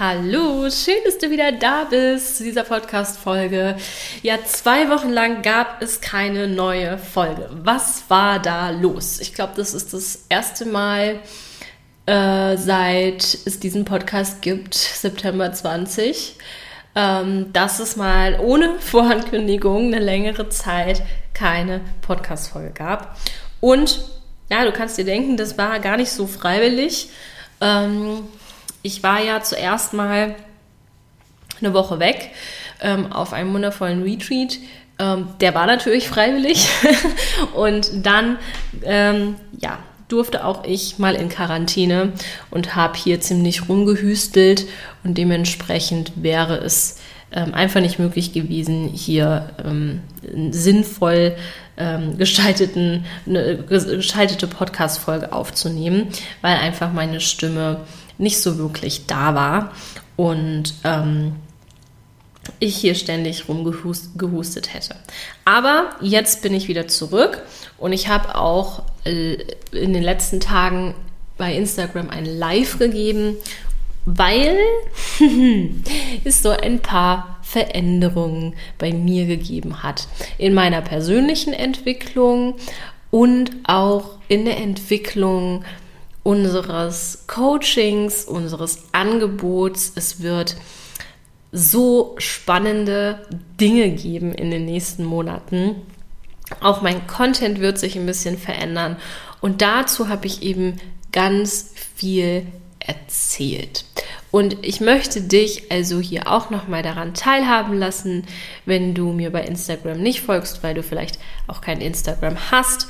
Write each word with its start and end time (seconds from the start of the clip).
Hallo, 0.00 0.70
schön, 0.70 0.94
dass 1.04 1.18
du 1.18 1.28
wieder 1.28 1.50
da 1.50 1.82
bist 1.82 2.36
zu 2.36 2.44
dieser 2.44 2.62
Podcast-Folge. 2.62 3.74
Ja, 4.22 4.36
zwei 4.44 4.88
Wochen 4.90 5.08
lang 5.08 5.42
gab 5.42 5.82
es 5.82 6.00
keine 6.00 6.46
neue 6.46 6.98
Folge. 6.98 7.50
Was 7.64 8.04
war 8.06 8.38
da 8.38 8.70
los? 8.70 9.18
Ich 9.18 9.34
glaube, 9.34 9.54
das 9.56 9.74
ist 9.74 9.92
das 9.92 10.26
erste 10.28 10.66
Mal 10.66 11.18
äh, 12.06 12.56
seit 12.56 13.38
es 13.44 13.58
diesen 13.58 13.84
Podcast 13.84 14.40
gibt, 14.40 14.74
September 14.74 15.52
20, 15.52 16.36
ähm, 16.94 17.52
dass 17.52 17.80
es 17.80 17.96
mal 17.96 18.38
ohne 18.38 18.74
Vorankündigung 18.78 19.92
eine 19.92 19.98
längere 19.98 20.48
Zeit 20.48 21.02
keine 21.34 21.80
Podcast-Folge 22.02 22.70
gab. 22.70 23.16
Und 23.58 24.04
ja, 24.48 24.64
du 24.64 24.70
kannst 24.70 24.96
dir 24.96 25.04
denken, 25.04 25.36
das 25.36 25.58
war 25.58 25.80
gar 25.80 25.96
nicht 25.96 26.12
so 26.12 26.28
freiwillig. 26.28 27.08
Ähm, 27.60 28.28
ich 28.82 29.02
war 29.02 29.22
ja 29.22 29.42
zuerst 29.42 29.92
mal 29.92 30.34
eine 31.60 31.74
Woche 31.74 31.98
weg 31.98 32.30
ähm, 32.80 33.12
auf 33.12 33.32
einem 33.32 33.52
wundervollen 33.52 34.02
Retreat. 34.02 34.58
Ähm, 34.98 35.28
der 35.40 35.54
war 35.54 35.66
natürlich 35.66 36.08
freiwillig. 36.08 36.68
und 37.54 37.90
dann, 38.06 38.38
ähm, 38.84 39.36
ja, 39.58 39.78
durfte 40.08 40.44
auch 40.44 40.64
ich 40.64 40.98
mal 40.98 41.14
in 41.14 41.28
Quarantäne 41.28 42.12
und 42.50 42.74
habe 42.74 42.96
hier 42.96 43.20
ziemlich 43.20 43.68
rumgehüstelt 43.68 44.66
und 45.04 45.18
dementsprechend 45.18 46.12
wäre 46.16 46.56
es 46.56 46.98
ähm, 47.30 47.52
einfach 47.52 47.82
nicht 47.82 47.98
möglich 47.98 48.32
gewesen, 48.32 48.88
hier 48.88 49.50
ähm, 49.62 50.00
sinnvoll 50.50 51.36
ähm, 51.76 52.16
gestalteten, 52.16 53.04
eine 53.26 53.58
gestaltete 53.58 54.46
Podcast-Folge 54.46 55.32
aufzunehmen, 55.32 56.08
weil 56.40 56.56
einfach 56.56 56.92
meine 56.92 57.20
Stimme 57.20 57.82
nicht 58.18 58.40
so 58.40 58.58
wirklich 58.58 59.06
da 59.06 59.34
war 59.34 59.72
und 60.16 60.74
ähm, 60.84 61.36
ich 62.60 62.76
hier 62.76 62.94
ständig 62.94 63.48
rumgehustet 63.48 64.74
hätte. 64.74 64.96
Aber 65.44 65.90
jetzt 66.00 66.42
bin 66.42 66.54
ich 66.54 66.68
wieder 66.68 66.88
zurück 66.88 67.42
und 67.78 67.92
ich 67.92 68.08
habe 68.08 68.34
auch 68.34 68.82
äh, 69.04 69.34
in 69.72 69.92
den 69.92 70.02
letzten 70.02 70.40
Tagen 70.40 70.94
bei 71.36 71.54
Instagram 71.54 72.10
ein 72.10 72.24
Live 72.24 72.78
gegeben, 72.78 73.36
weil 74.04 74.58
es 76.24 76.42
so 76.42 76.50
ein 76.50 76.80
paar 76.80 77.38
Veränderungen 77.42 78.54
bei 78.76 78.92
mir 78.92 79.26
gegeben 79.26 79.82
hat. 79.82 80.08
In 80.36 80.52
meiner 80.52 80.82
persönlichen 80.82 81.52
Entwicklung 81.52 82.56
und 83.10 83.52
auch 83.64 84.18
in 84.28 84.44
der 84.44 84.58
Entwicklung 84.58 85.64
unseres 86.28 87.24
Coachings, 87.26 88.26
unseres 88.26 88.80
Angebots. 88.92 89.92
Es 89.94 90.20
wird 90.20 90.56
so 91.52 92.16
spannende 92.18 93.26
Dinge 93.58 93.88
geben 93.92 94.34
in 94.34 94.50
den 94.50 94.66
nächsten 94.66 95.06
Monaten. 95.06 95.76
Auch 96.60 96.82
mein 96.82 97.06
Content 97.06 97.60
wird 97.60 97.78
sich 97.78 97.96
ein 97.96 98.04
bisschen 98.04 98.36
verändern. 98.36 98.98
Und 99.40 99.62
dazu 99.62 100.10
habe 100.10 100.26
ich 100.26 100.42
eben 100.42 100.76
ganz 101.12 101.72
viel 101.94 102.44
erzählt. 102.78 103.86
Und 104.30 104.58
ich 104.60 104.82
möchte 104.82 105.22
dich 105.22 105.72
also 105.72 105.98
hier 105.98 106.30
auch 106.30 106.50
nochmal 106.50 106.82
daran 106.82 107.14
teilhaben 107.14 107.78
lassen, 107.78 108.26
wenn 108.66 108.92
du 108.92 109.12
mir 109.12 109.30
bei 109.30 109.44
Instagram 109.44 109.98
nicht 110.02 110.20
folgst, 110.20 110.62
weil 110.62 110.74
du 110.74 110.82
vielleicht 110.82 111.18
auch 111.46 111.62
kein 111.62 111.80
Instagram 111.80 112.50
hast, 112.50 112.86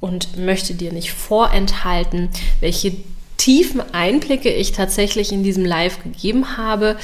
und 0.00 0.36
möchte 0.36 0.74
dir 0.74 0.92
nicht 0.92 1.12
vorenthalten, 1.12 2.28
welche 2.60 2.96
tiefen 3.36 3.82
Einblicke 3.94 4.52
ich 4.52 4.72
tatsächlich 4.72 5.32
in 5.32 5.42
diesem 5.42 5.64
Live 5.64 6.02
gegeben 6.02 6.56
habe, 6.56 6.96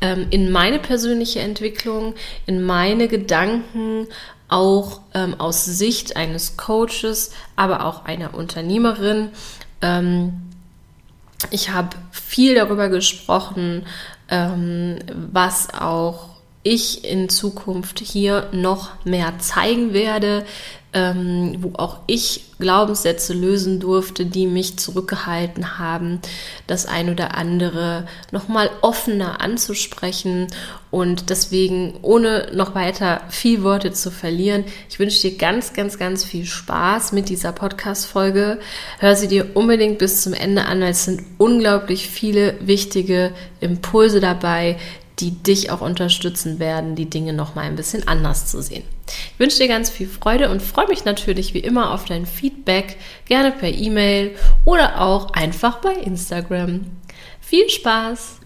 ähm, 0.00 0.26
in 0.30 0.50
meine 0.50 0.78
persönliche 0.78 1.40
Entwicklung, 1.40 2.14
in 2.46 2.62
meine 2.62 3.08
Gedanken, 3.08 4.06
auch 4.48 5.00
ähm, 5.14 5.34
aus 5.38 5.64
Sicht 5.64 6.16
eines 6.16 6.56
Coaches, 6.56 7.32
aber 7.56 7.84
auch 7.84 8.04
einer 8.04 8.34
Unternehmerin. 8.34 9.30
Ähm, 9.82 10.42
ich 11.50 11.70
habe 11.70 11.96
viel 12.10 12.54
darüber 12.54 12.88
gesprochen, 12.88 13.86
ähm, 14.30 14.98
was 15.32 15.72
auch 15.74 16.27
ich 16.62 17.04
in 17.04 17.28
Zukunft 17.28 18.00
hier 18.00 18.48
noch 18.52 19.04
mehr 19.04 19.38
zeigen 19.38 19.92
werde, 19.92 20.44
ähm, 20.94 21.56
wo 21.60 21.72
auch 21.74 22.00
ich 22.06 22.44
Glaubenssätze 22.58 23.34
lösen 23.34 23.78
durfte, 23.78 24.24
die 24.24 24.46
mich 24.46 24.78
zurückgehalten 24.78 25.78
haben, 25.78 26.20
das 26.66 26.86
ein 26.86 27.10
oder 27.10 27.36
andere 27.36 28.06
nochmal 28.32 28.70
offener 28.80 29.40
anzusprechen 29.40 30.46
und 30.90 31.28
deswegen, 31.28 31.98
ohne 32.00 32.48
noch 32.54 32.74
weiter 32.74 33.20
viel 33.28 33.62
Worte 33.62 33.92
zu 33.92 34.10
verlieren, 34.10 34.64
ich 34.88 34.98
wünsche 34.98 35.28
dir 35.28 35.36
ganz, 35.36 35.74
ganz, 35.74 35.98
ganz 35.98 36.24
viel 36.24 36.46
Spaß 36.46 37.12
mit 37.12 37.28
dieser 37.28 37.52
Podcast-Folge. 37.52 38.58
Hör 38.98 39.14
sie 39.14 39.28
dir 39.28 39.50
unbedingt 39.54 39.98
bis 39.98 40.22
zum 40.22 40.32
Ende 40.32 40.64
an, 40.64 40.80
weil 40.80 40.92
es 40.92 41.04
sind 41.04 41.22
unglaublich 41.36 42.08
viele 42.08 42.54
wichtige 42.60 43.32
Impulse 43.60 44.20
dabei, 44.20 44.78
die 45.20 45.30
dich 45.30 45.70
auch 45.70 45.80
unterstützen 45.80 46.58
werden, 46.58 46.94
die 46.94 47.10
Dinge 47.10 47.32
noch 47.32 47.54
mal 47.54 47.62
ein 47.62 47.76
bisschen 47.76 48.06
anders 48.06 48.46
zu 48.46 48.62
sehen. 48.62 48.84
Ich 49.32 49.38
wünsche 49.38 49.58
dir 49.58 49.68
ganz 49.68 49.90
viel 49.90 50.08
Freude 50.08 50.50
und 50.50 50.62
freue 50.62 50.88
mich 50.88 51.04
natürlich 51.04 51.54
wie 51.54 51.60
immer 51.60 51.92
auf 51.92 52.04
dein 52.04 52.26
Feedback, 52.26 52.96
gerne 53.24 53.52
per 53.52 53.70
E-Mail 53.70 54.36
oder 54.64 55.00
auch 55.00 55.32
einfach 55.32 55.78
bei 55.78 55.94
Instagram. 55.94 56.86
Viel 57.40 57.68
Spaß! 57.68 58.36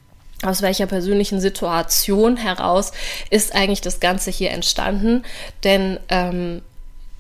Aus 0.45 0.61
welcher 0.61 0.87
persönlichen 0.87 1.41
Situation 1.41 2.37
heraus 2.37 2.91
ist 3.31 3.55
eigentlich 3.55 3.81
das 3.81 4.01
Ganze 4.01 4.33
hier 4.33 4.51
entstanden? 4.51 5.23
Denn 5.63 6.01
ähm, 6.09 6.63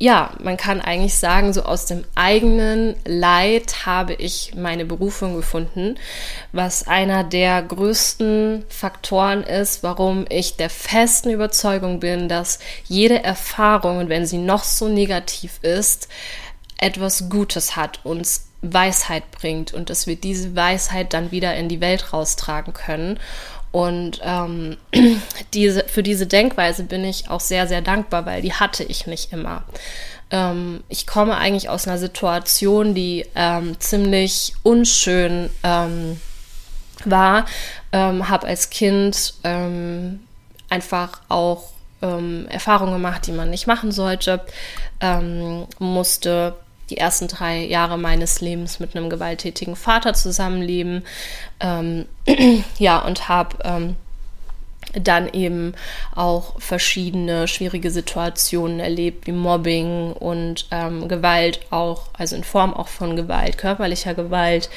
ja, 0.02 0.32
man 0.42 0.56
kann 0.56 0.80
eigentlich 0.80 1.14
sagen, 1.14 1.52
so 1.52 1.62
aus 1.62 1.86
dem 1.86 2.02
eigenen 2.16 2.96
Leid 3.04 3.86
habe 3.86 4.14
ich 4.14 4.52
meine 4.56 4.84
Berufung 4.84 5.36
gefunden, 5.36 5.96
was 6.50 6.88
einer 6.88 7.22
der 7.22 7.62
größten 7.62 8.64
Faktoren 8.68 9.44
ist, 9.44 9.84
warum 9.84 10.24
ich 10.28 10.56
der 10.56 10.70
festen 10.70 11.30
Überzeugung 11.30 12.00
bin, 12.00 12.28
dass 12.28 12.58
jede 12.86 13.22
Erfahrung, 13.22 14.08
wenn 14.08 14.26
sie 14.26 14.38
noch 14.38 14.64
so 14.64 14.88
negativ 14.88 15.60
ist, 15.62 16.08
etwas 16.78 17.28
Gutes 17.28 17.76
hat, 17.76 18.00
uns 18.02 18.48
Weisheit 18.60 19.30
bringt 19.30 19.72
und 19.72 19.88
dass 19.88 20.08
wir 20.08 20.16
diese 20.16 20.56
Weisheit 20.56 21.14
dann 21.14 21.30
wieder 21.30 21.54
in 21.54 21.68
die 21.68 21.80
Welt 21.80 22.12
raustragen 22.12 22.72
können. 22.72 23.20
Und 23.72 24.20
ähm, 24.22 24.76
diese, 25.54 25.84
für 25.84 26.02
diese 26.02 26.26
Denkweise 26.26 26.84
bin 26.84 27.04
ich 27.04 27.28
auch 27.30 27.40
sehr, 27.40 27.66
sehr 27.66 27.80
dankbar, 27.80 28.26
weil 28.26 28.42
die 28.42 28.52
hatte 28.52 28.84
ich 28.84 29.06
nicht 29.06 29.32
immer. 29.32 29.64
Ähm, 30.30 30.84
ich 30.88 31.06
komme 31.06 31.36
eigentlich 31.36 31.68
aus 31.70 31.88
einer 31.88 31.98
Situation, 31.98 32.94
die 32.94 33.26
ähm, 33.34 33.80
ziemlich 33.80 34.54
unschön 34.62 35.50
ähm, 35.62 36.20
war, 37.06 37.46
ähm, 37.92 38.28
habe 38.28 38.46
als 38.46 38.70
Kind 38.70 39.34
ähm, 39.42 40.20
einfach 40.68 41.20
auch 41.28 41.72
Erfahrungen 42.48 42.94
gemacht, 42.94 43.28
die 43.28 43.32
man 43.32 43.48
nicht 43.50 43.68
machen 43.68 43.92
sollte, 43.92 44.40
musste 45.78 46.54
die 46.90 46.96
ersten 46.98 47.28
drei 47.28 47.64
Jahre 47.64 47.98
meines 47.98 48.40
Lebens 48.40 48.80
mit 48.80 48.96
einem 48.96 49.10
gewalttätigen 49.10 49.76
Vater 49.76 50.14
zusammenleben. 50.14 51.04
Ähm, 51.60 52.06
ja, 52.78 52.98
und 52.98 53.28
habe 53.28 53.56
ähm, 53.64 53.96
dann 54.94 55.32
eben 55.32 55.74
auch 56.14 56.60
verschiedene 56.60 57.48
schwierige 57.48 57.90
Situationen 57.90 58.80
erlebt, 58.80 59.26
wie 59.26 59.32
Mobbing 59.32 60.12
und 60.12 60.66
ähm, 60.70 61.08
Gewalt 61.08 61.60
auch, 61.70 62.08
also 62.12 62.36
in 62.36 62.44
Form 62.44 62.74
auch 62.74 62.88
von 62.88 63.16
Gewalt, 63.16 63.58
körperlicher 63.58 64.14
Gewalt, 64.14 64.68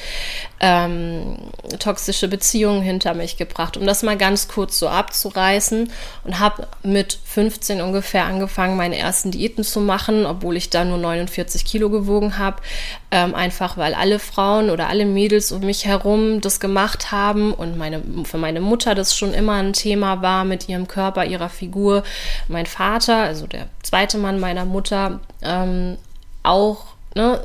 ähm, 0.60 1.36
toxische 1.78 2.28
Beziehungen 2.28 2.80
hinter 2.80 3.14
mich 3.14 3.36
gebracht, 3.36 3.76
um 3.76 3.86
das 3.86 4.02
mal 4.02 4.16
ganz 4.16 4.48
kurz 4.48 4.78
so 4.78 4.88
abzureißen 4.88 5.90
und 6.24 6.38
habe 6.38 6.66
mit 6.82 7.18
15 7.24 7.82
ungefähr 7.82 8.24
angefangen, 8.24 8.76
meine 8.76 8.96
ersten 8.96 9.30
Diäten 9.30 9.64
zu 9.64 9.80
machen, 9.80 10.24
obwohl 10.24 10.56
ich 10.56 10.70
da 10.70 10.84
nur 10.84 10.98
49 10.98 11.64
Kilo 11.64 11.90
gewogen 11.90 12.38
habe, 12.38 12.62
ähm, 13.10 13.34
einfach 13.34 13.76
weil 13.76 13.94
alle 13.94 14.18
Frauen 14.18 14.70
oder 14.70 14.88
alle 14.88 15.04
Mädels 15.04 15.52
um 15.52 15.60
mich 15.60 15.84
herum 15.84 16.40
das 16.40 16.58
gemacht 16.58 17.12
haben 17.12 17.52
und 17.52 17.76
meine, 17.76 18.02
für 18.24 18.38
meine 18.38 18.60
Mutter 18.60 18.94
das 18.94 19.14
schon 19.14 19.34
immer 19.34 19.54
ein 19.54 19.74
Thema 19.74 20.22
war 20.22 20.44
mit 20.44 20.68
ihrem 20.68 20.88
Körper, 20.88 21.26
ihrer 21.26 21.50
Figur. 21.50 22.02
Mein 22.48 22.66
Vater, 22.66 23.16
also 23.16 23.46
der 23.46 23.68
zweite 23.82 24.16
Mann 24.16 24.40
meiner 24.40 24.64
Mutter, 24.64 25.20
ähm, 25.42 25.98
auch 26.42 26.96
ne, 27.14 27.40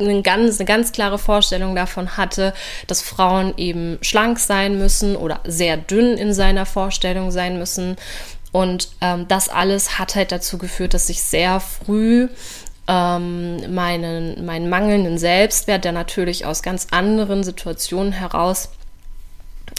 eine 0.00 0.22
ganz, 0.22 0.58
eine 0.58 0.66
ganz 0.66 0.92
klare 0.92 1.18
Vorstellung 1.18 1.74
davon 1.74 2.16
hatte, 2.16 2.54
dass 2.86 3.02
Frauen 3.02 3.54
eben 3.56 3.98
schlank 4.02 4.38
sein 4.38 4.78
müssen 4.78 5.16
oder 5.16 5.40
sehr 5.44 5.76
dünn 5.76 6.16
in 6.16 6.32
seiner 6.32 6.66
Vorstellung 6.66 7.30
sein 7.30 7.58
müssen. 7.58 7.96
Und 8.52 8.88
ähm, 9.00 9.26
das 9.28 9.48
alles 9.48 9.98
hat 9.98 10.14
halt 10.14 10.32
dazu 10.32 10.58
geführt, 10.58 10.94
dass 10.94 11.08
ich 11.08 11.22
sehr 11.22 11.60
früh 11.60 12.28
ähm, 12.86 13.74
meinen, 13.74 14.44
meinen 14.44 14.70
mangelnden 14.70 15.18
Selbstwert, 15.18 15.84
der 15.84 15.92
natürlich 15.92 16.46
aus 16.46 16.62
ganz 16.62 16.88
anderen 16.90 17.44
Situationen 17.44 18.12
heraus 18.12 18.70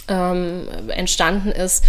ähm, 0.08 0.68
entstanden 0.88 1.50
ist, 1.50 1.84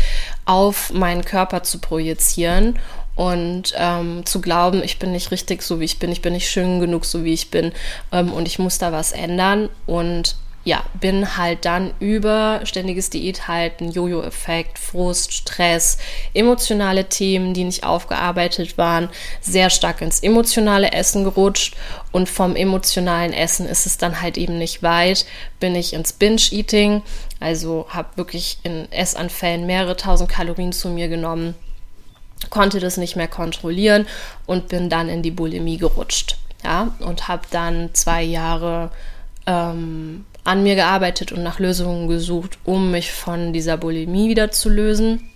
auf 0.46 0.92
meinen 0.92 1.24
Körper 1.24 1.64
zu 1.64 1.80
projizieren 1.80 2.80
und 3.16 3.74
ähm, 3.78 4.26
zu 4.26 4.42
glauben, 4.42 4.84
ich 4.84 5.00
bin 5.00 5.12
nicht 5.12 5.32
richtig 5.32 5.62
so 5.62 5.80
wie 5.80 5.86
ich 5.86 6.00
bin, 6.00 6.12
ich 6.12 6.22
bin 6.22 6.34
nicht 6.34 6.50
schön 6.50 6.80
genug 6.80 7.06
so 7.06 7.24
wie 7.24 7.34
ich 7.34 7.52
bin 7.52 7.72
ähm, 8.12 8.32
und 8.32 8.48
ich 8.48 8.60
muss 8.60 8.78
da 8.78 8.92
was 8.92 9.12
ändern. 9.12 9.70
Und 9.86 10.36
ja, 10.64 10.84
bin 11.00 11.38
halt 11.38 11.66
dann 11.66 11.92
über 12.00 12.62
ständiges 12.66 13.10
Diäthalten, 13.10 13.92
Jojo-Effekt, 13.92 14.78
Frust, 14.78 15.34
Stress, 15.34 15.98
emotionale 16.36 17.06
Themen, 17.06 17.56
die 17.56 17.64
nicht 17.64 17.84
aufgearbeitet 17.84 18.78
waren, 18.78 19.10
sehr 19.40 19.72
stark 19.72 20.02
ins 20.02 20.20
emotionale 20.20 20.92
Essen 20.92 21.24
gerutscht. 21.24 21.76
Und 22.12 22.30
vom 22.30 22.56
emotionalen 22.56 23.34
Essen 23.34 23.66
ist 23.66 23.88
es 23.88 23.98
dann 23.98 24.22
halt 24.22 24.38
eben 24.38 24.58
nicht 24.60 24.84
weit, 24.84 25.26
bin 25.60 25.76
ich 25.76 25.94
ins 25.94 26.14
Binge-Eating, 26.14 27.02
also 27.40 27.88
habe 27.90 28.10
wirklich 28.18 28.60
in 28.64 28.92
Essanfällen 28.92 29.66
mehrere 29.66 29.98
tausend 29.98 30.30
Kalorien 30.30 30.74
zu 30.74 30.90
mir 30.90 31.08
genommen, 31.08 31.56
konnte 32.50 32.80
das 32.80 32.98
nicht 32.98 33.16
mehr 33.16 33.28
kontrollieren 33.28 34.08
und 34.46 34.68
bin 34.68 34.90
dann 34.90 35.10
in 35.10 35.22
die 35.22 35.32
Bulimie 35.32 35.78
gerutscht, 35.78 36.38
ja, 36.64 36.94
und 37.00 37.28
habe 37.28 37.44
dann 37.52 37.94
zwei 37.94 38.24
Jahre 38.24 38.92
ähm, 39.46 40.26
an 40.44 40.64
mir 40.64 40.76
gearbeitet 40.76 41.32
und 41.32 41.44
nach 41.44 41.60
Lösungen 41.60 42.08
gesucht, 42.08 42.58
um 42.64 42.92
mich 42.92 43.12
von 43.12 43.54
dieser 43.54 43.78
Bulimie 43.78 44.30
wieder 44.30 44.52
zu 44.52 44.70
lösen. 44.70 45.30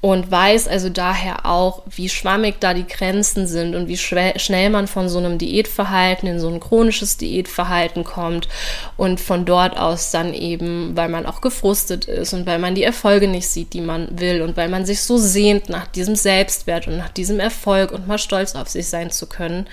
Und 0.00 0.30
weiß 0.30 0.68
also 0.68 0.90
daher 0.90 1.44
auch, 1.44 1.82
wie 1.86 2.08
schwammig 2.08 2.60
da 2.60 2.72
die 2.72 2.86
Grenzen 2.86 3.48
sind 3.48 3.74
und 3.74 3.88
wie 3.88 3.96
schnell 3.96 4.70
man 4.70 4.86
von 4.86 5.08
so 5.08 5.18
einem 5.18 5.38
Diätverhalten 5.38 6.28
in 6.28 6.38
so 6.38 6.48
ein 6.48 6.60
chronisches 6.60 7.16
Diätverhalten 7.16 8.04
kommt 8.04 8.48
und 8.96 9.18
von 9.20 9.44
dort 9.44 9.76
aus 9.76 10.12
dann 10.12 10.34
eben, 10.34 10.96
weil 10.96 11.08
man 11.08 11.26
auch 11.26 11.40
gefrustet 11.40 12.04
ist 12.04 12.32
und 12.32 12.46
weil 12.46 12.60
man 12.60 12.76
die 12.76 12.84
Erfolge 12.84 13.26
nicht 13.26 13.48
sieht, 13.48 13.72
die 13.72 13.80
man 13.80 14.20
will 14.20 14.42
und 14.42 14.56
weil 14.56 14.68
man 14.68 14.86
sich 14.86 15.02
so 15.02 15.18
sehnt 15.18 15.68
nach 15.68 15.88
diesem 15.88 16.14
Selbstwert 16.14 16.86
und 16.86 16.96
nach 16.96 17.10
diesem 17.10 17.40
Erfolg 17.40 17.90
und 17.90 18.06
mal 18.06 18.18
stolz 18.18 18.54
auf 18.54 18.68
sich 18.68 18.86
sein 18.86 19.10
zu 19.10 19.26
können, 19.26 19.66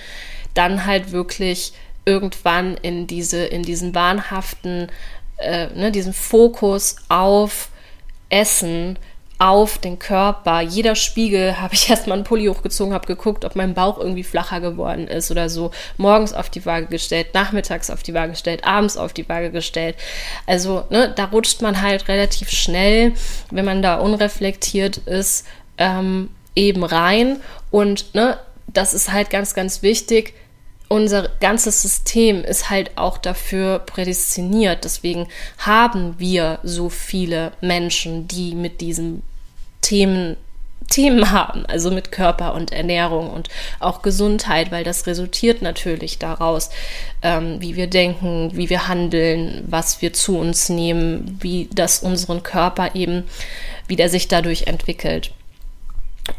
dann 0.54 0.86
halt 0.86 1.12
wirklich 1.12 1.72
irgendwann 2.04 2.76
in 2.78 3.06
diese, 3.06 3.44
in 3.44 3.62
diesen 3.62 3.94
wahnhaften, 3.94 4.88
äh, 5.36 5.68
ne, 5.68 5.92
diesen 5.92 6.12
Fokus 6.12 6.96
auf 7.08 7.68
Essen, 8.28 8.98
auf 9.38 9.78
den 9.78 9.98
Körper. 9.98 10.60
Jeder 10.60 10.94
Spiegel 10.94 11.56
habe 11.60 11.74
ich 11.74 11.90
erstmal 11.90 12.16
einen 12.16 12.24
Pulli 12.24 12.46
hochgezogen, 12.46 12.94
habe 12.94 13.06
geguckt, 13.06 13.44
ob 13.44 13.56
mein 13.56 13.74
Bauch 13.74 13.98
irgendwie 13.98 14.24
flacher 14.24 14.60
geworden 14.60 15.08
ist 15.08 15.30
oder 15.30 15.48
so. 15.48 15.70
Morgens 15.96 16.32
auf 16.32 16.50
die 16.50 16.64
Waage 16.64 16.86
gestellt, 16.86 17.34
nachmittags 17.34 17.90
auf 17.90 18.02
die 18.02 18.14
Waage 18.14 18.32
gestellt, 18.32 18.64
abends 18.64 18.96
auf 18.96 19.12
die 19.12 19.28
Waage 19.28 19.50
gestellt. 19.50 19.96
Also, 20.46 20.84
ne, 20.90 21.12
da 21.14 21.26
rutscht 21.26 21.62
man 21.62 21.82
halt 21.82 22.08
relativ 22.08 22.50
schnell, 22.50 23.12
wenn 23.50 23.64
man 23.64 23.82
da 23.82 23.96
unreflektiert 23.96 24.98
ist, 24.98 25.46
ähm, 25.78 26.30
eben 26.54 26.84
rein. 26.84 27.38
Und 27.70 28.14
ne, 28.14 28.38
das 28.66 28.94
ist 28.94 29.12
halt 29.12 29.30
ganz, 29.30 29.54
ganz 29.54 29.82
wichtig 29.82 30.34
unser 30.88 31.28
ganzes 31.40 31.82
System 31.82 32.44
ist 32.44 32.70
halt 32.70 32.96
auch 32.96 33.18
dafür 33.18 33.80
prädestiniert. 33.80 34.84
Deswegen 34.84 35.28
haben 35.58 36.14
wir 36.18 36.58
so 36.62 36.88
viele 36.88 37.52
Menschen, 37.60 38.28
die 38.28 38.54
mit 38.54 38.80
diesen 38.80 39.22
Themen 39.80 40.36
Themen 40.88 41.32
haben, 41.32 41.66
also 41.66 41.90
mit 41.90 42.12
Körper 42.12 42.54
und 42.54 42.72
Ernährung 42.72 43.30
und 43.30 43.48
auch 43.80 44.02
Gesundheit, 44.02 44.70
weil 44.70 44.84
das 44.84 45.06
resultiert 45.06 45.60
natürlich 45.60 46.18
daraus, 46.18 46.70
ähm, 47.22 47.60
wie 47.60 47.74
wir 47.74 47.88
denken, 47.88 48.52
wie 48.54 48.70
wir 48.70 48.86
handeln, 48.86 49.64
was 49.66 50.00
wir 50.00 50.12
zu 50.12 50.38
uns 50.38 50.68
nehmen, 50.68 51.38
wie 51.40 51.68
das 51.74 52.00
unseren 52.00 52.42
Körper 52.42 52.94
eben, 52.94 53.24
wie 53.88 53.96
der 53.96 54.08
sich 54.08 54.28
dadurch 54.28 54.68
entwickelt. 54.68 55.32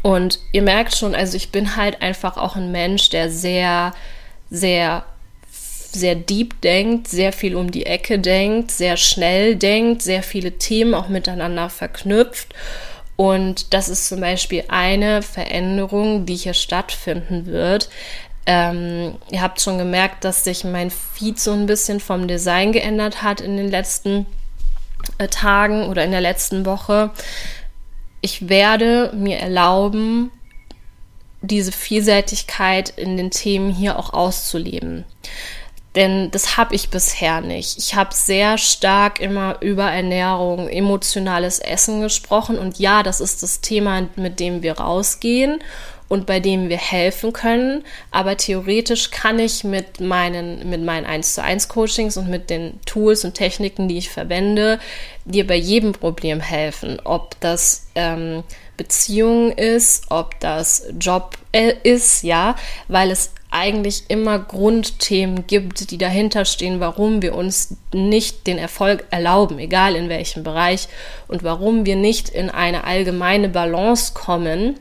Und 0.02 0.38
ihr 0.52 0.62
merkt 0.62 0.96
schon, 0.96 1.14
also 1.14 1.36
ich 1.36 1.50
bin 1.50 1.76
halt 1.76 2.02
einfach 2.02 2.36
auch 2.36 2.56
ein 2.56 2.72
Mensch, 2.72 3.10
der 3.10 3.30
sehr 3.30 3.92
sehr 4.50 5.04
sehr 5.90 6.14
deep 6.14 6.60
denkt, 6.60 7.08
sehr 7.08 7.32
viel 7.32 7.56
um 7.56 7.70
die 7.70 7.86
Ecke 7.86 8.18
denkt, 8.18 8.70
sehr 8.70 8.96
schnell 8.96 9.56
denkt, 9.56 10.02
sehr 10.02 10.22
viele 10.22 10.52
Themen 10.52 10.94
auch 10.94 11.08
miteinander 11.08 11.70
verknüpft. 11.70 12.54
Und 13.16 13.74
das 13.74 13.88
ist 13.88 14.06
zum 14.06 14.20
Beispiel 14.20 14.64
eine 14.68 15.22
Veränderung, 15.22 16.26
die 16.26 16.36
hier 16.36 16.54
stattfinden 16.54 17.46
wird. 17.46 17.88
Ähm, 18.46 19.16
ihr 19.30 19.42
habt 19.42 19.60
schon 19.60 19.78
gemerkt, 19.78 20.24
dass 20.24 20.44
sich 20.44 20.64
mein 20.64 20.90
Feed 20.90 21.40
so 21.40 21.52
ein 21.52 21.66
bisschen 21.66 22.00
vom 22.00 22.28
Design 22.28 22.72
geändert 22.72 23.22
hat 23.22 23.40
in 23.40 23.56
den 23.56 23.70
letzten 23.70 24.26
äh, 25.18 25.28
Tagen 25.28 25.88
oder 25.88 26.04
in 26.04 26.12
der 26.12 26.20
letzten 26.20 26.64
Woche. 26.64 27.10
Ich 28.20 28.48
werde 28.48 29.12
mir 29.14 29.38
erlauben, 29.38 30.30
diese 31.40 31.72
Vielseitigkeit 31.72 32.90
in 32.96 33.16
den 33.16 33.30
Themen 33.30 33.70
hier 33.70 33.98
auch 33.98 34.12
auszuleben. 34.12 35.04
Denn 35.94 36.30
das 36.30 36.56
habe 36.56 36.74
ich 36.74 36.90
bisher 36.90 37.40
nicht. 37.40 37.78
Ich 37.78 37.94
habe 37.94 38.14
sehr 38.14 38.58
stark 38.58 39.20
immer 39.20 39.56
über 39.60 39.90
Ernährung, 39.90 40.68
emotionales 40.68 41.58
Essen 41.58 42.02
gesprochen. 42.02 42.58
Und 42.58 42.78
ja, 42.78 43.02
das 43.02 43.20
ist 43.20 43.42
das 43.42 43.62
Thema, 43.62 44.08
mit 44.16 44.38
dem 44.38 44.62
wir 44.62 44.78
rausgehen 44.78 45.60
und 46.08 46.26
bei 46.26 46.40
dem 46.40 46.68
wir 46.68 46.76
helfen 46.76 47.32
können. 47.32 47.84
Aber 48.10 48.36
theoretisch 48.36 49.10
kann 49.10 49.38
ich 49.38 49.64
mit 49.64 50.00
meinen, 50.00 50.68
mit 50.68 50.82
meinen 50.82 51.06
1 51.06 51.34
zu 51.34 51.42
1 51.42 51.68
Coachings 51.68 52.16
und 52.16 52.28
mit 52.28 52.50
den 52.50 52.80
Tools 52.84 53.24
und 53.24 53.34
Techniken, 53.34 53.88
die 53.88 53.98
ich 53.98 54.10
verwende, 54.10 54.78
dir 55.24 55.46
bei 55.46 55.56
jedem 55.56 55.92
Problem 55.92 56.40
helfen. 56.40 57.00
Ob 57.02 57.38
das 57.40 57.88
ähm, 57.94 58.44
Beziehung 58.78 59.52
ist, 59.52 60.06
ob 60.08 60.40
das 60.40 60.86
Job 60.98 61.36
äh, 61.52 61.74
ist, 61.82 62.22
ja, 62.22 62.56
weil 62.86 63.10
es 63.10 63.32
eigentlich 63.50 64.04
immer 64.08 64.38
Grundthemen 64.38 65.46
gibt, 65.46 65.90
die 65.90 65.98
dahinter 65.98 66.44
stehen, 66.44 66.80
warum 66.80 67.20
wir 67.20 67.34
uns 67.34 67.76
nicht 67.92 68.46
den 68.46 68.56
Erfolg 68.56 69.06
erlauben, 69.10 69.58
egal 69.58 69.96
in 69.96 70.08
welchem 70.08 70.44
Bereich, 70.44 70.88
und 71.28 71.42
warum 71.44 71.84
wir 71.84 71.96
nicht 71.96 72.28
in 72.28 72.50
eine 72.50 72.84
allgemeine 72.84 73.48
Balance 73.48 74.12
kommen, 74.14 74.78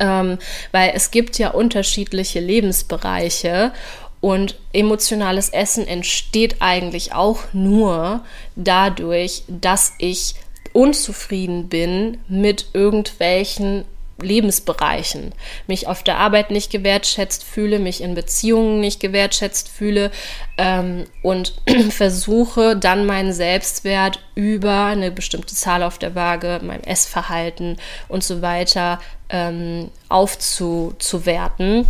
ähm, 0.00 0.38
weil 0.72 0.92
es 0.94 1.10
gibt 1.10 1.38
ja 1.38 1.50
unterschiedliche 1.50 2.40
Lebensbereiche 2.40 3.72
und 4.20 4.58
emotionales 4.72 5.50
Essen 5.50 5.86
entsteht 5.86 6.56
eigentlich 6.60 7.12
auch 7.14 7.44
nur 7.52 8.24
dadurch, 8.56 9.44
dass 9.46 9.92
ich 9.98 10.34
unzufrieden 10.78 11.68
bin 11.68 12.18
mit 12.28 12.66
irgendwelchen 12.72 13.84
Lebensbereichen, 14.22 15.32
mich 15.66 15.88
auf 15.88 16.04
der 16.04 16.18
Arbeit 16.18 16.52
nicht 16.52 16.70
gewertschätzt 16.70 17.42
fühle, 17.42 17.80
mich 17.80 18.00
in 18.00 18.14
Beziehungen 18.14 18.78
nicht 18.78 19.00
gewertschätzt 19.00 19.68
fühle 19.68 20.12
ähm, 20.56 21.06
und 21.20 21.54
versuche 21.90 22.76
dann 22.76 23.06
meinen 23.06 23.32
Selbstwert 23.32 24.20
über 24.36 24.84
eine 24.84 25.10
bestimmte 25.10 25.56
Zahl 25.56 25.82
auf 25.82 25.98
der 25.98 26.14
Waage, 26.14 26.60
mein 26.62 26.84
Essverhalten 26.84 27.76
und 28.06 28.22
so 28.22 28.40
weiter 28.40 29.00
ähm, 29.30 29.90
aufzuwerten. 30.08 31.88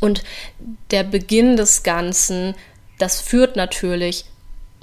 Und 0.00 0.22
der 0.90 1.02
Beginn 1.02 1.56
des 1.56 1.82
Ganzen, 1.82 2.54
das 2.98 3.22
führt 3.22 3.56
natürlich 3.56 4.26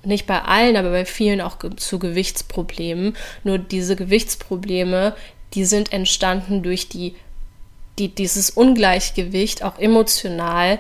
nicht 0.06 0.28
bei 0.28 0.42
allen, 0.42 0.76
aber 0.76 0.92
bei 0.92 1.06
vielen 1.06 1.42
auch 1.42 1.58
zu 1.78 2.00
Gewichtsproblemen. 2.00 3.16
Nur 3.44 3.58
diese 3.58 3.96
Gewichtsprobleme, 3.96 5.16
die 5.54 5.66
sind 5.66 5.94
entstanden 5.94 6.64
durch 6.64 6.90
die, 6.90 7.16
die, 8.00 8.10
dieses 8.10 8.50
Ungleichgewicht, 8.50 9.64
auch 9.64 9.80
emotional, 9.80 10.80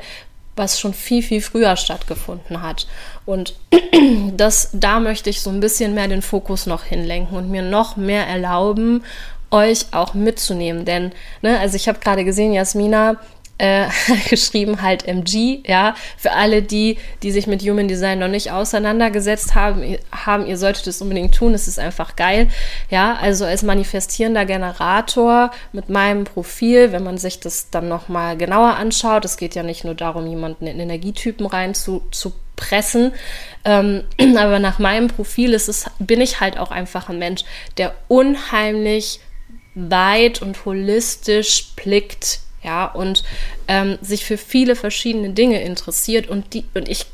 was 0.55 0.79
schon 0.79 0.93
viel, 0.93 1.23
viel 1.23 1.41
früher 1.41 1.75
stattgefunden 1.75 2.61
hat. 2.61 2.87
Und 3.25 3.55
das, 4.37 4.69
da 4.73 4.99
möchte 4.99 5.29
ich 5.29 5.41
so 5.41 5.49
ein 5.49 5.59
bisschen 5.59 5.93
mehr 5.93 6.07
den 6.07 6.21
Fokus 6.21 6.65
noch 6.65 6.83
hinlenken 6.83 7.37
und 7.37 7.49
mir 7.49 7.63
noch 7.63 7.97
mehr 7.97 8.27
erlauben, 8.27 9.03
euch 9.51 9.85
auch 9.91 10.13
mitzunehmen. 10.13 10.85
Denn, 10.85 11.11
ne, 11.41 11.59
also 11.59 11.75
ich 11.75 11.87
habe 11.87 11.99
gerade 11.99 12.25
gesehen, 12.25 12.53
Jasmina 12.53 13.17
äh, 13.63 13.87
geschrieben 14.29 14.81
halt 14.81 15.07
MG, 15.07 15.61
ja, 15.65 15.95
für 16.17 16.33
alle 16.33 16.61
die, 16.61 16.97
die 17.23 17.31
sich 17.31 17.47
mit 17.47 17.61
Human 17.61 17.87
Design 17.87 18.19
noch 18.19 18.27
nicht 18.27 18.51
auseinandergesetzt 18.51 19.55
haben, 19.55 19.97
haben, 20.11 20.45
ihr 20.45 20.57
solltet 20.57 20.85
es 20.87 21.01
unbedingt 21.01 21.33
tun, 21.33 21.53
es 21.53 21.69
ist 21.69 21.79
einfach 21.79 22.17
geil, 22.17 22.49
ja, 22.89 23.15
also 23.21 23.45
als 23.45 23.63
manifestierender 23.63 24.45
Generator 24.45 25.51
mit 25.71 25.87
meinem 25.87 26.25
Profil, 26.25 26.91
wenn 26.91 27.03
man 27.03 27.17
sich 27.17 27.39
das 27.39 27.69
dann 27.69 27.87
nochmal 27.87 28.35
genauer 28.35 28.75
anschaut, 28.75 29.23
es 29.23 29.37
geht 29.37 29.55
ja 29.55 29.63
nicht 29.63 29.85
nur 29.85 29.95
darum, 29.95 30.27
jemanden 30.27 30.67
in 30.67 30.81
Energietypen 30.81 31.45
rein 31.45 31.73
zu, 31.73 32.03
zu 32.11 32.33
pressen. 32.57 33.13
Ähm, 33.63 34.03
aber 34.37 34.59
nach 34.59 34.77
meinem 34.77 35.07
Profil 35.07 35.53
ist 35.53 35.69
es, 35.69 35.85
bin 35.99 36.19
ich 36.19 36.41
halt 36.41 36.57
auch 36.57 36.71
einfach 36.71 37.07
ein 37.07 37.17
Mensch, 37.17 37.43
der 37.77 37.95
unheimlich 38.09 39.21
weit 39.73 40.41
und 40.41 40.65
holistisch 40.65 41.73
blickt 41.75 42.42
ja, 42.63 42.85
und 42.85 43.23
ähm, 43.67 43.97
sich 44.01 44.25
für 44.25 44.37
viele 44.37 44.75
verschiedene 44.75 45.31
Dinge 45.31 45.61
interessiert 45.61 46.27
und 46.27 46.53
die, 46.53 46.65
und 46.73 46.87
ich 46.89 47.05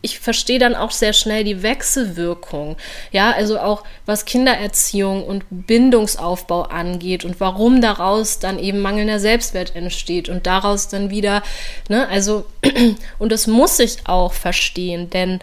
ich 0.00 0.20
verstehe 0.20 0.58
dann 0.58 0.74
auch 0.74 0.92
sehr 0.92 1.12
schnell 1.12 1.42
die 1.44 1.62
Wechselwirkung. 1.62 2.76
Ja, 3.10 3.32
also 3.32 3.58
auch 3.58 3.82
was 4.06 4.24
Kindererziehung 4.24 5.24
und 5.24 5.44
Bindungsaufbau 5.50 6.62
angeht 6.62 7.24
und 7.24 7.40
warum 7.40 7.80
daraus 7.80 8.38
dann 8.38 8.58
eben 8.58 8.80
mangelnder 8.80 9.18
Selbstwert 9.18 9.74
entsteht 9.74 10.28
und 10.28 10.46
daraus 10.46 10.88
dann 10.88 11.10
wieder, 11.10 11.42
ne, 11.88 12.08
also, 12.08 12.44
und 13.18 13.32
das 13.32 13.46
muss 13.46 13.78
ich 13.80 14.06
auch 14.06 14.32
verstehen, 14.32 15.10
denn 15.10 15.40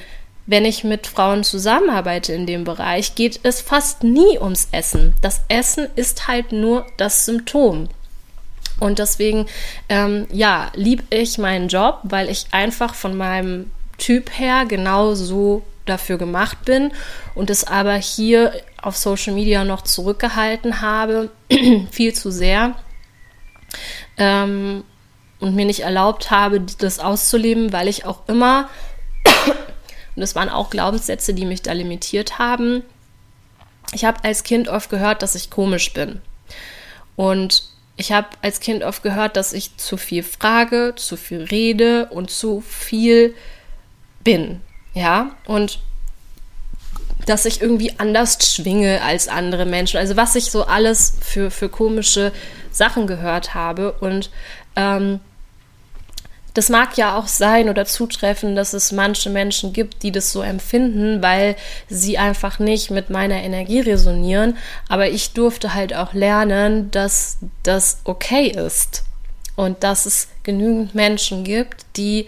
wenn 0.48 0.64
ich 0.64 0.84
mit 0.84 1.08
Frauen 1.08 1.44
zusammenarbeite 1.44 2.32
in 2.32 2.46
dem 2.46 2.66
Bereich, 2.66 3.16
geht 3.16 3.40
es 3.42 3.62
fast 3.62 4.04
nie 4.04 4.38
ums 4.40 4.68
Essen. 4.72 5.16
Das 5.22 5.42
Essen 5.48 5.88
ist 5.96 6.28
halt 6.28 6.52
nur 6.52 6.86
das 6.98 7.26
Symptom. 7.26 7.90
Und 8.80 9.00
deswegen, 9.00 9.46
ähm, 9.90 10.28
ja, 10.32 10.72
liebe 10.76 11.04
ich 11.10 11.38
meinen 11.38 11.68
Job, 11.70 12.00
weil 12.04 12.30
ich 12.30 12.48
einfach 12.52 12.94
von 12.94 13.16
meinem 13.16 13.72
Typ 13.98 14.38
her 14.38 14.66
genau 14.68 15.14
so 15.14 15.64
dafür 15.86 16.18
gemacht 16.18 16.66
bin 16.66 16.92
und 17.36 17.50
es 17.50 17.64
aber 17.64 17.94
hier 17.94 18.54
auf 18.82 18.98
Social 18.98 19.34
Media 19.34 19.64
noch 19.64 19.84
zurückgehalten 19.84 20.82
habe, 20.82 21.30
viel 21.92 22.14
zu 22.14 22.32
sehr. 22.32 22.76
Ähm, 24.18 24.84
und 25.40 25.56
mir 25.56 25.66
nicht 25.66 25.82
erlaubt 25.82 26.32
habe, 26.32 26.62
das 26.62 27.00
auszuleben, 27.00 27.72
weil 27.72 27.88
ich 27.88 28.06
auch 28.06 28.28
immer, 28.28 28.70
und 29.46 30.22
das 30.22 30.36
waren 30.36 30.50
auch 30.50 30.70
Glaubenssätze, 30.70 31.34
die 31.34 31.46
mich 31.46 31.62
da 31.62 31.74
limitiert 31.74 32.40
haben, 32.40 32.84
ich 33.94 34.06
habe 34.06 34.24
als 34.24 34.44
Kind 34.44 34.68
oft 34.68 34.90
gehört, 34.90 35.22
dass 35.22 35.36
ich 35.36 35.50
komisch 35.50 35.94
bin. 35.94 36.22
Und 37.16 37.64
ich 37.98 38.12
habe 38.12 38.28
als 38.42 38.60
Kind 38.60 38.84
oft 38.84 39.04
gehört, 39.04 39.38
dass 39.38 39.54
ich 39.54 39.78
zu 39.78 39.98
viel 39.98 40.24
frage, 40.24 40.94
zu 40.96 41.16
viel 41.18 41.44
rede 41.44 42.08
und 42.08 42.30
zu 42.30 42.62
viel 42.62 43.36
bin. 44.24 44.62
Ja, 44.94 45.36
und 45.46 45.80
dass 47.26 47.46
ich 47.46 47.62
irgendwie 47.62 47.98
anders 47.98 48.38
schwinge 48.54 49.02
als 49.02 49.28
andere 49.28 49.66
Menschen. 49.66 49.98
Also 49.98 50.16
was 50.16 50.36
ich 50.36 50.52
so 50.52 50.66
alles 50.66 51.18
für, 51.22 51.50
für 51.52 51.70
komische 51.70 52.32
Sachen 52.72 53.08
gehört 53.08 53.54
habe. 53.54 53.94
Und 53.94 54.30
ähm, 54.76 55.20
das 56.56 56.70
mag 56.70 56.98
ja 56.98 57.18
auch 57.18 57.28
sein 57.28 57.70
oder 57.70 57.86
zutreffen, 57.86 58.56
dass 58.56 58.74
es 58.74 58.94
manche 58.94 59.30
Menschen 59.30 59.74
gibt, 59.74 60.04
die 60.04 60.12
das 60.12 60.32
so 60.32 60.42
empfinden, 60.42 61.22
weil 61.22 61.58
sie 61.90 62.18
einfach 62.18 62.60
nicht 62.60 62.90
mit 62.92 63.10
meiner 63.10 63.44
Energie 63.44 63.82
resonieren. 63.82 64.58
Aber 64.88 65.10
ich 65.10 65.34
durfte 65.34 65.74
halt 65.74 65.94
auch 65.94 66.14
lernen, 66.14 66.90
dass 66.92 67.40
das 67.64 68.00
okay 68.06 68.48
ist 68.48 69.04
und 69.58 69.84
dass 69.84 70.06
es 70.06 70.30
genügend 70.44 70.96
Menschen 70.96 71.44
gibt, 71.44 71.86
die 71.98 72.28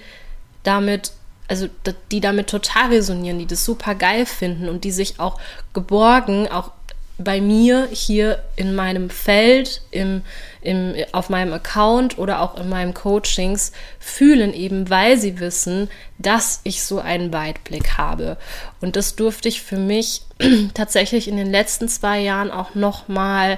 damit 0.63 1.13
also 1.50 1.69
die 2.12 2.19
damit 2.19 2.48
total 2.50 2.89
resonieren, 2.89 3.39
die 3.39 3.46
das 3.46 3.63
super 3.63 3.96
geil 3.96 4.25
finden 4.25 4.67
und 4.67 4.84
die 4.84 4.91
sich 4.91 5.17
auch 5.22 5.39
geborgen, 5.74 6.50
auch 6.50 6.72
bei 7.17 7.41
mir 7.41 7.88
hier 7.91 8.43
in 8.55 8.75
meinem 8.75 9.09
Feld, 9.09 9.81
im, 9.89 10.21
im, 10.62 10.93
auf 11.13 11.29
meinem 11.29 11.51
Account 11.53 12.17
oder 12.17 12.41
auch 12.41 12.59
in 12.59 12.69
meinem 12.69 12.93
Coachings 12.93 13.71
fühlen, 14.00 14.53
eben 14.53 14.89
weil 14.89 15.17
sie 15.17 15.39
wissen, 15.39 15.89
dass 16.19 16.62
ich 16.63 16.83
so 16.83 17.00
einen 17.00 17.33
Weitblick 17.33 17.97
habe. 17.97 18.38
Und 18.81 18.95
das 18.95 19.15
durfte 19.15 19.50
ich 19.50 19.63
für 19.63 19.77
mich 19.77 20.21
tatsächlich 20.75 21.27
in 21.27 21.38
den 21.38 21.50
letzten 21.51 21.88
zwei 21.89 22.19
Jahren 22.19 22.51
auch 22.51 22.75
nochmal 22.75 23.57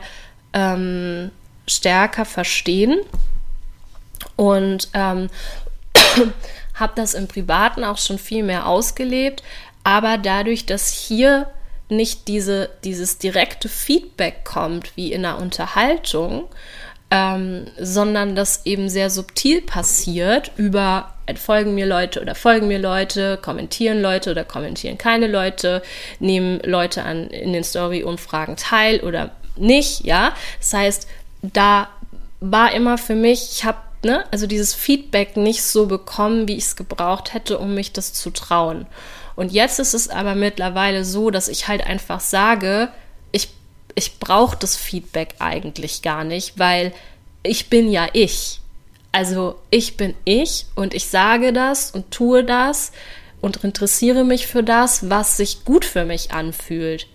ähm, 0.53 1.31
stärker 1.67 2.23
verstehen. 2.23 2.99
Und 4.37 4.89
ähm, 4.93 5.29
habe 6.75 6.93
das 6.95 7.13
im 7.13 7.27
Privaten 7.27 7.83
auch 7.83 7.97
schon 7.97 8.19
viel 8.19 8.43
mehr 8.43 8.67
ausgelebt, 8.67 9.43
aber 9.83 10.17
dadurch, 10.17 10.65
dass 10.65 10.91
hier 10.91 11.47
nicht 11.89 12.27
diese, 12.27 12.69
dieses 12.83 13.17
direkte 13.17 13.69
Feedback 13.69 14.45
kommt 14.45 14.95
wie 14.95 15.11
in 15.11 15.25
einer 15.25 15.39
Unterhaltung, 15.39 16.47
ähm, 17.11 17.65
sondern 17.79 18.35
das 18.35 18.65
eben 18.65 18.89
sehr 18.89 19.09
subtil 19.09 19.61
passiert 19.61 20.51
über 20.57 21.13
folgen 21.35 21.75
mir 21.75 21.85
Leute 21.85 22.21
oder 22.21 22.33
folgen 22.33 22.67
mir 22.67 22.79
Leute, 22.79 23.37
kommentieren 23.37 24.01
Leute 24.01 24.31
oder 24.31 24.43
kommentieren 24.43 24.97
keine 24.97 25.27
Leute, 25.27 25.83
nehmen 26.19 26.59
Leute 26.63 27.03
an 27.03 27.27
in 27.27 27.53
den 27.53 27.63
Story-Umfragen 27.63 28.55
teil 28.55 29.01
oder 29.01 29.31
nicht, 29.55 30.05
ja. 30.05 30.33
Das 30.59 30.73
heißt, 30.73 31.07
da 31.41 31.89
war 32.39 32.73
immer 32.73 32.97
für 32.97 33.13
mich, 33.15 33.49
ich 33.51 33.65
habe 33.65 33.77
ne, 34.03 34.23
also 34.31 34.47
dieses 34.47 34.73
Feedback 34.73 35.37
nicht 35.37 35.63
so 35.63 35.85
bekommen, 35.85 36.47
wie 36.47 36.55
ich 36.55 36.65
es 36.65 36.75
gebraucht 36.75 37.33
hätte, 37.33 37.59
um 37.59 37.75
mich 37.75 37.93
das 37.93 38.13
zu 38.13 38.29
trauen. 38.31 38.85
Und 39.39 39.53
jetzt 39.53 39.79
ist 39.79 39.93
es 39.93 40.09
aber 40.09 40.35
mittlerweile 40.35 41.05
so, 41.05 41.31
dass 41.31 41.47
ich 41.47 41.69
halt 41.69 41.87
einfach 41.87 42.19
sage, 42.19 42.89
ich, 43.31 43.47
ich 43.95 44.19
brauche 44.19 44.57
das 44.57 44.75
Feedback 44.75 45.35
eigentlich 45.39 46.01
gar 46.01 46.25
nicht, 46.25 46.59
weil 46.59 46.91
ich 47.41 47.69
bin 47.69 47.89
ja 47.89 48.09
ich. 48.11 48.59
Also 49.13 49.55
ich 49.69 49.95
bin 49.95 50.13
ich 50.25 50.65
und 50.75 50.93
ich 50.93 51.05
sage 51.05 51.53
das 51.53 51.91
und 51.91 52.11
tue 52.11 52.43
das 52.43 52.91
und 53.39 53.63
interessiere 53.63 54.25
mich 54.25 54.45
für 54.45 54.61
das, 54.61 55.09
was 55.09 55.37
sich 55.37 55.63
gut 55.63 55.85
für 55.85 56.03
mich 56.03 56.33
anfühlt. 56.33 57.07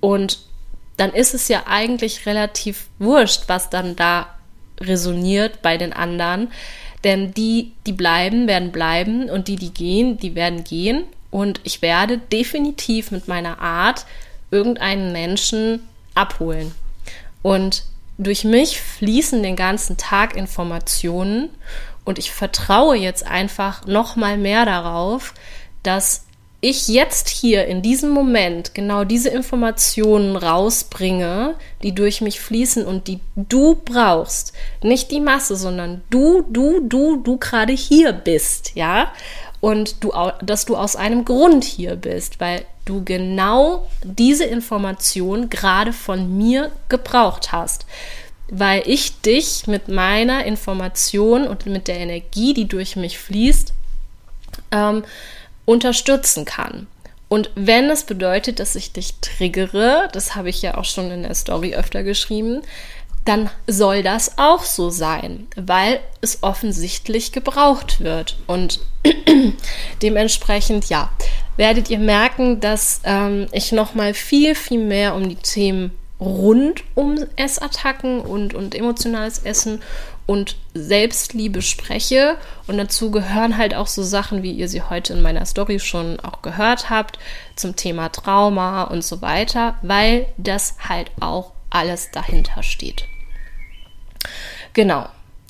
Und 0.00 0.40
dann 0.98 1.14
ist 1.14 1.32
es 1.32 1.48
ja 1.48 1.62
eigentlich 1.66 2.26
relativ 2.26 2.88
wurscht, 2.98 3.44
was 3.46 3.70
dann 3.70 3.96
da 3.96 4.26
resoniert 4.82 5.62
bei 5.62 5.78
den 5.78 5.94
anderen. 5.94 6.52
Denn 7.04 7.32
die, 7.32 7.72
die 7.86 7.94
bleiben, 7.94 8.48
werden 8.48 8.70
bleiben 8.70 9.30
und 9.30 9.48
die, 9.48 9.56
die 9.56 9.72
gehen, 9.72 10.18
die 10.18 10.34
werden 10.34 10.62
gehen. 10.62 11.04
Und 11.34 11.60
ich 11.64 11.82
werde 11.82 12.18
definitiv 12.18 13.10
mit 13.10 13.26
meiner 13.26 13.58
Art 13.58 14.06
irgendeinen 14.52 15.10
Menschen 15.10 15.80
abholen. 16.14 16.72
Und 17.42 17.82
durch 18.18 18.44
mich 18.44 18.80
fließen 18.80 19.42
den 19.42 19.56
ganzen 19.56 19.96
Tag 19.96 20.36
Informationen 20.36 21.48
und 22.04 22.20
ich 22.20 22.30
vertraue 22.30 22.94
jetzt 22.94 23.26
einfach 23.26 23.84
noch 23.84 24.14
mal 24.14 24.38
mehr 24.38 24.64
darauf, 24.64 25.34
dass 25.82 26.24
ich 26.60 26.86
jetzt 26.86 27.28
hier 27.28 27.66
in 27.66 27.82
diesem 27.82 28.10
Moment 28.10 28.72
genau 28.72 29.02
diese 29.02 29.30
Informationen 29.30 30.36
rausbringe, 30.36 31.56
die 31.82 31.96
durch 31.96 32.20
mich 32.20 32.38
fließen 32.38 32.86
und 32.86 33.08
die 33.08 33.18
du 33.34 33.74
brauchst, 33.84 34.52
nicht 34.84 35.10
die 35.10 35.20
Masse, 35.20 35.56
sondern 35.56 36.04
du, 36.10 36.42
du, 36.48 36.78
du, 36.88 37.16
du 37.16 37.38
gerade 37.38 37.72
hier 37.72 38.12
bist, 38.12 38.76
ja? 38.76 39.12
Und 39.64 40.04
du, 40.04 40.12
dass 40.42 40.66
du 40.66 40.76
aus 40.76 40.94
einem 40.94 41.24
Grund 41.24 41.64
hier 41.64 41.96
bist, 41.96 42.38
weil 42.38 42.66
du 42.84 43.02
genau 43.02 43.88
diese 44.02 44.44
Information 44.44 45.48
gerade 45.48 45.94
von 45.94 46.36
mir 46.36 46.70
gebraucht 46.90 47.50
hast 47.50 47.86
weil 48.48 48.82
ich 48.86 49.20
dich 49.22 49.66
mit 49.66 49.88
meiner 49.88 50.44
Information 50.44 51.46
und 51.46 51.64
mit 51.64 51.88
der 51.88 51.98
Energie, 51.98 52.52
die 52.52 52.68
durch 52.68 52.94
mich 52.94 53.18
fließt, 53.18 53.72
ähm, 54.70 55.02
unterstützen 55.64 56.44
kann. 56.44 56.86
Und 57.28 57.50
wenn 57.54 57.88
es 57.90 58.04
bedeutet, 58.04 58.60
dass 58.60 58.76
ich 58.76 58.92
dich 58.92 59.14
triggere, 59.20 60.08
das 60.12 60.34
habe 60.34 60.50
ich 60.50 60.60
ja 60.62 60.76
auch 60.76 60.84
schon 60.84 61.10
in 61.10 61.22
der 61.22 61.34
Story 61.34 61.74
öfter 61.74 62.02
geschrieben, 62.02 62.62
dann 63.24 63.50
soll 63.66 64.02
das 64.02 64.36
auch 64.36 64.62
so 64.62 64.90
sein, 64.90 65.46
weil 65.56 66.00
es 66.20 66.42
offensichtlich 66.42 67.32
gebraucht 67.32 68.00
wird. 68.00 68.36
Und 68.46 68.80
dementsprechend, 70.02 70.88
ja, 70.88 71.10
werdet 71.56 71.88
ihr 71.88 71.98
merken, 71.98 72.60
dass 72.60 73.00
ähm, 73.04 73.46
ich 73.52 73.72
nochmal 73.72 74.12
viel, 74.14 74.54
viel 74.54 74.80
mehr 74.80 75.14
um 75.14 75.28
die 75.28 75.36
Themen 75.36 75.92
rund 76.20 76.82
um 76.94 77.16
Essattacken 77.36 78.20
und, 78.20 78.54
und 78.54 78.74
emotionales 78.74 79.40
Essen 79.40 79.82
und 80.26 80.56
Selbstliebe 80.74 81.62
spreche. 81.62 82.36
Und 82.66 82.78
dazu 82.78 83.10
gehören 83.10 83.56
halt 83.56 83.74
auch 83.74 83.86
so 83.86 84.02
Sachen, 84.02 84.42
wie 84.42 84.52
ihr 84.52 84.68
sie 84.68 84.82
heute 84.82 85.12
in 85.12 85.22
meiner 85.22 85.44
Story 85.44 85.80
schon 85.80 86.20
auch 86.20 86.42
gehört 86.42 86.90
habt, 86.90 87.18
zum 87.56 87.76
Thema 87.76 88.10
Trauma 88.10 88.84
und 88.84 89.04
so 89.04 89.22
weiter, 89.22 89.76
weil 89.82 90.26
das 90.36 90.76
halt 90.88 91.10
auch 91.20 91.52
alles 91.70 92.10
dahinter 92.10 92.62
steht. 92.62 93.06
Genau. 94.74 95.08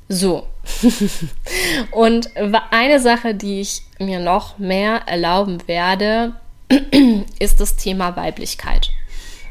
So. 0.09 0.47
und 1.91 2.31
eine 2.71 3.01
Sache, 3.01 3.35
die 3.35 3.61
ich 3.61 3.83
mir 3.99 4.21
noch 4.21 4.59
mehr 4.59 5.03
erlauben 5.07 5.67
werde, 5.67 6.35
ist 7.39 7.61
das 7.61 7.77
Thema 7.77 8.17
Weiblichkeit. 8.17 8.91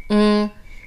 Mm, 0.09 0.45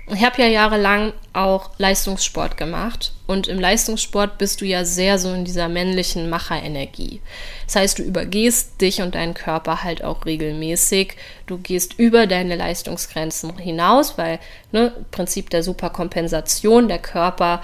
ich 0.09 0.25
habe 0.25 0.41
ja 0.41 0.47
jahrelang 0.47 1.13
auch 1.33 1.71
Leistungssport 1.79 2.57
gemacht 2.57 3.13
und 3.27 3.49
im 3.49 3.59
Leistungssport 3.59 4.39
bist 4.39 4.61
du 4.61 4.65
ja 4.65 4.85
sehr 4.85 5.19
so 5.19 5.33
in 5.33 5.45
dieser 5.45 5.69
männlichen 5.69 6.31
Macherenergie. 6.31 7.21
Das 7.65 7.75
heißt, 7.75 7.99
du 7.99 8.05
übergehst 8.05 8.81
dich 8.81 9.03
und 9.03 9.17
deinen 9.17 9.35
Körper 9.35 9.83
halt 9.83 10.05
auch 10.05 10.25
regelmäßig. 10.25 11.17
Du 11.47 11.59
gehst 11.59 11.99
über 11.99 12.29
deine 12.29 12.55
Leistungsgrenzen 12.55 13.59
hinaus, 13.59 14.17
weil 14.17 14.39
ne, 14.71 14.93
Prinzip 15.11 15.51
der 15.51 15.65
Superkompensation, 15.65 16.87
der 16.87 16.99
Körper 16.99 17.63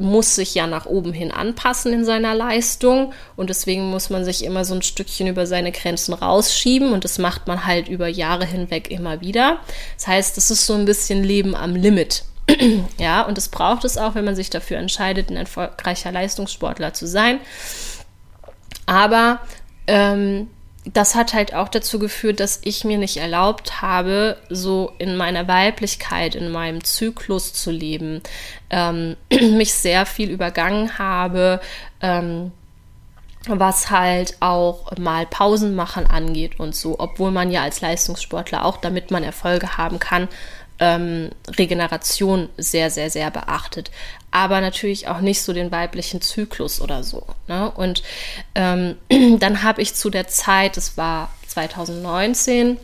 muss 0.00 0.34
sich 0.34 0.54
ja 0.54 0.66
nach 0.66 0.86
oben 0.86 1.12
hin 1.12 1.30
anpassen 1.30 1.92
in 1.92 2.04
seiner 2.04 2.34
Leistung 2.34 3.12
und 3.36 3.50
deswegen 3.50 3.90
muss 3.90 4.10
man 4.10 4.24
sich 4.24 4.44
immer 4.44 4.64
so 4.64 4.74
ein 4.74 4.82
Stückchen 4.82 5.26
über 5.26 5.46
seine 5.46 5.72
Grenzen 5.72 6.14
rausschieben 6.14 6.92
und 6.92 7.04
das 7.04 7.18
macht 7.18 7.46
man 7.46 7.66
halt 7.66 7.88
über 7.88 8.08
Jahre 8.08 8.46
hinweg 8.46 8.90
immer 8.90 9.20
wieder. 9.20 9.58
Das 9.96 10.06
heißt, 10.06 10.36
das 10.36 10.50
ist 10.50 10.66
so 10.66 10.74
ein 10.74 10.86
bisschen 10.86 11.22
Leben 11.22 11.54
am 11.54 11.76
Limit. 11.76 12.24
ja, 12.98 13.22
und 13.22 13.36
das 13.36 13.48
braucht 13.48 13.84
es 13.84 13.98
auch, 13.98 14.14
wenn 14.14 14.24
man 14.24 14.36
sich 14.36 14.50
dafür 14.50 14.78
entscheidet, 14.78 15.30
ein 15.30 15.36
erfolgreicher 15.36 16.10
Leistungssportler 16.10 16.94
zu 16.94 17.06
sein. 17.06 17.38
Aber 18.86 19.40
ähm, 19.86 20.48
das 20.84 21.14
hat 21.14 21.34
halt 21.34 21.54
auch 21.54 21.68
dazu 21.68 21.98
geführt, 21.98 22.40
dass 22.40 22.60
ich 22.64 22.84
mir 22.84 22.96
nicht 22.96 23.18
erlaubt 23.18 23.82
habe, 23.82 24.38
so 24.48 24.92
in 24.98 25.16
meiner 25.16 25.46
Weiblichkeit, 25.46 26.34
in 26.34 26.50
meinem 26.50 26.82
Zyklus 26.84 27.52
zu 27.52 27.70
leben, 27.70 28.22
ähm, 28.70 29.16
mich 29.30 29.74
sehr 29.74 30.06
viel 30.06 30.30
übergangen 30.30 30.98
habe, 30.98 31.60
ähm, 32.00 32.52
was 33.46 33.90
halt 33.90 34.36
auch 34.40 34.96
mal 34.98 35.26
Pausen 35.26 35.74
machen 35.74 36.06
angeht 36.06 36.60
und 36.60 36.74
so, 36.74 36.98
obwohl 36.98 37.30
man 37.30 37.50
ja 37.50 37.62
als 37.62 37.80
Leistungssportler 37.80 38.64
auch, 38.64 38.76
damit 38.78 39.10
man 39.10 39.22
Erfolge 39.22 39.76
haben 39.76 39.98
kann, 39.98 40.28
ähm, 40.78 41.30
Regeneration 41.58 42.48
sehr, 42.56 42.90
sehr, 42.90 43.10
sehr 43.10 43.30
beachtet. 43.30 43.90
Aber 44.30 44.60
natürlich 44.60 45.08
auch 45.08 45.20
nicht 45.20 45.42
so 45.42 45.52
den 45.52 45.72
weiblichen 45.72 46.20
Zyklus 46.20 46.80
oder 46.80 47.02
so. 47.02 47.26
Ne? 47.48 47.70
Und 47.70 48.02
ähm, 48.54 48.96
dann 49.38 49.62
habe 49.62 49.82
ich 49.82 49.94
zu 49.94 50.10
der 50.10 50.28
Zeit, 50.28 50.76
das 50.76 50.96
war 50.96 51.30
2019, 51.48 52.78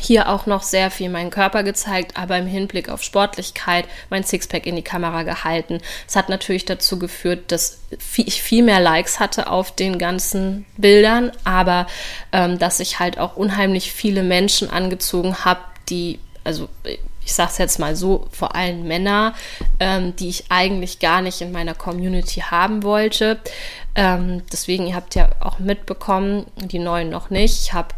hier 0.00 0.28
auch 0.28 0.46
noch 0.46 0.62
sehr 0.62 0.90
viel 0.90 1.08
meinen 1.08 1.30
Körper 1.30 1.62
gezeigt, 1.62 2.16
aber 2.16 2.36
im 2.36 2.46
Hinblick 2.46 2.88
auf 2.88 3.02
Sportlichkeit 3.02 3.86
mein 4.10 4.24
Sixpack 4.24 4.66
in 4.66 4.76
die 4.76 4.82
Kamera 4.82 5.22
gehalten. 5.22 5.80
Es 6.06 6.16
hat 6.16 6.28
natürlich 6.28 6.64
dazu 6.64 6.98
geführt, 6.98 7.50
dass 7.52 7.78
ich 8.16 8.42
viel 8.42 8.62
mehr 8.62 8.80
Likes 8.80 9.20
hatte 9.20 9.48
auf 9.48 9.74
den 9.74 9.98
ganzen 9.98 10.66
Bildern, 10.76 11.32
aber 11.44 11.86
ähm, 12.32 12.58
dass 12.58 12.80
ich 12.80 12.98
halt 12.98 13.18
auch 13.18 13.36
unheimlich 13.36 13.92
viele 13.92 14.22
Menschen 14.22 14.68
angezogen 14.68 15.44
habe, 15.44 15.60
die 15.88 16.18
also 16.44 16.68
ich 17.24 17.32
sage 17.32 17.50
es 17.52 17.58
jetzt 17.58 17.78
mal 17.78 17.96
so, 17.96 18.26
vor 18.30 18.54
allem 18.54 18.86
Männer, 18.86 19.34
ähm, 19.80 20.14
die 20.16 20.28
ich 20.28 20.44
eigentlich 20.50 20.98
gar 20.98 21.22
nicht 21.22 21.40
in 21.40 21.52
meiner 21.52 21.74
Community 21.74 22.40
haben 22.40 22.82
wollte. 22.82 23.40
Ähm, 23.94 24.42
deswegen, 24.52 24.86
ihr 24.86 24.94
habt 24.94 25.14
ja 25.14 25.30
auch 25.40 25.58
mitbekommen, 25.58 26.46
die 26.56 26.78
neuen 26.78 27.10
noch 27.10 27.30
nicht. 27.30 27.62
Ich 27.62 27.72
habe 27.72 27.94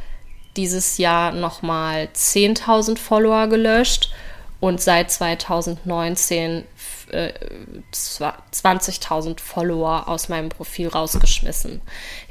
dieses 0.57 0.99
Jahr 0.99 1.33
nochmal 1.33 2.09
10.000 2.15 2.99
Follower 2.99 3.47
gelöscht 3.49 4.11
und 4.61 4.81
seit 4.81 5.11
2019 5.11 6.65
äh, 7.11 7.33
20.000 7.93 9.41
Follower 9.41 10.09
aus 10.09 10.29
meinem 10.29 10.49
Profil 10.49 10.89
rausgeschmissen. 10.89 11.81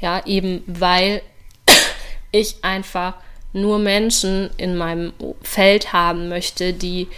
Ja, 0.00 0.24
eben 0.26 0.62
weil 0.66 1.22
ich 2.30 2.64
einfach 2.64 3.14
nur 3.56 3.78
Menschen 3.78 4.50
in 4.58 4.76
meinem 4.76 5.12
Feld 5.42 5.92
haben 5.92 6.28
möchte, 6.28 6.72
die, 6.72 7.08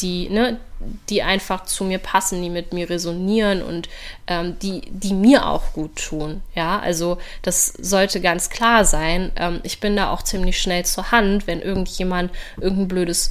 die, 0.00 0.28
ne, 0.28 0.60
die 1.08 1.22
einfach 1.22 1.64
zu 1.64 1.84
mir 1.84 1.98
passen, 1.98 2.42
die 2.42 2.50
mit 2.50 2.74
mir 2.74 2.90
resonieren 2.90 3.62
und 3.62 3.88
ähm, 4.26 4.58
die, 4.60 4.82
die 4.90 5.14
mir 5.14 5.46
auch 5.46 5.72
gut 5.72 5.96
tun. 5.96 6.42
Ja, 6.54 6.78
also 6.78 7.16
das 7.42 7.68
sollte 7.68 8.20
ganz 8.20 8.50
klar 8.50 8.84
sein. 8.84 9.32
Ähm, 9.36 9.60
ich 9.62 9.80
bin 9.80 9.96
da 9.96 10.10
auch 10.12 10.22
ziemlich 10.22 10.60
schnell 10.60 10.84
zur 10.84 11.12
Hand, 11.12 11.46
wenn 11.46 11.62
irgendjemand 11.62 12.30
irgendein 12.60 12.88
blödes 12.88 13.30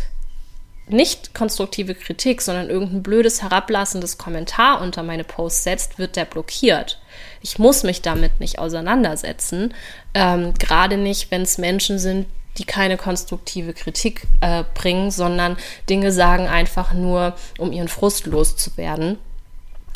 nicht 0.87 1.33
konstruktive 1.33 1.95
Kritik, 1.95 2.41
sondern 2.41 2.69
irgendein 2.69 3.01
blödes, 3.01 3.41
herablassendes 3.41 4.19
Kommentar 4.19 4.81
unter 4.81 5.01
meine 5.01 5.23
Posts 5.23 5.63
setzt, 5.63 5.99
wird 5.99 6.15
der 6.15 6.25
blockiert. 6.25 6.99
Ich 7.41 7.57
muss 7.57 7.83
mich 7.83 8.03
damit 8.03 8.39
nicht 8.39 8.59
auseinandersetzen, 8.59 9.73
ähm, 10.13 10.53
gerade 10.55 10.97
nicht, 10.97 11.31
wenn 11.31 11.41
es 11.41 11.57
Menschen 11.57 11.97
sind, 11.97 12.27
die 12.57 12.65
keine 12.65 12.97
konstruktive 12.97 13.73
Kritik 13.73 14.27
äh, 14.41 14.63
bringen, 14.73 15.11
sondern 15.11 15.57
Dinge 15.89 16.11
sagen 16.11 16.47
einfach 16.47 16.93
nur, 16.93 17.33
um 17.57 17.71
ihren 17.71 17.87
Frust 17.87 18.25
loszuwerden. 18.25 19.17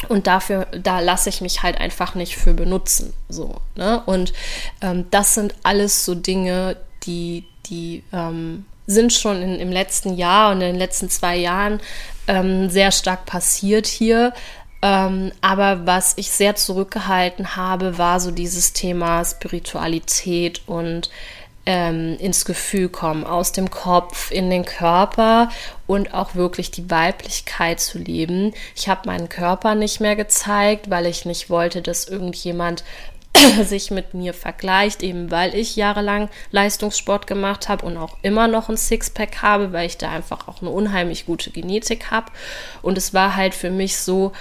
Und 0.07 0.27
dafür, 0.27 0.67
da 0.71 0.99
lasse 1.01 1.29
ich 1.29 1.41
mich 1.41 1.61
halt 1.61 1.77
einfach 1.79 2.15
nicht 2.15 2.37
für 2.37 2.53
benutzen. 2.53 3.13
So, 3.27 3.55
ne? 3.75 4.01
Und 4.05 4.33
ähm, 4.81 5.05
das 5.11 5.33
sind 5.33 5.55
alles 5.63 6.05
so 6.05 6.15
Dinge, 6.15 6.77
die, 7.03 7.45
die 7.65 8.03
ähm, 8.13 8.65
sind 8.87 9.11
schon 9.13 9.41
in, 9.41 9.59
im 9.59 9.71
letzten 9.71 10.15
Jahr 10.15 10.51
und 10.51 10.61
in 10.61 10.67
den 10.67 10.77
letzten 10.77 11.09
zwei 11.09 11.35
Jahren 11.35 11.81
ähm, 12.27 12.69
sehr 12.69 12.91
stark 12.91 13.25
passiert 13.25 13.87
hier. 13.87 14.33
Ähm, 14.81 15.33
aber 15.41 15.85
was 15.85 16.13
ich 16.15 16.31
sehr 16.31 16.55
zurückgehalten 16.55 17.57
habe, 17.57 17.97
war 17.97 18.21
so 18.21 18.31
dieses 18.31 18.71
Thema 18.71 19.25
Spiritualität 19.25 20.61
und 20.65 21.09
ähm, 21.69 22.17
ins 22.17 22.45
Gefühl 22.45 22.89
kommen, 22.89 23.23
aus 23.23 23.51
dem 23.51 23.69
Kopf 23.69 24.31
in 24.31 24.49
den 24.49 24.65
Körper 24.65 25.49
und 25.85 26.15
auch 26.15 26.33
wirklich 26.33 26.71
die 26.71 26.89
Weiblichkeit 26.89 27.79
zu 27.79 27.99
leben. 27.99 28.55
Ich 28.75 28.89
habe 28.89 29.01
meinen 29.05 29.29
Körper 29.29 29.75
nicht 29.75 29.99
mehr 29.99 30.15
gezeigt, 30.15 30.89
weil 30.89 31.05
ich 31.05 31.25
nicht 31.25 31.51
wollte, 31.51 31.83
dass 31.83 32.07
irgendjemand 32.07 32.83
sich 33.63 33.91
mit 33.91 34.15
mir 34.15 34.33
vergleicht, 34.33 35.03
eben 35.03 35.29
weil 35.29 35.53
ich 35.53 35.75
jahrelang 35.75 36.29
Leistungssport 36.49 37.27
gemacht 37.27 37.69
habe 37.69 37.85
und 37.85 37.97
auch 37.97 38.17
immer 38.23 38.47
noch 38.47 38.69
ein 38.69 38.77
Sixpack 38.77 39.43
habe, 39.43 39.71
weil 39.71 39.85
ich 39.85 39.99
da 39.99 40.09
einfach 40.09 40.47
auch 40.47 40.61
eine 40.61 40.71
unheimlich 40.71 41.27
gute 41.27 41.51
Genetik 41.51 42.09
habe. 42.09 42.31
Und 42.81 42.97
es 42.97 43.13
war 43.13 43.35
halt 43.35 43.53
für 43.53 43.69
mich 43.69 43.95
so, 43.99 44.31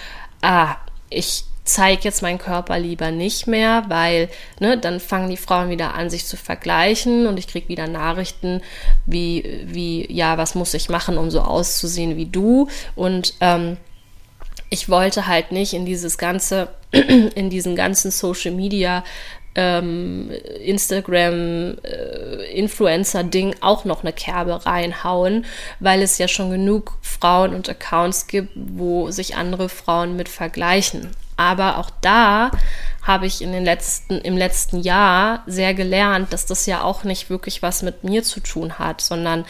ah, 0.41 0.77
ich 1.11 1.45
zeige 1.69 2.03
jetzt 2.05 2.23
meinen 2.23 2.39
Körper 2.39 2.79
lieber 2.79 3.11
nicht 3.11 3.47
mehr, 3.47 3.85
weil 3.89 4.29
ne, 4.59 4.79
dann 4.79 5.01
fangen 5.01 5.31
die 5.31 5.37
Frauen 5.37 5.69
wieder 5.69 5.95
an, 5.95 6.11
sich 6.11 6.27
zu 6.27 6.37
vergleichen 6.37 7.27
und 7.27 7.39
ich 7.39 7.47
kriege 7.47 7.69
wieder 7.69 7.87
Nachrichten 7.87 8.63
wie, 9.07 9.65
wie, 9.65 10.11
ja, 10.13 10.39
was 10.39 10.55
muss 10.55 10.75
ich 10.75 10.89
machen, 10.89 11.19
um 11.19 11.31
so 11.31 11.41
auszusehen 11.41 12.17
wie 12.17 12.27
du? 12.27 12.69
Und 12.97 13.35
ähm, 13.41 13.77
ich 14.71 14.89
wollte 14.89 15.27
halt 15.27 15.53
nicht 15.53 15.75
in 15.75 15.85
dieses 15.85 16.19
ganze, 16.19 16.69
in 16.91 17.51
diesen 17.51 17.77
ganzen 17.77 18.11
Social 18.11 18.53
Media 18.53 19.05
ähm, 19.55 20.31
Instagram 20.65 21.79
äh, 21.83 22.69
auch 23.61 23.85
noch 23.85 24.03
eine 24.03 24.13
Kerbe 24.13 24.65
reinhauen, 24.65 25.45
weil 25.81 26.01
es 26.03 26.19
ja 26.19 26.29
schon 26.29 26.51
genug 26.51 26.97
Frauen 27.03 27.55
und 27.55 27.69
Accounts 27.69 28.27
gibt, 28.27 28.53
wo 28.55 29.11
sich 29.11 29.37
andere 29.37 29.69
Frauen 29.69 30.17
mit 30.17 30.29
vergleichen. 30.29 31.11
Aber 31.39 31.79
auch 31.79 31.91
da 32.03 32.51
habe 33.03 33.27
ich 33.27 33.41
in 33.41 33.53
den 33.53 33.65
letzten, 33.65 34.19
im 34.19 34.37
letzten 34.37 34.81
Jahr 34.81 35.43
sehr 35.47 35.73
gelernt, 35.73 36.33
dass 36.33 36.45
das 36.45 36.67
ja 36.67 36.83
auch 36.83 37.05
nicht 37.05 37.31
wirklich 37.31 37.63
was 37.63 37.83
mit 37.83 38.05
mir 38.05 38.23
zu 38.23 38.41
tun 38.41 38.79
hat, 38.79 39.01
sondern 39.01 39.47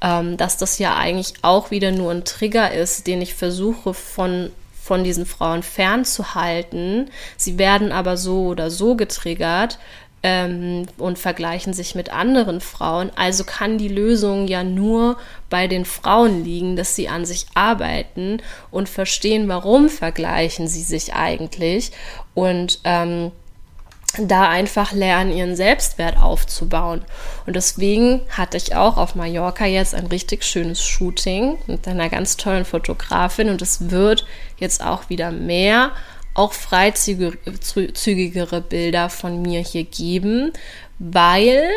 ähm, 0.00 0.38
dass 0.38 0.56
das 0.56 0.78
ja 0.78 0.96
eigentlich 0.96 1.34
auch 1.42 1.70
wieder 1.70 1.90
nur 1.90 2.10
ein 2.10 2.24
Trigger 2.24 2.72
ist, 2.72 3.06
den 3.06 3.20
ich 3.20 3.34
versuche 3.34 3.92
von 3.92 4.50
von 4.82 5.04
diesen 5.04 5.26
Frauen 5.26 5.62
fernzuhalten. 5.62 7.08
Sie 7.36 7.56
werden 7.56 7.92
aber 7.92 8.16
so 8.16 8.46
oder 8.46 8.68
so 8.68 8.96
getriggert 8.96 9.78
ähm, 10.22 10.86
und 10.98 11.18
vergleichen 11.18 11.72
sich 11.72 11.94
mit 11.94 12.12
anderen 12.12 12.60
Frauen. 12.60 13.10
Also 13.16 13.44
kann 13.44 13.78
die 13.78 13.88
Lösung 13.88 14.46
ja 14.46 14.62
nur 14.62 15.16
bei 15.50 15.66
den 15.66 15.84
Frauen 15.84 16.44
liegen, 16.44 16.76
dass 16.76 16.94
sie 16.94 17.08
an 17.08 17.24
sich 17.24 17.46
arbeiten 17.54 18.40
und 18.70 18.88
verstehen, 18.88 19.48
warum 19.48 19.88
vergleichen 19.88 20.68
sie 20.68 20.82
sich 20.82 21.14
eigentlich 21.14 21.92
und 22.34 22.80
ähm, 22.84 23.32
da 24.18 24.48
einfach 24.48 24.92
lernen, 24.92 25.32
ihren 25.32 25.56
Selbstwert 25.56 26.18
aufzubauen. 26.18 27.02
Und 27.46 27.56
deswegen 27.56 28.20
hatte 28.28 28.58
ich 28.58 28.76
auch 28.76 28.98
auf 28.98 29.14
Mallorca 29.14 29.64
jetzt 29.64 29.94
ein 29.94 30.06
richtig 30.06 30.44
schönes 30.44 30.82
Shooting 30.82 31.56
mit 31.66 31.88
einer 31.88 32.10
ganz 32.10 32.36
tollen 32.36 32.66
Fotografin 32.66 33.48
und 33.48 33.62
es 33.62 33.90
wird 33.90 34.26
jetzt 34.58 34.84
auch 34.84 35.08
wieder 35.08 35.30
mehr 35.32 35.92
auch 36.34 36.52
freizügigere 36.52 38.60
Bilder 38.60 39.10
von 39.10 39.42
mir 39.42 39.60
hier 39.60 39.84
geben, 39.84 40.52
weil, 40.98 41.68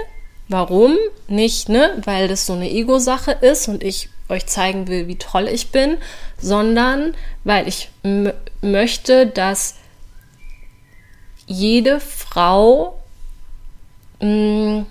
warum? 0.47 0.95
Nicht, 1.27 1.69
ne, 1.69 2.01
weil 2.05 2.27
das 2.27 2.45
so 2.45 2.53
eine 2.53 2.69
Ego-Sache 2.69 3.31
ist 3.31 3.67
und 3.67 3.83
ich 3.83 4.09
euch 4.29 4.45
zeigen 4.47 4.87
will, 4.87 5.07
wie 5.07 5.17
toll 5.17 5.47
ich 5.47 5.71
bin, 5.71 5.97
sondern 6.39 7.15
weil 7.43 7.67
ich 7.67 7.89
möchte, 8.61 9.27
dass 9.27 9.75
jede 11.45 11.99
Frau 11.99 12.99
mh, 14.19 14.85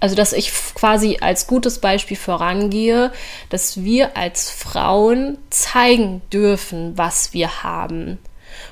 also 0.00 0.14
dass 0.14 0.32
ich 0.32 0.52
quasi 0.74 1.18
als 1.20 1.46
gutes 1.46 1.78
Beispiel 1.80 2.16
vorangehe, 2.16 3.12
dass 3.50 3.82
wir 3.82 4.16
als 4.16 4.50
Frauen 4.50 5.38
zeigen 5.50 6.22
dürfen, 6.32 6.96
was 6.96 7.32
wir 7.32 7.62
haben 7.62 8.18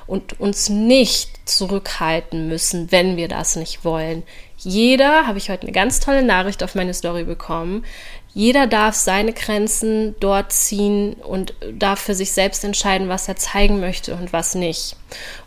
und 0.05 0.39
uns 0.39 0.69
nicht 0.69 1.47
zurückhalten 1.47 2.47
müssen, 2.47 2.91
wenn 2.91 3.17
wir 3.17 3.27
das 3.27 3.55
nicht 3.55 3.83
wollen. 3.85 4.23
jeder, 4.57 5.27
habe 5.27 5.37
ich 5.37 5.49
heute 5.49 5.63
eine 5.63 5.71
ganz 5.71 5.99
tolle 5.99 6.23
Nachricht 6.23 6.63
auf 6.63 6.75
meine 6.75 6.93
Story 6.93 7.23
bekommen, 7.23 7.85
jeder 8.37 8.67
darf 8.67 8.93
seine 8.93 9.33
Grenzen 9.33 10.15
dort 10.19 10.51
ziehen 10.51 11.13
und 11.13 11.55
darf 11.73 11.99
für 11.99 12.13
sich 12.13 12.33
selbst 12.33 12.63
entscheiden, 12.63 13.09
was 13.09 13.27
er 13.27 13.35
zeigen 13.35 13.79
möchte 13.79 14.13
und 14.13 14.31
was 14.31 14.53
nicht. 14.53 14.95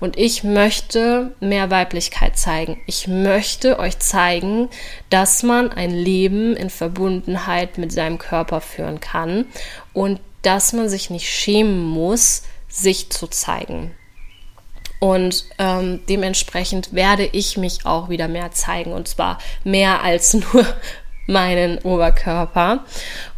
Und 0.00 0.18
ich 0.18 0.42
möchte 0.42 1.30
mehr 1.38 1.70
Weiblichkeit 1.70 2.36
zeigen. 2.36 2.80
Ich 2.86 3.06
möchte 3.06 3.78
euch 3.78 4.00
zeigen, 4.00 4.70
dass 5.08 5.44
man 5.44 5.70
ein 5.70 5.92
Leben 5.92 6.56
in 6.56 6.68
Verbundenheit 6.68 7.78
mit 7.78 7.92
seinem 7.92 8.18
Körper 8.18 8.60
führen 8.60 8.98
kann 8.98 9.44
und 9.92 10.18
dass 10.42 10.72
man 10.72 10.88
sich 10.88 11.10
nicht 11.10 11.30
schämen 11.30 11.84
muss, 11.84 12.42
sich 12.68 13.08
zu 13.10 13.28
zeigen. 13.28 13.92
Und 14.98 15.44
ähm, 15.58 16.00
dementsprechend 16.08 16.92
werde 16.92 17.24
ich 17.24 17.56
mich 17.56 17.86
auch 17.86 18.08
wieder 18.08 18.26
mehr 18.26 18.50
zeigen. 18.50 18.92
Und 18.92 19.06
zwar 19.06 19.38
mehr 19.62 20.02
als 20.02 20.34
nur 20.52 20.66
meinen 21.26 21.78
Oberkörper. 21.78 22.84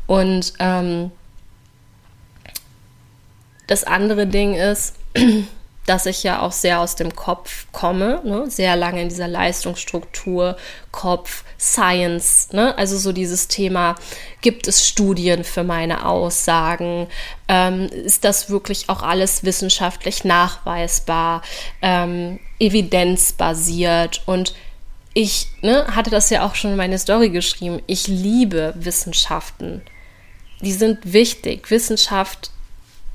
Und 0.07 0.53
ähm, 0.59 1.11
das 3.67 3.85
andere 3.85 4.27
Ding 4.27 4.55
ist, 4.55 4.97
dass 5.87 6.07
ich 6.07 6.23
ja 6.23 6.43
auch 6.43 6.53
sehr 6.53 6.81
aus 6.81 6.95
dem 6.95 7.17
Kopf 7.17 7.67
komme, 7.73 8.21
ne? 8.25 8.49
sehr 8.49 8.77
lange 8.77 9.03
in 9.03 9.09
dieser 9.09 9.27
Leistungsstruktur, 9.27 10.57
Kopf, 10.93 11.45
Science, 11.59 12.53
ne? 12.53 12.77
also 12.79 12.97
so 12.97 13.13
dieses 13.13 13.49
Thema, 13.49 13.97
gibt 14.43 14.69
es 14.69 14.87
Studien 14.87 15.43
für 15.43 15.65
meine 15.65 16.07
Aussagen, 16.07 17.09
ähm, 17.49 17.89
ist 17.89 18.25
das 18.25 18.49
wirklich 18.49 18.89
auch 18.89 19.03
alles 19.03 19.43
wissenschaftlich 19.43 20.23
nachweisbar, 20.23 21.43
ähm, 21.81 22.39
evidenzbasiert 22.61 24.23
und 24.27 24.55
ich 25.15 25.49
ne, 25.61 25.87
hatte 25.95 26.11
das 26.11 26.31
ja 26.31 26.45
auch 26.45 26.55
schon 26.55 26.73
in 26.73 26.77
meine 26.77 26.99
Story 26.99 27.31
geschrieben. 27.31 27.83
Ich 27.87 28.09
liebe 28.09 28.75
Wissenschaften. 28.77 29.83
Die 30.61 30.73
sind 30.73 31.13
wichtig. 31.13 31.71
Wissenschaft 31.71 32.51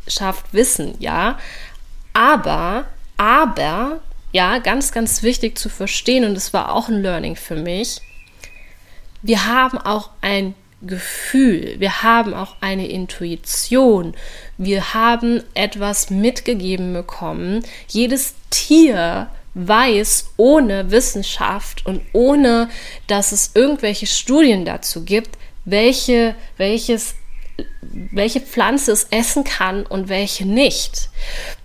schafft 0.07 0.53
Wissen, 0.53 0.95
ja. 0.99 1.37
Aber, 2.13 2.85
aber, 3.17 3.99
ja, 4.31 4.59
ganz, 4.59 4.91
ganz 4.91 5.23
wichtig 5.23 5.57
zu 5.57 5.69
verstehen, 5.69 6.25
und 6.25 6.35
das 6.35 6.53
war 6.53 6.73
auch 6.73 6.89
ein 6.89 7.01
Learning 7.01 7.35
für 7.35 7.55
mich. 7.55 8.01
Wir 9.21 9.45
haben 9.45 9.77
auch 9.77 10.11
ein 10.21 10.55
Gefühl, 10.81 11.75
wir 11.79 12.03
haben 12.03 12.33
auch 12.33 12.55
eine 12.61 12.87
Intuition, 12.87 14.15
wir 14.57 14.93
haben 14.93 15.43
etwas 15.55 16.11
mitgegeben 16.11 16.93
bekommen. 16.93 17.63
Jedes 17.87 18.35
Tier 18.51 19.29
weiß, 19.57 20.31
ohne 20.37 20.91
Wissenschaft 20.91 21.85
und 21.85 22.01
ohne, 22.13 22.69
dass 23.07 23.31
es 23.31 23.51
irgendwelche 23.53 24.07
Studien 24.07 24.65
dazu 24.65 25.03
gibt, 25.03 25.37
welche, 25.65 26.35
welches, 26.57 27.15
welche 27.81 28.39
Pflanze 28.39 28.91
es 28.91 29.07
essen 29.09 29.43
kann 29.43 29.85
und 29.85 30.09
welche 30.09 30.45
nicht. 30.45 31.09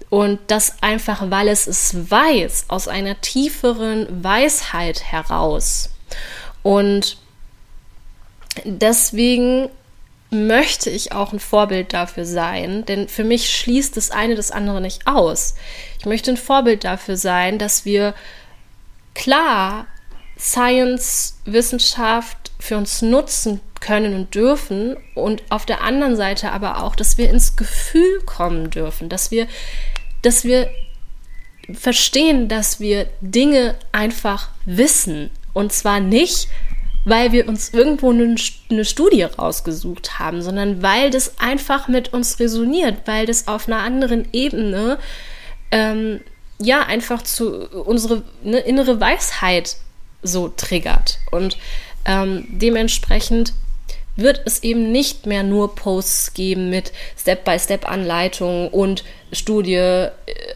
Und 0.09 0.41
das 0.49 0.83
einfach, 0.83 1.31
weil 1.31 1.49
es 1.49 1.67
es 1.67 2.11
weiß, 2.11 2.67
aus 2.69 2.89
einer 2.89 3.21
tieferen 3.21 4.23
Weisheit 4.23 5.05
heraus. 5.05 5.91
Und 6.63 7.17
deswegen 8.65 9.71
möchte 10.33 10.89
ich 10.89 11.13
auch 11.13 11.33
ein 11.33 11.41
Vorbild 11.41 11.93
dafür 11.93 12.25
sein, 12.25 12.87
denn 12.87 13.07
für 13.07 13.23
mich 13.23 13.55
schließt 13.55 13.97
das 13.97 14.11
eine 14.11 14.35
das 14.35 14.51
andere 14.51 14.81
nicht 14.81 15.07
aus. 15.07 15.55
Ich 15.99 16.07
möchte 16.07 16.31
ein 16.31 16.39
Vorbild 16.39 16.85
dafür 16.85 17.19
sein, 17.19 17.59
dass 17.59 17.85
wir 17.85 18.15
klar 19.15 19.87
Science, 20.39 21.39
Wissenschaft 21.45 22.51
für 22.59 22.79
uns 22.79 23.03
nutzen 23.03 23.61
können 23.81 24.15
und 24.15 24.35
dürfen 24.35 24.97
und 25.15 25.43
auf 25.51 25.67
der 25.67 25.83
anderen 25.83 26.17
Seite 26.17 26.51
aber 26.51 26.83
auch, 26.83 26.97
dass 26.97 27.19
wir 27.19 27.29
ins 27.29 27.57
Gefühl 27.57 28.21
kommen 28.25 28.71
dürfen, 28.71 29.11
dass 29.11 29.31
wir, 29.31 29.47
dass 30.23 30.45
wir 30.45 30.71
verstehen, 31.75 32.49
dass 32.49 32.81
wir 32.81 33.07
Dinge 33.21 33.75
einfach 33.93 34.49
wissen 34.65 35.31
und 35.53 35.73
zwar 35.73 36.01
nicht, 36.01 36.49
weil 37.05 37.33
wir 37.33 37.49
uns 37.49 37.71
irgendwo 37.71 38.11
eine, 38.11 38.85
Studie 38.85 39.23
rausgesucht 39.23 40.19
haben, 40.19 40.43
sondern 40.43 40.83
weil 40.83 41.11
das 41.11 41.39
einfach 41.39 41.89
mit 41.89 42.13
uns 42.13 42.39
resoniert, 42.39 43.03
weil 43.07 43.27
das 43.27 43.49
auf 43.49 43.67
einer 43.67 43.79
anderen 43.81 44.29
Ebene 44.33 44.99
ähm, 45.71 46.21
ja 46.59 46.83
einfach 46.83 47.23
zu 47.23 47.69
unsere 47.85 48.23
ne, 48.43 48.59
innere 48.59 49.01
Weisheit 49.01 49.77
so 50.23 50.49
triggert. 50.49 51.19
Und 51.31 51.59
ähm, 52.05 52.47
dementsprechend 52.49 53.53
wird 54.15 54.43
es 54.45 54.63
eben 54.63 54.93
nicht 54.93 55.27
mehr 55.27 55.43
nur 55.43 55.75
Posts 55.75 56.35
geben 56.35 56.71
mit 56.71 56.93
Step-by-Step-Anleitungen 57.19 58.69
und 58.69 59.05
Studie 59.33 59.75
äh, 59.75 60.11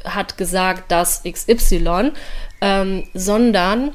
hat 0.05 0.37
gesagt, 0.37 0.93
dass 0.93 1.23
XY, 1.25 2.13
ähm, 2.61 3.09
sondern 3.15 3.93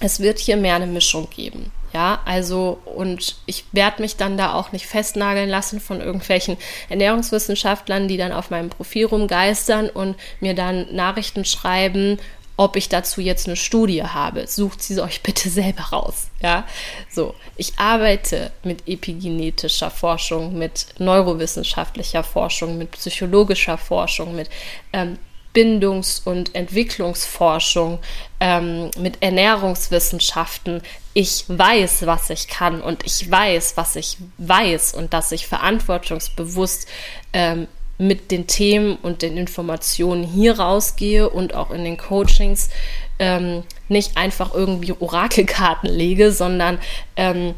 es 0.00 0.20
wird 0.20 0.38
hier 0.38 0.56
mehr 0.56 0.76
eine 0.76 0.86
Mischung 0.86 1.28
geben. 1.30 1.70
Ja, 1.92 2.20
also 2.24 2.78
und 2.84 3.36
ich 3.46 3.64
werde 3.72 4.00
mich 4.00 4.16
dann 4.16 4.36
da 4.36 4.54
auch 4.54 4.70
nicht 4.70 4.86
festnageln 4.86 5.48
lassen 5.48 5.80
von 5.80 6.00
irgendwelchen 6.00 6.56
Ernährungswissenschaftlern, 6.88 8.06
die 8.06 8.16
dann 8.16 8.32
auf 8.32 8.50
meinem 8.50 8.70
Profil 8.70 9.06
rumgeistern 9.06 9.88
und 9.88 10.16
mir 10.38 10.54
dann 10.54 10.94
Nachrichten 10.94 11.44
schreiben, 11.44 12.18
ob 12.56 12.76
ich 12.76 12.88
dazu 12.90 13.20
jetzt 13.20 13.46
eine 13.46 13.56
Studie 13.56 14.04
habe. 14.04 14.46
Sucht 14.46 14.82
sie 14.82 15.00
euch 15.00 15.22
bitte 15.22 15.48
selber 15.48 15.82
raus. 15.92 16.28
Ja, 16.42 16.64
so. 17.10 17.34
Ich 17.56 17.78
arbeite 17.78 18.52
mit 18.62 18.86
epigenetischer 18.86 19.90
Forschung, 19.90 20.56
mit 20.58 20.86
neurowissenschaftlicher 20.98 22.22
Forschung, 22.22 22.78
mit 22.78 22.92
psychologischer 22.92 23.78
Forschung, 23.78 24.36
mit 24.36 24.48
ähm, 24.92 25.18
Bindungs- 25.54 26.22
und 26.24 26.54
Entwicklungsforschung, 26.54 27.98
ähm, 28.40 28.90
mit 28.98 29.22
Ernährungswissenschaften. 29.22 30.82
Ich 31.12 31.44
weiß, 31.48 32.06
was 32.06 32.30
ich 32.30 32.48
kann 32.48 32.80
und 32.80 33.04
ich 33.04 33.30
weiß, 33.30 33.76
was 33.76 33.96
ich 33.96 34.16
weiß 34.38 34.94
und 34.94 35.12
dass 35.12 35.32
ich 35.32 35.46
verantwortungsbewusst 35.46 36.86
ähm, 37.32 37.66
mit 37.98 38.30
den 38.30 38.46
Themen 38.46 38.96
und 38.96 39.20
den 39.22 39.36
Informationen 39.36 40.24
hier 40.24 40.58
rausgehe 40.58 41.28
und 41.28 41.54
auch 41.54 41.70
in 41.70 41.84
den 41.84 41.98
Coachings 41.98 42.70
ähm, 43.18 43.62
nicht 43.88 44.16
einfach 44.16 44.54
irgendwie 44.54 44.94
Orakelkarten 44.98 45.90
lege, 45.90 46.32
sondern 46.32 46.78
ähm, 47.16 47.54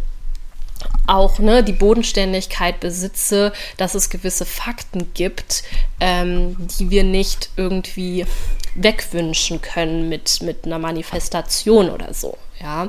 auch 1.07 1.39
ne, 1.39 1.63
die 1.63 1.73
Bodenständigkeit 1.73 2.81
besitze, 2.81 3.53
dass 3.77 3.95
es 3.95 4.11
gewisse 4.11 4.47
Fakten 4.47 5.13
gibt, 5.15 5.63
ähm, 6.01 6.57
die 6.79 6.91
wir 6.91 7.05
nicht 7.05 7.51
irgendwie 7.57 8.27
wegwünschen 8.75 9.61
können 9.61 10.09
mit, 10.09 10.43
mit 10.43 10.65
einer 10.65 10.79
Manifestation 10.79 11.91
oder 11.91 12.15
so. 12.15 12.39
Ja. 12.61 12.89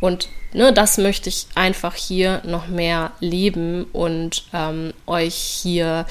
Und 0.00 0.28
ne, 0.52 0.72
das 0.72 0.98
möchte 0.98 1.28
ich 1.28 1.46
einfach 1.54 1.94
hier 1.94 2.42
noch 2.44 2.66
mehr 2.68 3.12
leben 3.20 3.84
und 3.92 4.44
ähm, 4.52 4.92
euch 5.06 5.34
hier 5.34 6.06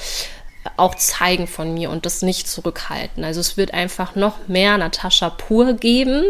auch 0.76 0.94
zeigen 0.94 1.46
von 1.46 1.74
mir 1.74 1.90
und 1.90 2.06
das 2.06 2.22
nicht 2.22 2.48
zurückhalten. 2.48 3.24
Also 3.24 3.40
es 3.40 3.56
wird 3.56 3.74
einfach 3.74 4.14
noch 4.14 4.46
mehr 4.48 4.78
Natascha 4.78 5.30
pur 5.30 5.74
geben, 5.74 6.22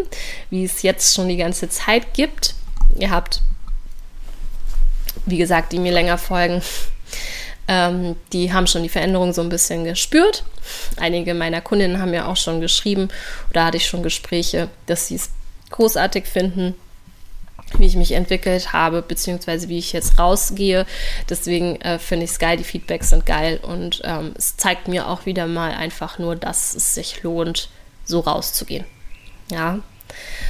wie 0.51 0.65
es 0.65 0.83
jetzt 0.83 1.15
schon 1.15 1.29
die 1.29 1.37
ganze 1.37 1.69
Zeit 1.69 2.15
gibt. 2.15 2.55
Ihr 2.97 3.11
habt 3.11 3.43
wie 5.27 5.39
gesagt, 5.39 5.73
die 5.73 5.79
mir 5.79 5.93
länger 5.93 6.19
folgen, 6.19 6.63
ähm, 7.69 8.17
die 8.33 8.53
haben 8.53 8.67
schon 8.67 8.83
die 8.83 8.89
Veränderung 8.89 9.33
so 9.33 9.41
ein 9.41 9.49
bisschen 9.49 9.85
gespürt. 9.85 10.45
Einige 10.97 11.35
meiner 11.35 11.61
Kundinnen 11.61 12.01
haben 12.01 12.13
ja 12.15 12.27
auch 12.27 12.37
schon 12.37 12.61
geschrieben 12.61 13.09
oder 13.51 13.65
hatte 13.65 13.77
ich 13.77 13.87
schon 13.87 14.03
Gespräche, 14.03 14.69
dass 14.87 15.09
sie 15.09 15.17
es 15.17 15.31
großartig 15.71 16.27
finden, 16.27 16.75
wie 17.79 17.87
ich 17.87 17.97
mich 17.97 18.13
entwickelt 18.13 18.73
habe, 18.73 19.03
beziehungsweise 19.03 19.69
wie 19.69 19.79
ich 19.79 19.93
jetzt 19.93 20.19
rausgehe. 20.19 20.87
Deswegen 21.29 21.81
äh, 21.81 21.99
finde 21.99 22.25
ich 22.25 22.33
es 22.33 22.39
geil, 22.39 22.57
die 22.57 22.65
Feedbacks 22.65 23.11
sind 23.11 23.27
geil 23.27 23.61
und 23.63 24.03
ähm, 24.05 24.35
es 24.37 24.57
zeigt 24.57 24.89
mir 24.89 25.09
auch 25.09 25.25
wieder 25.25 25.47
mal 25.47 25.73
einfach 25.73 26.19
nur, 26.19 26.37
dass 26.37 26.75
es 26.75 26.95
sich 26.95 27.23
lohnt, 27.23 27.71
so 28.05 28.21
rauszugehen. 28.21 28.85
Ja. 29.51 29.79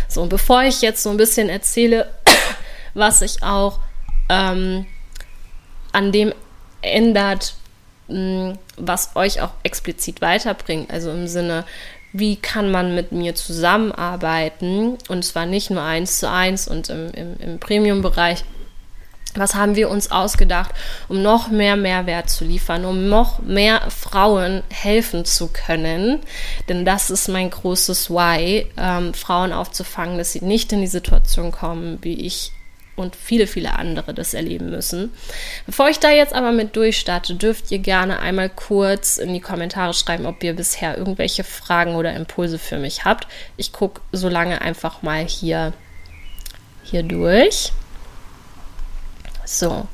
So, 0.08 0.22
und 0.22 0.28
bevor 0.28 0.62
ich 0.62 0.80
jetzt 0.80 1.02
so 1.02 1.10
ein 1.10 1.16
bisschen 1.16 1.48
erzähle, 1.48 2.12
was 2.94 3.22
ich 3.22 3.42
auch 3.42 3.78
ähm, 4.32 4.86
an 5.92 6.10
dem 6.10 6.32
ändert, 6.80 7.54
mh, 8.08 8.52
mm, 8.52 8.58
was 8.78 9.14
euch 9.14 9.42
auch 9.42 9.52
explizit 9.62 10.20
weiterbringt. 10.20 10.90
Also 10.90 11.10
im 11.10 11.28
Sinne, 11.28 11.64
wie 12.12 12.36
kann 12.36 12.70
man 12.70 12.94
mit 12.94 13.12
mir 13.12 13.34
zusammenarbeiten 13.34 14.98
und 15.08 15.24
zwar 15.24 15.46
nicht 15.46 15.70
nur 15.70 15.82
eins 15.82 16.18
zu 16.18 16.30
eins 16.30 16.66
und 16.66 16.88
im, 16.88 17.10
im, 17.12 17.36
im 17.38 17.60
Premium-Bereich, 17.60 18.44
Was 19.34 19.54
haben 19.54 19.76
wir 19.76 19.88
uns 19.88 20.10
ausgedacht, 20.10 20.72
um 21.08 21.22
noch 21.22 21.48
mehr 21.48 21.76
Mehrwert 21.76 22.28
zu 22.28 22.44
liefern, 22.44 22.84
um 22.84 23.08
noch 23.08 23.38
mehr 23.38 23.80
Frauen 23.90 24.62
helfen 24.68 25.24
zu 25.24 25.48
können? 25.48 26.20
Denn 26.68 26.84
das 26.84 27.08
ist 27.08 27.28
mein 27.28 27.48
großes 27.48 28.10
Why, 28.10 28.66
ähm, 28.76 29.14
Frauen 29.14 29.54
aufzufangen, 29.54 30.18
dass 30.18 30.32
sie 30.32 30.44
nicht 30.44 30.70
in 30.72 30.82
die 30.82 30.86
Situation 30.86 31.50
kommen, 31.50 31.98
wie 32.02 32.26
ich 32.26 32.52
und 32.94 33.16
viele, 33.16 33.46
viele 33.46 33.74
andere 33.74 34.12
das 34.12 34.34
erleben 34.34 34.70
müssen. 34.70 35.12
Bevor 35.66 35.88
ich 35.88 35.98
da 35.98 36.10
jetzt 36.10 36.34
aber 36.34 36.52
mit 36.52 36.76
durchstarte, 36.76 37.34
dürft 37.34 37.70
ihr 37.70 37.78
gerne 37.78 38.18
einmal 38.20 38.50
kurz 38.50 39.16
in 39.16 39.32
die 39.32 39.40
Kommentare 39.40 39.94
schreiben, 39.94 40.26
ob 40.26 40.42
ihr 40.44 40.54
bisher 40.54 40.98
irgendwelche 40.98 41.44
Fragen 41.44 41.94
oder 41.94 42.14
Impulse 42.14 42.58
für 42.58 42.78
mich 42.78 43.04
habt. 43.04 43.26
Ich 43.56 43.72
gucke 43.72 44.02
so 44.12 44.28
lange 44.28 44.60
einfach 44.60 45.02
mal 45.02 45.24
hier, 45.24 45.72
hier 46.84 47.02
durch. 47.02 47.72
So. 49.44 49.86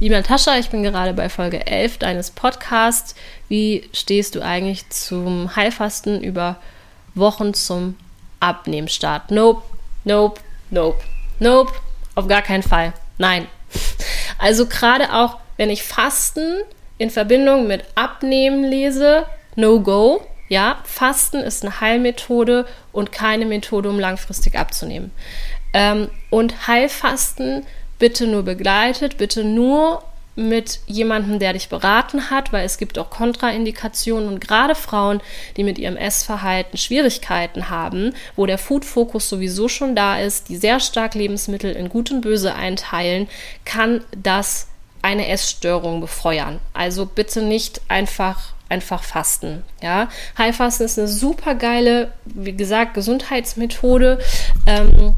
Liebe 0.00 0.14
Natascha, 0.14 0.58
ich 0.58 0.70
bin 0.70 0.82
gerade 0.82 1.12
bei 1.12 1.28
Folge 1.28 1.66
11 1.66 1.98
deines 1.98 2.30
Podcasts. 2.30 3.14
Wie 3.48 3.88
stehst 3.92 4.34
du 4.34 4.42
eigentlich 4.42 4.88
zum 4.90 5.54
Heilfasten 5.54 6.22
über 6.22 6.56
Wochen 7.14 7.54
zum 7.54 7.96
Abnehmstart? 8.40 9.30
Nope, 9.30 9.62
nope, 10.04 10.40
nope, 10.74 11.02
nope, 11.38 11.72
auf 12.14 12.28
gar 12.28 12.42
keinen 12.42 12.62
Fall. 12.62 12.92
Nein. 13.18 13.46
Also 14.38 14.66
gerade 14.66 15.12
auch, 15.12 15.38
wenn 15.56 15.70
ich 15.70 15.84
Fasten 15.84 16.58
in 16.98 17.10
Verbindung 17.10 17.66
mit 17.66 17.84
Abnehmen 17.94 18.64
lese, 18.64 19.24
no 19.56 19.80
go. 19.80 20.20
Ja, 20.48 20.78
Fasten 20.84 21.38
ist 21.38 21.64
eine 21.64 21.80
Heilmethode 21.80 22.66
und 22.92 23.12
keine 23.12 23.46
Methode, 23.46 23.88
um 23.88 23.98
langfristig 23.98 24.56
abzunehmen. 24.56 25.10
Ähm, 25.72 26.10
und 26.30 26.66
Heilfasten 26.66 27.64
bitte 27.98 28.26
nur 28.26 28.42
begleitet, 28.42 29.16
bitte 29.16 29.44
nur 29.44 30.02
mit 30.36 30.80
jemandem, 30.86 31.38
der 31.38 31.52
dich 31.52 31.68
beraten 31.68 32.30
hat, 32.30 32.52
weil 32.52 32.64
es 32.64 32.78
gibt 32.78 32.98
auch 32.98 33.10
Kontraindikationen 33.10 34.28
und 34.28 34.40
gerade 34.40 34.74
Frauen, 34.74 35.20
die 35.56 35.64
mit 35.64 35.78
ihrem 35.78 35.96
Essverhalten 35.96 36.76
Schwierigkeiten 36.76 37.70
haben, 37.70 38.14
wo 38.36 38.46
der 38.46 38.58
Food-Fokus 38.58 39.28
sowieso 39.28 39.68
schon 39.68 39.94
da 39.94 40.18
ist, 40.18 40.48
die 40.48 40.56
sehr 40.56 40.80
stark 40.80 41.14
Lebensmittel 41.14 41.72
in 41.72 41.88
Gut 41.88 42.10
und 42.10 42.22
Böse 42.22 42.54
einteilen, 42.54 43.28
kann 43.64 44.04
das 44.16 44.68
eine 45.02 45.28
Essstörung 45.28 46.00
befeuern. 46.00 46.60
Also 46.72 47.06
bitte 47.06 47.42
nicht 47.42 47.80
einfach 47.88 48.54
einfach 48.70 49.04
fasten. 49.04 49.62
Ja, 49.82 50.08
Heilfasten 50.38 50.86
ist 50.86 50.98
eine 50.98 51.06
super 51.06 51.54
geile, 51.54 52.12
wie 52.24 52.56
gesagt, 52.56 52.94
Gesundheitsmethode. 52.94 54.18
Ähm, 54.66 55.14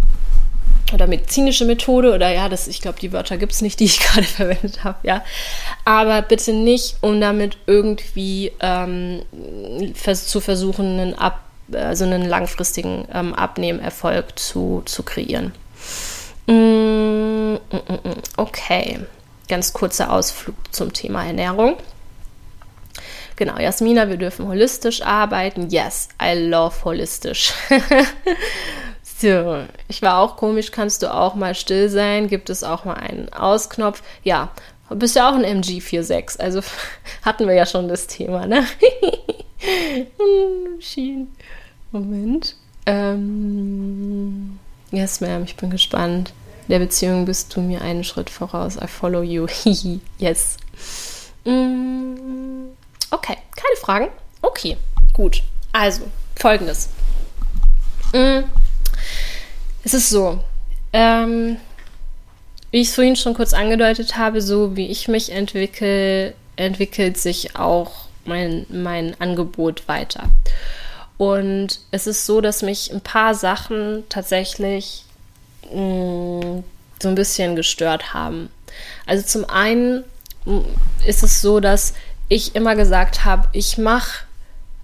oder 0.93 1.07
medizinische 1.07 1.65
Methode 1.65 2.15
oder 2.15 2.31
ja, 2.31 2.49
das, 2.49 2.69
ich 2.69 2.81
glaube, 2.81 2.99
die 3.01 3.13
Wörter 3.13 3.37
gibt 3.37 3.53
es 3.53 3.63
nicht, 3.63 3.81
die 3.81 3.85
ich 3.85 4.01
gerade 4.01 4.27
verwendet 4.27 4.85
habe, 4.85 4.99
ja. 5.03 5.25
Aber 5.85 6.23
bitte 6.23 6.53
nicht, 6.53 6.97
um 7.01 7.21
damit 7.21 7.59
irgendwie 7.67 8.53
ähm, 8.61 9.23
vers 9.95 10.29
zu 10.29 10.41
versuchen, 10.41 10.99
einen, 10.99 11.15
Ab 11.15 11.43
also 11.73 12.05
einen 12.05 12.25
langfristigen 12.25 13.09
ähm, 13.13 13.35
Abnehmerfolg 13.35 14.39
zu, 14.39 14.83
zu 14.85 15.03
kreieren. 15.03 15.53
Mm, 16.47 16.53
mm, 16.53 17.59
mm, 17.73 18.23
okay, 18.37 19.01
ganz 19.49 19.73
kurzer 19.73 20.13
Ausflug 20.13 20.55
zum 20.71 20.93
Thema 20.93 21.25
Ernährung. 21.27 21.77
Genau, 23.35 23.59
Jasmina, 23.59 24.09
wir 24.09 24.17
dürfen 24.17 24.47
holistisch 24.47 25.03
arbeiten. 25.03 25.69
Yes, 25.69 26.09
I 26.23 26.49
love 26.49 26.85
holistisch. 26.85 27.53
So, 29.19 29.65
ich 29.89 30.03
war 30.03 30.19
auch 30.19 30.37
komisch, 30.37 30.71
kannst 30.71 31.03
du 31.03 31.13
auch 31.13 31.35
mal 31.35 31.55
still 31.55 31.89
sein? 31.89 32.29
Gibt 32.29 32.51
es 32.51 32.63
auch 32.63 32.85
mal 32.85 32.95
einen 32.95 33.33
Ausknopf? 33.33 34.03
Ja, 34.25 34.51
du 34.91 34.97
bist 34.97 35.17
ja 35.17 35.31
auch 35.31 35.35
ein 35.35 35.63
MG46, 35.63 36.39
also 36.39 36.61
hatten 37.23 37.49
wir 37.49 37.55
ja 37.55 37.65
schon 37.65 37.89
das 37.89 38.07
Thema, 38.09 38.47
ne? 38.47 38.67
Moment. 41.93 42.57
Ähm, 42.85 44.59
yes, 44.91 45.23
ma'am, 45.23 45.45
ich 45.45 45.57
bin 45.57 45.71
gespannt. 45.71 46.35
In 46.69 46.73
der 46.73 46.81
Beziehung 46.81 47.25
bist 47.25 47.57
du 47.57 47.63
mir 47.63 47.81
einen 47.81 48.05
Schritt 48.05 48.29
voraus. 48.29 48.77
I 48.77 48.87
follow 48.87 49.23
you. 49.23 49.47
yes. 50.19 50.59
Mm, 51.45 52.67
okay, 53.11 53.37
keine 53.57 53.77
Fragen? 53.81 54.09
Okay, 54.43 54.77
gut. 55.15 55.43
Also, 55.73 56.03
folgendes. 56.35 56.91
Mm, 58.13 58.43
es 59.87 59.95
ist 59.95 60.11
so, 60.11 60.41
ähm, 60.93 61.59
wie 62.73 62.81
ich 62.81 62.89
es 62.89 62.97
vorhin 62.97 63.15
schon 63.15 63.35
kurz 63.35 63.55
angedeutet 63.55 64.17
habe, 64.17 64.43
so 64.43 64.77
wie 64.77 64.89
ich 64.89 65.07
mich 65.07 65.31
entwickle, 65.31 66.35
entwickelt 66.57 67.19
sich 67.19 67.55
auch 67.55 67.93
mein, 68.25 68.67
mein 68.69 69.15
Angebot 69.21 69.87
weiter. 69.87 70.25
Und 71.19 71.79
es 71.93 72.09
ist 72.09 72.27
so, 72.27 72.41
dass 72.41 72.63
mich 72.63 72.93
ein 72.93 73.01
paar 73.01 73.37
Sachen 73.37 74.03
tatsächlich 74.09 75.05
mh, 75.73 75.81
mm, 75.81 76.65
so 77.01 77.09
ein 77.09 77.15
bisschen 77.15 77.55
gestört 77.55 78.13
haben. 78.13 78.51
Also 79.07 79.25
zum 79.25 79.49
einen 79.49 80.03
mm, 80.47 80.63
ist 81.07 81.23
es 81.23 81.41
so, 81.41 81.61
dass 81.61 81.95
ich 82.29 82.57
immer 82.57 82.75
gesagt 82.75 83.25
habe, 83.25 83.47
ich 83.53 83.79
mache, 83.79 84.25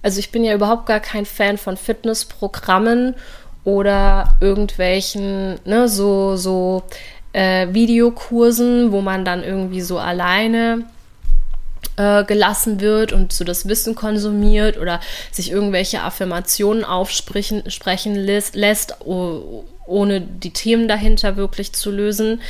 also 0.01 0.21
ich 0.21 0.31
bin 0.31 0.45
ja 0.45 0.55
überhaupt 0.55 0.87
gar 0.87 1.01
kein 1.01 1.27
Fan 1.27 1.59
von 1.59 1.77
Fitnessprogrammen 1.77 3.17
oder 3.65 4.37
irgendwelchen, 4.41 5.59
ne, 5.65 5.89
so, 5.89 6.37
so 6.37 6.83
äh, 7.33 7.69
Videokursen, 7.73 8.93
wo 8.93 9.01
man 9.01 9.25
dann 9.25 9.45
irgendwie 9.45 9.81
so 9.81 9.99
alleine 9.99 10.85
äh, 11.97 12.25
gelassen 12.25 12.81
wird 12.81 13.13
und 13.13 13.33
so 13.33 13.45
das 13.45 13.69
Wissen 13.69 13.95
konsumiert 13.95 14.79
oder 14.79 15.01
sich 15.31 15.51
irgendwelche 15.51 16.03
Affirmationen 16.03 16.85
aufsprechen 16.85 17.71
sprechen 17.71 18.15
lässt, 18.15 18.55
lässt 18.55 18.97
ohne 19.87 20.21
die 20.21 20.53
Themen 20.53 20.89
dahinter 20.89 21.37
wirklich 21.37 21.73
zu 21.73 21.91
lösen. 21.91 22.41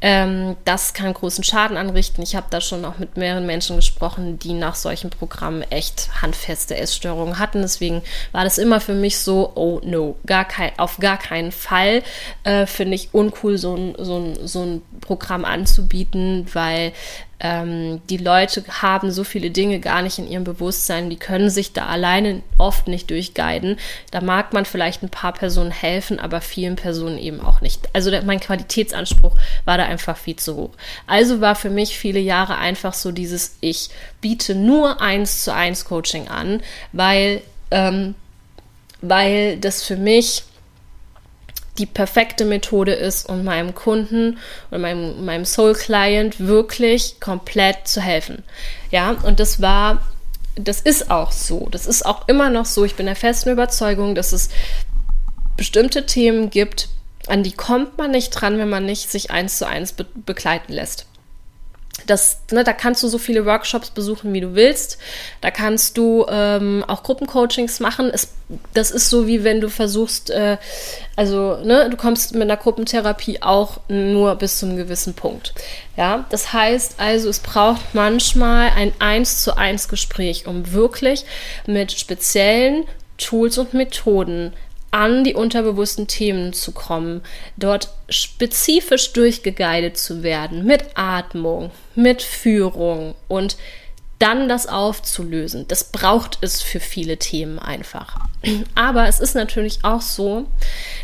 Ähm, 0.00 0.56
das 0.64 0.94
kann 0.94 1.12
großen 1.12 1.44
Schaden 1.44 1.76
anrichten. 1.76 2.22
Ich 2.22 2.36
habe 2.36 2.46
da 2.50 2.60
schon 2.60 2.84
auch 2.84 2.98
mit 2.98 3.16
mehreren 3.16 3.46
Menschen 3.46 3.76
gesprochen, 3.76 4.38
die 4.38 4.52
nach 4.52 4.74
solchen 4.74 5.10
Programmen 5.10 5.62
echt 5.62 6.08
handfeste 6.22 6.76
Essstörungen 6.76 7.38
hatten. 7.38 7.62
Deswegen 7.62 8.02
war 8.32 8.44
das 8.44 8.58
immer 8.58 8.80
für 8.80 8.94
mich 8.94 9.18
so, 9.18 9.52
oh 9.54 9.80
no, 9.84 10.16
gar 10.26 10.44
kein, 10.44 10.72
auf 10.78 10.98
gar 10.98 11.18
keinen 11.18 11.52
Fall 11.52 12.02
äh, 12.44 12.66
finde 12.66 12.94
ich 12.94 13.10
uncool, 13.12 13.58
so 13.58 13.74
ein, 13.74 13.94
so, 13.98 14.18
ein, 14.18 14.46
so 14.46 14.62
ein 14.62 14.82
Programm 15.00 15.44
anzubieten, 15.44 16.46
weil 16.52 16.92
ähm, 17.40 18.02
die 18.10 18.16
Leute 18.16 18.64
haben 18.68 19.12
so 19.12 19.22
viele 19.22 19.50
Dinge 19.50 19.78
gar 19.78 20.02
nicht 20.02 20.18
in 20.18 20.26
ihrem 20.26 20.44
Bewusstsein, 20.44 21.08
die 21.08 21.16
können 21.16 21.50
sich 21.50 21.72
da 21.72 21.86
alleine 21.86 22.42
oft 22.58 22.88
nicht 22.88 23.10
durchguiden. 23.10 23.76
Da 24.10 24.20
mag 24.20 24.52
man 24.52 24.64
vielleicht 24.64 25.02
ein 25.02 25.08
paar 25.08 25.32
Personen 25.32 25.70
helfen, 25.70 26.18
aber 26.18 26.40
vielen 26.40 26.74
Personen 26.74 27.16
eben 27.16 27.40
auch 27.40 27.60
nicht. 27.60 27.88
Also 27.92 28.10
der, 28.10 28.22
mein 28.22 28.40
Qualitätsanspruch 28.40 29.36
war 29.64 29.78
da 29.78 29.84
einfach 29.84 30.16
viel 30.16 30.36
zu 30.36 30.56
hoch. 30.56 30.70
Also 31.06 31.40
war 31.40 31.54
für 31.54 31.70
mich 31.70 31.96
viele 31.96 32.20
Jahre 32.20 32.56
einfach 32.58 32.94
so 32.94 33.12
dieses, 33.12 33.56
ich 33.60 33.90
biete 34.20 34.56
nur 34.56 35.00
eins 35.00 35.44
zu 35.44 35.54
eins 35.54 35.84
Coaching 35.84 36.26
an, 36.26 36.60
weil, 36.92 37.42
ähm, 37.70 38.16
weil 39.00 39.58
das 39.58 39.84
für 39.84 39.96
mich 39.96 40.42
die 41.78 41.86
perfekte 41.86 42.44
Methode 42.44 42.92
ist, 42.92 43.28
um 43.28 43.44
meinem 43.44 43.74
Kunden 43.74 44.38
oder 44.70 44.80
meinem, 44.80 45.24
meinem 45.24 45.44
Soul-Client 45.44 46.40
wirklich 46.46 47.20
komplett 47.20 47.86
zu 47.86 48.00
helfen. 48.00 48.42
Ja, 48.90 49.12
und 49.22 49.40
das 49.40 49.62
war, 49.62 50.02
das 50.56 50.80
ist 50.80 51.10
auch 51.10 51.32
so. 51.32 51.68
Das 51.70 51.86
ist 51.86 52.04
auch 52.04 52.28
immer 52.28 52.50
noch 52.50 52.66
so. 52.66 52.84
Ich 52.84 52.96
bin 52.96 53.06
der 53.06 53.16
festen 53.16 53.50
Überzeugung, 53.50 54.14
dass 54.14 54.32
es 54.32 54.50
bestimmte 55.56 56.06
Themen 56.06 56.50
gibt, 56.50 56.88
an 57.26 57.42
die 57.42 57.52
kommt 57.52 57.98
man 57.98 58.10
nicht 58.10 58.30
dran, 58.30 58.58
wenn 58.58 58.68
man 58.68 58.86
nicht 58.86 59.10
sich 59.10 59.30
eins 59.30 59.58
zu 59.58 59.66
eins 59.66 59.92
be 59.92 60.04
begleiten 60.04 60.72
lässt. 60.72 61.06
Das, 62.06 62.40
ne, 62.50 62.64
da 62.64 62.72
kannst 62.72 63.02
du 63.02 63.08
so 63.08 63.18
viele 63.18 63.44
Workshops 63.44 63.90
besuchen, 63.90 64.32
wie 64.32 64.40
du 64.40 64.54
willst. 64.54 64.98
Da 65.40 65.50
kannst 65.50 65.98
du 65.98 66.26
ähm, 66.28 66.84
auch 66.86 67.02
Gruppencoachings 67.02 67.80
machen. 67.80 68.10
Es, 68.12 68.28
das 68.72 68.90
ist 68.90 69.10
so, 69.10 69.26
wie 69.26 69.44
wenn 69.44 69.60
du 69.60 69.68
versuchst, 69.68 70.30
äh, 70.30 70.56
also 71.16 71.58
ne, 71.62 71.88
du 71.90 71.96
kommst 71.96 72.32
mit 72.32 72.42
einer 72.42 72.56
Gruppentherapie 72.56 73.42
auch 73.42 73.80
nur 73.88 74.36
bis 74.36 74.58
zu 74.58 74.66
einem 74.66 74.76
gewissen 74.76 75.14
Punkt. 75.14 75.52
Ja, 75.96 76.24
das 76.30 76.52
heißt 76.52 76.94
also, 76.98 77.28
es 77.28 77.40
braucht 77.40 77.94
manchmal 77.94 78.70
ein 78.70 78.92
eins 78.98 79.42
zu 79.42 79.56
eins 79.56 79.88
Gespräch, 79.88 80.46
um 80.46 80.72
wirklich 80.72 81.24
mit 81.66 81.92
speziellen 81.92 82.84
Tools 83.18 83.58
und 83.58 83.74
Methoden 83.74 84.52
an 84.90 85.24
die 85.24 85.34
unterbewussten 85.34 86.06
Themen 86.06 86.52
zu 86.52 86.72
kommen, 86.72 87.22
dort 87.56 87.90
spezifisch 88.08 89.12
durchgeguidet 89.12 89.98
zu 89.98 90.22
werden 90.22 90.64
mit 90.64 90.84
Atmung, 90.94 91.70
mit 91.94 92.22
Führung 92.22 93.14
und 93.28 93.56
dann 94.18 94.48
das 94.48 94.66
aufzulösen. 94.66 95.68
Das 95.68 95.84
braucht 95.84 96.38
es 96.40 96.60
für 96.60 96.80
viele 96.80 97.18
Themen 97.18 97.58
einfach. 97.58 98.18
Aber 98.74 99.06
es 99.08 99.20
ist 99.20 99.34
natürlich 99.34 99.80
auch 99.84 100.00
so, 100.00 100.46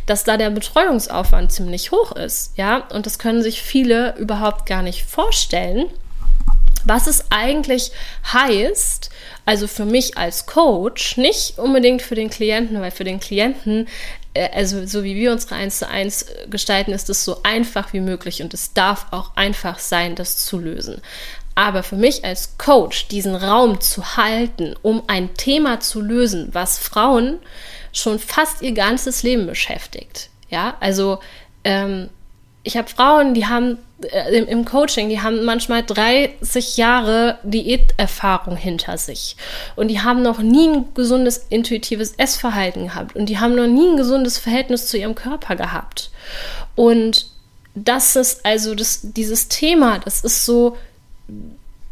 dass 0.06 0.24
da 0.24 0.36
der 0.36 0.50
Betreuungsaufwand 0.50 1.52
ziemlich 1.52 1.92
hoch 1.92 2.12
ist, 2.12 2.56
ja, 2.56 2.88
und 2.92 3.06
das 3.06 3.18
können 3.18 3.42
sich 3.42 3.62
viele 3.62 4.16
überhaupt 4.16 4.66
gar 4.66 4.82
nicht 4.82 5.04
vorstellen, 5.04 5.86
was 6.84 7.06
es 7.06 7.24
eigentlich 7.30 7.92
heißt, 8.32 9.10
also 9.46 9.66
für 9.66 9.84
mich 9.84 10.16
als 10.16 10.46
Coach, 10.46 11.16
nicht 11.16 11.58
unbedingt 11.58 12.02
für 12.02 12.14
den 12.14 12.30
Klienten, 12.30 12.80
weil 12.80 12.90
für 12.90 13.04
den 13.04 13.20
Klienten 13.20 13.86
äh, 14.34 14.50
also 14.52 14.84
so 14.86 15.04
wie 15.04 15.14
wir 15.14 15.32
unsere 15.32 15.54
1 15.54 15.78
zu 15.78 15.88
1 15.88 16.26
gestalten, 16.50 16.92
ist 16.92 17.08
es 17.08 17.24
so 17.24 17.42
einfach 17.42 17.92
wie 17.92 18.00
möglich 18.00 18.42
und 18.42 18.52
es 18.52 18.72
darf 18.72 19.06
auch 19.12 19.36
einfach 19.36 19.78
sein, 19.78 20.14
das 20.14 20.44
zu 20.44 20.58
lösen. 20.58 21.00
Aber 21.54 21.84
für 21.84 21.96
mich 21.96 22.24
als 22.24 22.58
Coach 22.58 23.06
diesen 23.08 23.36
Raum 23.36 23.80
zu 23.80 24.16
halten, 24.16 24.74
um 24.82 25.04
ein 25.06 25.34
Thema 25.34 25.78
zu 25.78 26.00
lösen, 26.00 26.48
was 26.52 26.78
Frauen 26.78 27.38
schon 27.92 28.18
fast 28.18 28.60
ihr 28.60 28.72
ganzes 28.72 29.22
Leben 29.22 29.46
beschäftigt. 29.46 30.30
Ja, 30.50 30.76
also 30.80 31.20
ähm, 31.62 32.10
ich 32.64 32.76
habe 32.76 32.88
Frauen, 32.88 33.34
die 33.34 33.46
haben 33.46 33.78
im, 34.32 34.46
im, 34.46 34.64
Coaching, 34.64 35.08
die 35.08 35.20
haben 35.20 35.44
manchmal 35.44 35.82
30 35.82 36.76
Jahre 36.76 37.38
Diäterfahrung 37.42 38.56
hinter 38.56 38.98
sich. 38.98 39.36
Und 39.76 39.88
die 39.88 40.00
haben 40.00 40.22
noch 40.22 40.40
nie 40.40 40.68
ein 40.68 40.94
gesundes, 40.94 41.46
intuitives 41.48 42.14
Essverhalten 42.16 42.88
gehabt. 42.88 43.16
Und 43.16 43.26
die 43.26 43.38
haben 43.38 43.54
noch 43.54 43.66
nie 43.66 43.88
ein 43.88 43.96
gesundes 43.96 44.38
Verhältnis 44.38 44.86
zu 44.88 44.98
ihrem 44.98 45.14
Körper 45.14 45.56
gehabt. 45.56 46.10
Und 46.74 47.26
das 47.74 48.16
ist 48.16 48.44
also 48.46 48.74
das, 48.74 49.00
dieses 49.02 49.48
Thema, 49.48 49.98
das 49.98 50.22
ist 50.22 50.44
so 50.44 50.76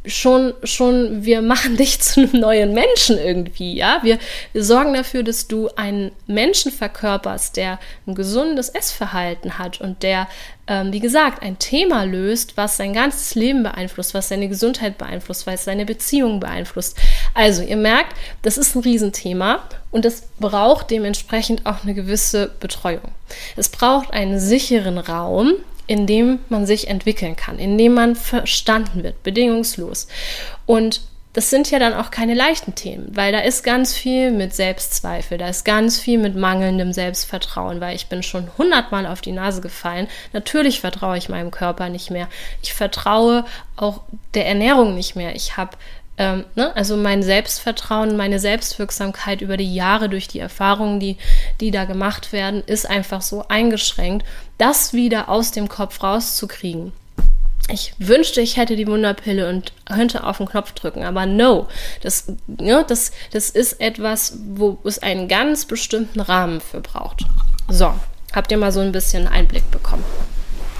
schon, 0.05 0.55
schon, 0.65 1.25
wir 1.25 1.43
machen 1.43 1.77
dich 1.79 2.01
zu 2.01 2.21
einem 2.21 2.41
neuen 2.41 2.75
Menschen 2.75 3.19
irgendwie, 3.19 3.75
ja. 3.75 4.01
Wir, 4.03 4.19
wir 4.53 4.65
sorgen 4.65 4.95
dafür, 4.95 5.23
dass 5.23 5.49
du 5.49 5.69
einen 5.77 6.13
Menschen 6.27 6.73
verkörperst, 6.73 7.57
der 7.57 7.79
ein 8.07 8.15
gesundes 8.15 8.69
Essverhalten 8.69 9.59
hat 9.59 9.81
und 9.81 10.03
der, 10.03 10.29
ähm, 10.67 10.93
wie 10.93 11.01
gesagt, 11.01 11.43
ein 11.43 11.59
Thema 11.59 12.05
löst, 12.05 12.57
was 12.57 12.77
sein 12.77 12.93
ganzes 12.93 13.35
Leben 13.35 13.63
beeinflusst, 13.63 14.15
was 14.15 14.29
seine 14.29 14.49
Gesundheit 14.49 14.99
beeinflusst, 14.99 15.47
was 15.47 15.65
seine 15.65 15.87
Beziehung 15.87 16.41
beeinflusst. 16.41 16.99
Also, 17.35 17.63
ihr 17.63 17.77
merkt, 17.77 18.17
das 18.43 18.59
ist 18.59 18.75
ein 18.75 18.83
Riesenthema 18.83 19.63
und 19.91 20.05
es 20.05 20.23
braucht 20.41 20.91
dementsprechend 20.91 21.67
auch 21.67 21.85
eine 21.85 21.95
gewisse 21.95 22.51
Betreuung. 22.61 23.13
Es 23.57 23.69
braucht 23.69 24.13
einen 24.13 24.41
sicheren 24.41 24.99
Raum, 24.99 25.55
in 25.93 26.07
dem 26.07 26.39
man 26.49 26.65
sich 26.65 26.89
entwickeln 26.89 27.37
kann, 27.37 27.59
in 27.59 27.77
dem 27.77 27.93
man 27.93 28.17
verstanden 28.17 29.03
wird, 29.03 29.23
bedingungslos. 29.23 30.09
Und 30.65 31.03
das 31.35 31.51
sind 31.51 31.71
ja 31.71 31.79
dann 31.79 31.93
auch 31.93 32.11
keine 32.11 32.33
leichten 32.33 32.75
Themen, 32.75 33.15
weil 33.15 33.31
da 33.31 33.41
ist 33.41 33.63
ganz 33.63 33.95
viel 33.95 34.31
mit 34.31 34.55
Selbstzweifel, 34.55 35.37
da 35.37 35.49
ist 35.49 35.67
ganz 35.67 35.99
viel 35.99 36.19
mit 36.19 36.35
mangelndem 36.35 36.95
Selbstvertrauen, 36.95 37.83
weil 37.83 37.95
ich 37.95 38.07
bin 38.07 38.23
schon 38.23 38.49
hundertmal 38.57 39.07
auf 39.07 39.21
die 39.21 39.33
Nase 39.33 39.61
gefallen. 39.61 40.09
Natürlich 40.33 40.81
vertraue 40.81 41.19
ich 41.19 41.29
meinem 41.29 41.51
Körper 41.51 41.91
nicht 41.91 42.11
mehr. 42.11 42.29
Ich 42.63 42.73
vertraue 42.73 43.45
auch 43.77 44.01
der 44.33 44.47
Ernährung 44.47 44.95
nicht 44.95 45.15
mehr. 45.15 45.37
Ich 45.37 45.59
habe 45.59 45.77
ähm, 46.23 46.45
ne? 46.55 46.75
Also 46.77 46.97
mein 46.97 47.23
Selbstvertrauen, 47.23 48.17
meine 48.17 48.39
Selbstwirksamkeit 48.39 49.41
über 49.41 49.57
die 49.57 49.75
Jahre 49.75 50.09
durch 50.09 50.29
die 50.29 50.39
Erfahrungen, 50.39 51.01
die, 51.01 51.17
die 51.61 51.73
da 51.73 51.85
gemacht 51.85 52.33
werden, 52.33 52.63
ist 52.65 52.89
einfach 52.89 53.23
so 53.23 53.45
eingeschränkt, 53.49 54.25
das 54.57 54.93
wieder 54.93 55.29
aus 55.29 55.51
dem 55.51 55.69
Kopf 55.69 56.03
rauszukriegen. 56.03 56.93
Ich 57.69 57.95
wünschte, 57.99 58.41
ich 58.41 58.57
hätte 58.57 58.77
die 58.77 58.87
Wunderpille 58.87 59.49
und 59.49 59.73
könnte 59.85 60.25
auf 60.25 60.39
den 60.39 60.47
Knopf 60.47 60.73
drücken, 60.73 61.05
aber 61.05 61.27
no, 61.27 61.69
das, 62.03 62.27
ne, 62.47 62.85
das, 62.87 63.13
das 63.33 63.51
ist 63.51 63.81
etwas, 63.81 64.37
wo 64.55 64.79
es 64.85 65.01
einen 65.01 65.29
ganz 65.29 65.65
bestimmten 65.65 66.21
Rahmen 66.21 66.61
für 66.61 66.81
braucht. 66.81 67.25
So, 67.69 67.95
habt 68.33 68.51
ihr 68.51 68.59
mal 68.59 68.73
so 68.73 68.81
ein 68.81 68.93
bisschen 68.93 69.27
Einblick 69.27 69.71
bekommen. 69.71 70.05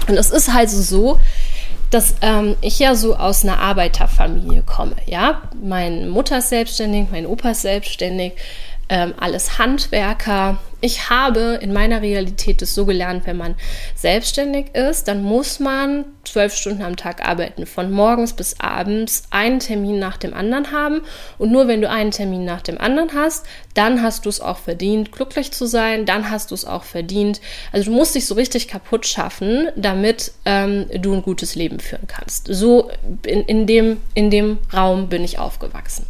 Und 0.07 0.17
es 0.17 0.31
ist 0.31 0.53
halt 0.53 0.69
so, 0.69 1.19
dass 1.93 2.15
ähm, 2.21 2.55
ich 2.61 2.79
ja 2.79 2.95
so 2.95 3.15
aus 3.15 3.43
einer 3.43 3.59
Arbeiterfamilie 3.59 4.63
komme. 4.63 4.95
Ja, 5.05 5.43
meine 5.61 6.07
Mutter 6.07 6.39
ist 6.39 6.49
selbstständig, 6.49 7.07
mein 7.11 7.27
Opa 7.27 7.51
ist 7.51 7.61
selbstständig, 7.61 8.33
ähm, 8.89 9.13
alles 9.19 9.59
Handwerker. 9.59 10.57
Ich 10.83 11.09
habe 11.09 11.59
in 11.61 11.71
meiner 11.71 12.01
Realität 12.01 12.61
es 12.61 12.75
so 12.75 12.85
gelernt, 12.85 13.25
wenn 13.25 13.37
man 13.37 13.55
selbstständig 13.95 14.75
ist, 14.75 15.07
dann 15.07 15.23
muss 15.23 15.61
man 15.61 16.03
zwölf 16.25 16.53
Stunden 16.55 16.83
am 16.83 16.97
Tag 16.97 17.25
arbeiten, 17.25 17.65
von 17.65 17.91
morgens 17.91 18.33
bis 18.33 18.59
abends 18.59 19.23
einen 19.29 19.59
Termin 19.59 19.99
nach 19.99 20.17
dem 20.17 20.33
anderen 20.33 20.71
haben. 20.71 21.01
Und 21.37 21.51
nur 21.51 21.67
wenn 21.67 21.81
du 21.81 21.89
einen 21.89 22.11
Termin 22.11 22.43
nach 22.43 22.61
dem 22.61 22.77
anderen 22.77 23.13
hast, 23.13 23.45
dann 23.75 24.01
hast 24.01 24.25
du 24.25 24.29
es 24.29 24.41
auch 24.41 24.57
verdient, 24.57 25.11
glücklich 25.11 25.51
zu 25.51 25.65
sein, 25.65 26.05
dann 26.05 26.29
hast 26.29 26.51
du 26.51 26.55
es 26.55 26.65
auch 26.65 26.83
verdient. 26.83 27.39
Also 27.71 27.91
du 27.91 27.95
musst 27.95 28.15
dich 28.15 28.25
so 28.25 28.35
richtig 28.35 28.67
kaputt 28.67 29.05
schaffen, 29.05 29.69
damit 29.75 30.33
ähm, 30.45 30.87
du 30.99 31.13
ein 31.13 31.21
gutes 31.21 31.55
Leben 31.55 31.79
führen 31.79 32.07
kannst. 32.07 32.47
So 32.49 32.89
in, 33.25 33.43
in, 33.43 33.67
dem, 33.67 34.01
in 34.15 34.29
dem 34.29 34.57
Raum 34.73 35.07
bin 35.07 35.23
ich 35.23 35.39
aufgewachsen. 35.39 36.05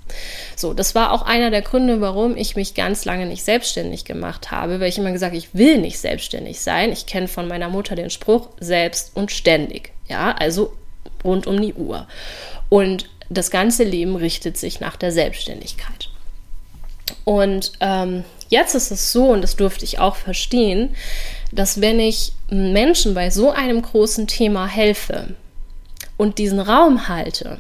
So, 0.56 0.74
das 0.74 0.96
war 0.96 1.12
auch 1.12 1.24
einer 1.24 1.52
der 1.52 1.62
Gründe, 1.62 2.02
warum 2.02 2.38
ich 2.38 2.56
mich 2.56 2.76
ganz 2.76 3.06
lange 3.06 3.26
nicht 3.26 3.44
selbstständig 3.44 4.06
gemacht 4.06 4.52
habe, 4.52 4.63
weil 4.70 4.90
ich 4.90 4.98
immer 4.98 5.12
gesagt, 5.12 5.36
ich 5.36 5.54
will 5.54 5.78
nicht 5.78 6.00
selbstständig 6.00 6.62
sein. 6.62 6.92
Ich 6.92 7.06
kenne 7.06 7.28
von 7.28 7.48
meiner 7.48 7.70
Mutter 7.70 7.96
den 7.96 8.10
Spruch 8.10 8.50
selbst 8.60 9.12
und 9.16 9.32
ständig. 9.32 9.92
Ja, 10.08 10.34
also 10.34 10.74
rund 11.24 11.48
um 11.48 11.62
die 11.62 11.74
Uhr. 11.74 12.08
Und 12.70 13.10
das 13.30 13.52
ganze 13.52 13.84
Leben 13.84 14.16
richtet 14.16 14.58
sich 14.58 14.80
nach 14.80 14.96
der 14.96 15.12
Selbstständigkeit. 15.12 16.10
Und 17.24 17.74
ähm, 17.80 18.24
jetzt 18.50 18.76
ist 18.76 18.92
es 18.92 19.12
so, 19.12 19.28
und 19.28 19.42
das 19.42 19.56
durfte 19.56 19.86
ich 19.86 20.00
auch 20.00 20.16
verstehen, 20.16 20.96
dass 21.52 21.82
wenn 21.82 22.00
ich 22.00 22.34
Menschen 22.50 23.14
bei 23.14 23.30
so 23.30 23.52
einem 23.52 23.82
großen 23.82 24.28
Thema 24.28 24.68
helfe 24.68 25.36
und 26.18 26.38
diesen 26.38 26.60
Raum 26.60 27.08
halte, 27.08 27.60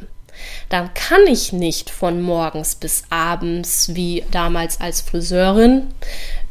dann 0.70 0.94
kann 0.94 1.22
ich 1.28 1.54
nicht 1.54 1.90
von 1.90 2.22
morgens 2.22 2.76
bis 2.76 3.04
abends, 3.10 3.96
wie 3.96 4.24
damals 4.32 4.82
als 4.82 5.02
Friseurin, 5.02 5.88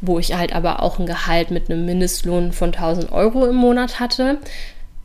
wo 0.00 0.18
ich 0.18 0.34
halt 0.34 0.54
aber 0.54 0.82
auch 0.82 0.98
ein 0.98 1.06
Gehalt 1.06 1.50
mit 1.50 1.70
einem 1.70 1.84
Mindestlohn 1.84 2.52
von 2.52 2.74
1000 2.74 3.12
Euro 3.12 3.46
im 3.46 3.56
Monat 3.56 4.00
hatte, 4.00 4.38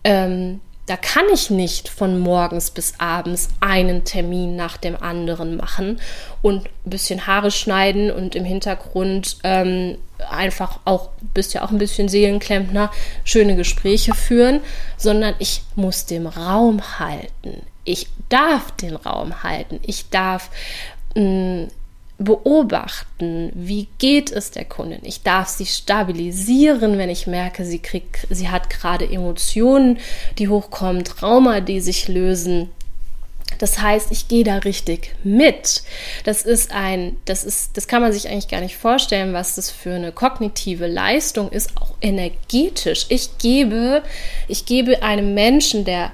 ähm, 0.03 0.61
da 0.87 0.95
kann 0.95 1.25
ich 1.33 1.49
nicht 1.49 1.89
von 1.89 2.17
morgens 2.17 2.71
bis 2.71 2.93
abends 2.97 3.49
einen 3.59 4.05
Termin 4.05 4.55
nach 4.55 4.77
dem 4.77 4.95
anderen 4.95 5.57
machen 5.57 5.99
und 6.41 6.65
ein 6.65 6.89
bisschen 6.89 7.27
Haare 7.27 7.51
schneiden 7.51 8.09
und 8.09 8.35
im 8.35 8.45
Hintergrund 8.45 9.37
ähm, 9.43 9.97
einfach 10.29 10.79
auch, 10.85 11.09
bist 11.33 11.53
ja 11.53 11.65
auch 11.65 11.71
ein 11.71 11.77
bisschen 11.77 12.07
Seelenklempner, 12.07 12.89
schöne 13.25 13.57
Gespräche 13.57 14.13
führen, 14.13 14.61
sondern 14.95 15.35
ich 15.39 15.61
muss 15.75 16.05
dem 16.05 16.25
Raum 16.25 16.81
halten. 16.99 17.61
Ich 17.83 18.07
darf 18.29 18.71
den 18.71 18.95
Raum 18.95 19.43
halten. 19.43 19.79
Ich 19.83 20.09
darf 20.09 20.49
mm, 21.15 21.65
beobachten, 22.19 23.51
wie 23.53 23.87
geht 23.99 24.31
es 24.31 24.51
der 24.51 24.65
Kundin. 24.65 24.99
Ich 25.03 25.21
darf 25.21 25.47
sie 25.47 25.65
stabilisieren, 25.65 26.97
wenn 26.97 27.09
ich 27.09 27.27
merke, 27.27 27.63
sie 27.63 27.79
kriegt, 27.79 28.27
sie 28.29 28.49
hat 28.49 28.69
gerade 28.69 29.09
Emotionen, 29.09 29.99
die 30.39 30.49
hochkommen, 30.49 31.03
Trauma, 31.03 31.61
die 31.61 31.79
sich 31.79 32.07
lösen. 32.07 32.69
Das 33.59 33.79
heißt, 33.79 34.11
ich 34.11 34.27
gehe 34.27 34.43
da 34.43 34.57
richtig 34.57 35.15
mit. 35.23 35.83
Das 36.25 36.43
ist 36.43 36.71
ein, 36.71 37.17
das 37.25 37.43
ist, 37.43 37.77
das 37.77 37.87
kann 37.87 38.01
man 38.01 38.11
sich 38.11 38.29
eigentlich 38.29 38.49
gar 38.49 38.61
nicht 38.61 38.75
vorstellen, 38.77 39.33
was 39.33 39.55
das 39.55 39.71
für 39.71 39.93
eine 39.93 40.11
kognitive 40.11 40.87
Leistung 40.87 41.49
ist, 41.49 41.77
auch 41.77 41.95
energetisch. 42.01 43.05
Ich 43.09 43.37
gebe, 43.37 44.03
ich 44.47 44.65
gebe 44.65 45.01
einem 45.01 45.33
Menschen, 45.33 45.85
der 45.85 46.11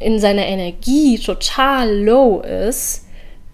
in 0.00 0.20
seiner 0.20 0.46
Energie 0.46 1.18
total 1.18 1.96
low 1.96 2.40
ist, 2.40 3.04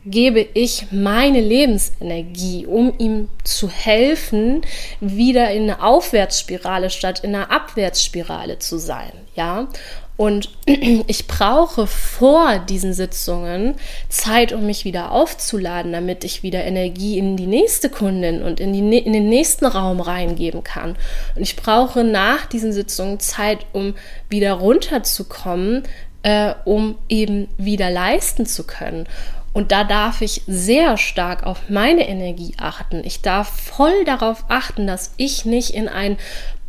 gebe 0.07 0.46
ich 0.55 0.87
meine 0.90 1.40
Lebensenergie, 1.40 2.66
um 2.66 2.94
ihm 2.98 3.29
zu 3.44 3.68
helfen, 3.68 4.62
wieder 5.00 5.50
in 5.50 5.64
einer 5.64 5.85
Aufwärtsspirale 5.85 6.90
statt 6.90 7.20
in 7.20 7.35
einer 7.35 7.50
Abwärtsspirale 7.50 8.59
zu 8.59 8.79
sein, 8.79 9.12
ja? 9.35 9.68
Und 10.16 10.50
ich 10.66 11.26
brauche 11.26 11.87
vor 11.87 12.59
diesen 12.59 12.92
Sitzungen 12.92 13.76
Zeit, 14.11 14.53
um 14.53 14.66
mich 14.66 14.85
wieder 14.85 15.12
aufzuladen, 15.12 15.92
damit 15.92 16.24
ich 16.24 16.42
wieder 16.42 16.62
Energie 16.62 17.16
in 17.16 17.38
die 17.38 17.46
nächste 17.46 17.88
Kundin 17.88 18.42
und 18.42 18.61
in, 18.61 18.74
die, 18.74 18.98
in 18.98 19.14
den 19.14 19.31
nächsten 19.31 19.64
Raum 19.64 19.98
reingeben 19.98 20.62
kann. 20.62 20.96
Und 21.37 21.42
ich 21.42 21.57
brauche 21.57 22.05
nach 22.05 22.44
diesen 22.44 22.74
Sitzungen 22.74 23.18
Zeit, 23.18 23.61
um 23.72 23.94
wieder 24.29 24.53
runterzukommen, 24.53 25.85
äh, 26.22 26.54
um 26.64 26.96
eben 27.09 27.48
wieder 27.56 27.90
leisten 27.90 28.46
zu 28.46 28.64
können. 28.64 29.06
Und 29.52 29.72
da 29.72 29.85
darf 29.85 30.20
ich 30.20 30.42
sehr 30.46 30.96
stark 30.96 31.44
auf 31.44 31.68
meine 31.68 32.09
Energie 32.09 32.54
achten. 32.59 33.02
Ich 33.04 33.20
darf 33.20 33.48
voll 33.48 34.04
darauf 34.04 34.44
achten, 34.48 34.87
dass 34.87 35.12
ich 35.16 35.44
nicht 35.44 35.71
in 35.71 35.88
ein 35.88 36.16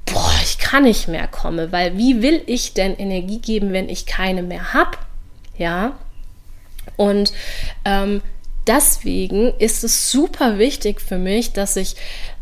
Boah, 0.06 0.34
ich 0.44 0.58
kann 0.58 0.84
nicht 0.84 1.08
mehr 1.08 1.28
komme, 1.28 1.72
weil 1.72 1.96
wie 1.98 2.22
will 2.22 2.42
ich 2.48 2.74
denn 2.74 2.98
Energie 2.98 3.40
geben, 3.40 3.72
wenn 3.72 3.88
ich 3.88 4.06
keine 4.06 4.42
mehr 4.42 4.74
habe? 4.74 4.98
Ja. 5.58 5.98
Und 6.98 7.32
ähm, 7.86 8.22
deswegen 8.68 9.54
ist 9.58 9.84
es 9.84 10.12
super 10.12 10.58
wichtig 10.58 11.00
für 11.02 11.18
mich, 11.18 11.54
dass 11.54 11.76
ich 11.76 11.96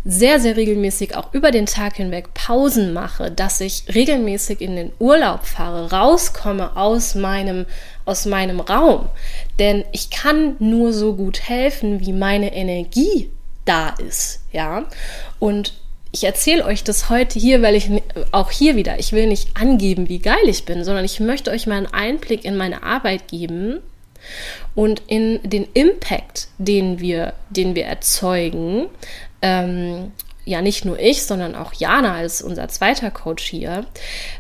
sehr, 0.06 0.40
sehr 0.40 0.56
regelmäßig 0.56 1.16
auch 1.16 1.34
über 1.34 1.52
den 1.52 1.66
Tag 1.66 1.98
hinweg 1.98 2.34
Pausen 2.34 2.94
mache, 2.94 3.32
dass 3.32 3.60
ich 3.60 3.84
regelmäßig 3.94 4.62
in 4.62 4.76
den 4.76 4.92
Urlaub 5.00 5.46
fahre, 5.46 5.92
rauskomme 5.92 6.76
aus 6.78 7.16
meinem, 7.16 7.66
aus 8.06 8.26
meinem 8.26 8.60
Raum. 8.60 9.10
Denn 9.60 9.84
ich 9.92 10.10
kann 10.10 10.56
nur 10.60 10.94
so 10.94 11.16
gut 11.16 11.42
helfen, 11.50 12.00
wie 12.00 12.14
meine 12.14 12.54
Energie 12.54 13.30
da 13.66 13.90
ist, 13.90 14.42
ja. 14.52 14.86
Und 15.38 15.74
ich 16.12 16.24
erzähle 16.24 16.66
euch 16.66 16.84
das 16.84 17.10
heute 17.10 17.38
hier, 17.38 17.62
weil 17.62 17.76
ich 17.76 17.90
auch 18.32 18.50
hier 18.50 18.76
wieder, 18.76 19.00
ich 19.00 19.12
will 19.12 19.28
nicht 19.28 19.50
angeben, 19.56 20.10
wie 20.10 20.20
geil 20.20 20.48
ich 20.48 20.66
bin, 20.66 20.84
sondern 20.84 21.06
ich 21.06 21.20
möchte 21.20 21.52
euch 21.52 21.68
mal 21.68 21.76
einen 21.76 21.94
Einblick 21.94 22.46
in 22.46 22.58
meine 22.58 22.82
Arbeit 22.84 23.28
geben 23.28 23.80
und 24.76 25.04
in 25.08 25.40
den 25.44 25.68
Impact, 25.74 26.48
den 26.58 27.00
wir, 27.00 27.34
den 27.50 27.76
wir 27.76 27.86
erzeugen. 27.86 28.88
Ähm, 29.42 30.12
ja, 30.46 30.62
nicht 30.64 30.84
nur 30.84 30.98
ich, 30.98 31.24
sondern 31.24 31.54
auch 31.54 31.74
Jana 31.74 32.16
als 32.16 32.42
unser 32.42 32.68
zweiter 32.70 33.12
Coach 33.12 33.44
hier, 33.44 33.86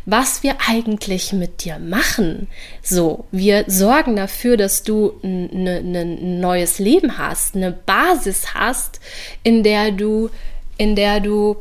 was 0.05 0.41
wir 0.41 0.55
eigentlich 0.67 1.33
mit 1.33 1.63
dir 1.63 1.77
machen. 1.77 2.47
So, 2.81 3.25
wir 3.31 3.65
sorgen 3.67 4.15
dafür, 4.15 4.57
dass 4.57 4.81
du 4.81 5.13
ein 5.23 5.63
ne, 5.63 5.81
ne 5.83 6.05
neues 6.05 6.79
Leben 6.79 7.19
hast, 7.19 7.55
eine 7.55 7.71
Basis 7.71 8.55
hast, 8.55 8.99
in 9.43 9.61
der 9.61 9.91
du 9.91 10.31
in 10.79 10.95
der 10.95 11.19
du, 11.19 11.57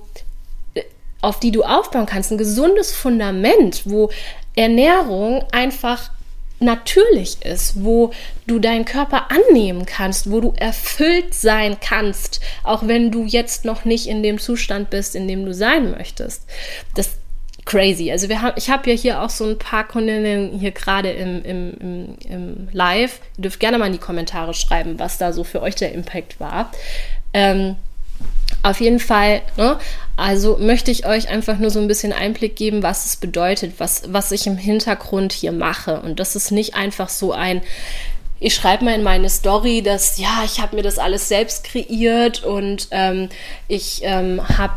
äh, 0.72 0.84
auf 1.20 1.39
die 1.41 1.51
du 1.51 1.64
aufbauen 1.64 2.07
kannst, 2.07 2.30
ein 2.30 2.39
gesundes 2.39 2.95
Fundament, 2.95 3.82
wo 3.84 4.11
Ernährung 4.57 5.45
einfach 5.53 6.11
natürlich 6.61 7.42
ist, 7.42 7.84
wo 7.84 8.12
du 8.46 8.59
deinen 8.59 8.84
Körper 8.84 9.28
annehmen 9.30 9.86
kannst, 9.86 10.30
wo 10.30 10.40
du 10.40 10.52
erfüllt 10.56 11.34
sein 11.34 11.76
kannst, 11.80 12.40
auch 12.64 12.86
wenn 12.86 13.11
du 13.11 13.24
jetzt 13.24 13.64
noch 13.64 13.84
nicht 13.84 14.06
in 14.06 14.22
dem 14.22 14.38
Zustand 14.38 14.90
bist, 14.90 15.14
in 15.14 15.28
dem 15.28 15.44
du 15.44 15.54
sein 15.54 15.90
möchtest. 15.90 16.44
Das 16.94 17.11
crazy. 17.68 18.11
Also 18.11 18.30
wir 18.30 18.40
haben, 18.40 18.54
ich 18.56 18.70
habe 18.70 18.90
ja 18.90 18.96
hier 18.96 19.22
auch 19.22 19.28
so 19.28 19.44
ein 19.44 19.59
paar 19.59 19.86
Kundinnen 19.86 20.59
hier 20.59 20.70
gerade 20.70 21.11
im, 21.11 21.42
im, 21.44 21.74
im, 21.78 22.16
im, 22.26 22.68
Live. 22.72 23.20
Ihr 23.36 23.42
dürft 23.42 23.61
gerne 23.61 23.76
mal 23.76 23.86
in 23.86 23.92
die 23.92 23.98
Kommentare 23.98 24.54
schreiben, 24.54 24.98
was 24.98 25.18
da 25.18 25.34
so 25.34 25.44
für 25.44 25.61
euch 25.61 25.74
der 25.74 25.92
Impact 25.92 26.40
war. 26.40 26.72
Ähm, 27.34 27.76
auf 28.62 28.80
jeden 28.80 29.00
Fall, 29.00 29.42
ne? 29.56 29.78
also 30.16 30.56
möchte 30.59 30.90
ich 30.90 31.06
euch 31.06 31.28
einfach 31.28 31.59
nur 31.59 31.70
so 31.70 31.80
ein 31.80 31.88
bisschen 31.88 32.12
Einblick 32.12 32.56
geben, 32.56 32.82
was 32.82 33.06
es 33.06 33.16
bedeutet, 33.16 33.74
was, 33.78 34.02
was 34.09 34.32
ich 34.32 34.46
im 34.46 34.56
Hintergrund 34.56 35.32
hier 35.32 35.52
mache. 35.52 36.00
Und 36.00 36.18
das 36.18 36.36
ist 36.36 36.50
nicht 36.50 36.74
einfach 36.74 37.09
so 37.09 37.32
ein, 37.32 37.62
ich 38.40 38.54
schreibe 38.54 38.84
mal 38.84 38.94
in 38.94 39.02
meine 39.02 39.30
Story, 39.30 39.82
dass 39.82 40.18
ja, 40.18 40.42
ich 40.44 40.61
habe 40.61 40.76
mir 40.76 40.82
das 40.82 40.98
alles 40.98 41.28
selbst 41.28 41.64
kreiert 41.64 42.44
und 42.44 42.88
ähm, 42.92 43.28
ich 43.66 44.00
ähm, 44.02 44.40
habe 44.56 44.74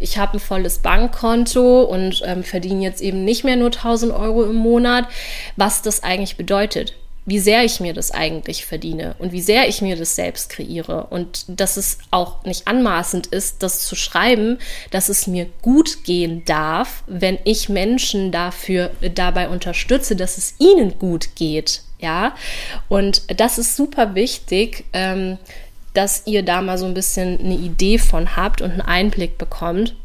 ich 0.00 0.18
hab 0.18 0.34
ein 0.34 0.40
volles 0.40 0.78
Bankkonto 0.78 1.82
und 1.82 2.22
ähm, 2.24 2.42
verdiene 2.42 2.82
jetzt 2.82 3.00
eben 3.00 3.24
nicht 3.24 3.44
mehr 3.44 3.56
nur 3.56 3.68
1000 3.68 4.12
Euro 4.12 4.44
im 4.44 4.56
Monat, 4.56 5.06
was 5.56 5.82
das 5.82 6.02
eigentlich 6.02 6.36
bedeutet 6.36 6.94
wie 7.26 7.40
sehr 7.40 7.64
ich 7.64 7.80
mir 7.80 7.92
das 7.92 8.12
eigentlich 8.12 8.64
verdiene 8.64 9.16
und 9.18 9.32
wie 9.32 9.40
sehr 9.40 9.68
ich 9.68 9.82
mir 9.82 9.96
das 9.96 10.14
selbst 10.14 10.48
kreiere 10.48 11.08
und 11.10 11.44
dass 11.48 11.76
es 11.76 11.98
auch 12.12 12.44
nicht 12.44 12.68
anmaßend 12.68 13.26
ist, 13.26 13.64
das 13.64 13.84
zu 13.84 13.96
schreiben, 13.96 14.58
dass 14.92 15.08
es 15.08 15.26
mir 15.26 15.46
gut 15.60 16.04
gehen 16.04 16.44
darf, 16.44 17.02
wenn 17.08 17.38
ich 17.44 17.68
Menschen 17.68 18.30
dafür 18.30 18.92
dabei 19.14 19.48
unterstütze, 19.48 20.14
dass 20.14 20.38
es 20.38 20.54
ihnen 20.58 20.98
gut 20.98 21.34
geht. 21.34 21.82
Ja, 21.98 22.34
und 22.88 23.22
das 23.40 23.58
ist 23.58 23.74
super 23.74 24.14
wichtig, 24.14 24.84
ähm, 24.92 25.38
dass 25.94 26.26
ihr 26.26 26.42
da 26.44 26.60
mal 26.60 26.76
so 26.76 26.84
ein 26.84 26.94
bisschen 26.94 27.40
eine 27.40 27.54
Idee 27.54 27.98
von 27.98 28.36
habt 28.36 28.60
und 28.60 28.70
einen 28.70 28.82
Einblick 28.82 29.38
bekommt 29.38 29.96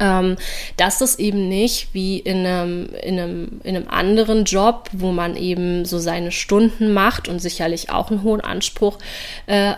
ähm, 0.00 0.36
dass 0.76 0.98
das 0.98 1.18
eben 1.18 1.48
nicht 1.48 1.94
wie 1.94 2.18
in 2.18 2.46
einem, 2.46 2.88
in, 3.02 3.18
einem, 3.18 3.60
in 3.62 3.76
einem 3.76 3.88
anderen 3.88 4.44
Job, 4.44 4.88
wo 4.92 5.12
man 5.12 5.36
eben 5.36 5.84
so 5.84 5.98
seine 5.98 6.32
Stunden 6.32 6.92
macht 6.92 7.28
und 7.28 7.38
sicherlich 7.40 7.90
auch 7.90 8.10
einen 8.10 8.22
hohen 8.22 8.40
Anspruch 8.40 8.98
äh, 9.46 9.72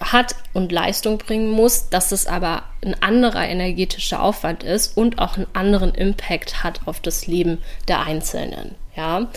hat 0.00 0.34
und 0.52 0.72
Leistung 0.72 1.18
bringen 1.18 1.50
muss, 1.50 1.90
dass 1.90 2.12
es 2.12 2.26
aber 2.26 2.64
ein 2.84 3.00
anderer 3.02 3.46
energetischer 3.46 4.22
Aufwand 4.22 4.62
ist 4.62 4.96
und 4.96 5.18
auch 5.18 5.36
einen 5.36 5.46
anderen 5.52 5.94
Impact 5.94 6.62
hat 6.62 6.80
auf 6.86 7.00
das 7.00 7.26
Leben 7.26 7.58
der 7.88 8.00
Einzelnen. 8.00 8.74
Ja, 8.96 9.28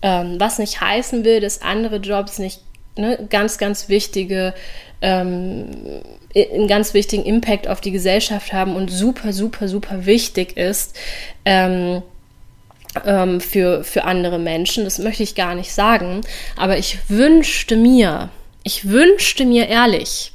ähm, 0.00 0.36
was 0.38 0.58
nicht 0.58 0.80
heißen 0.80 1.24
will, 1.24 1.40
dass 1.40 1.60
andere 1.60 1.96
Jobs 1.96 2.38
nicht 2.38 2.62
ne, 2.96 3.18
ganz, 3.28 3.58
ganz 3.58 3.88
wichtige 3.88 4.54
ähm, 5.02 5.66
einen 6.34 6.68
ganz 6.68 6.94
wichtigen 6.94 7.24
Impact 7.24 7.68
auf 7.68 7.80
die 7.80 7.90
Gesellschaft 7.90 8.52
haben 8.52 8.76
und 8.76 8.90
super, 8.90 9.32
super, 9.32 9.68
super 9.68 10.06
wichtig 10.06 10.56
ist 10.56 10.96
ähm, 11.44 12.02
ähm, 13.04 13.40
für, 13.40 13.84
für 13.84 14.04
andere 14.04 14.38
Menschen. 14.38 14.84
Das 14.84 14.98
möchte 14.98 15.22
ich 15.22 15.34
gar 15.34 15.54
nicht 15.54 15.72
sagen. 15.72 16.20
Aber 16.56 16.78
ich 16.78 16.98
wünschte 17.08 17.76
mir, 17.76 18.30
ich 18.62 18.88
wünschte 18.88 19.44
mir 19.44 19.68
ehrlich, 19.68 20.32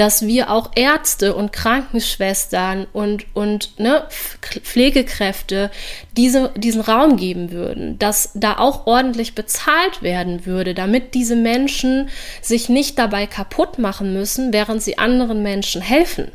dass 0.00 0.26
wir 0.26 0.50
auch 0.50 0.70
Ärzte 0.76 1.34
und 1.34 1.52
Krankenschwestern 1.52 2.86
und, 2.94 3.26
und 3.34 3.78
ne, 3.78 4.04
Pflegekräfte 4.08 5.70
diese, 6.16 6.52
diesen 6.56 6.80
Raum 6.80 7.18
geben 7.18 7.52
würden, 7.52 7.98
dass 7.98 8.30
da 8.32 8.56
auch 8.56 8.86
ordentlich 8.86 9.34
bezahlt 9.34 10.00
werden 10.00 10.46
würde, 10.46 10.72
damit 10.72 11.12
diese 11.12 11.36
Menschen 11.36 12.08
sich 12.40 12.70
nicht 12.70 12.98
dabei 12.98 13.26
kaputt 13.26 13.78
machen 13.78 14.14
müssen, 14.14 14.54
während 14.54 14.82
sie 14.82 14.96
anderen 14.96 15.42
Menschen 15.42 15.82
helfen. 15.82 16.32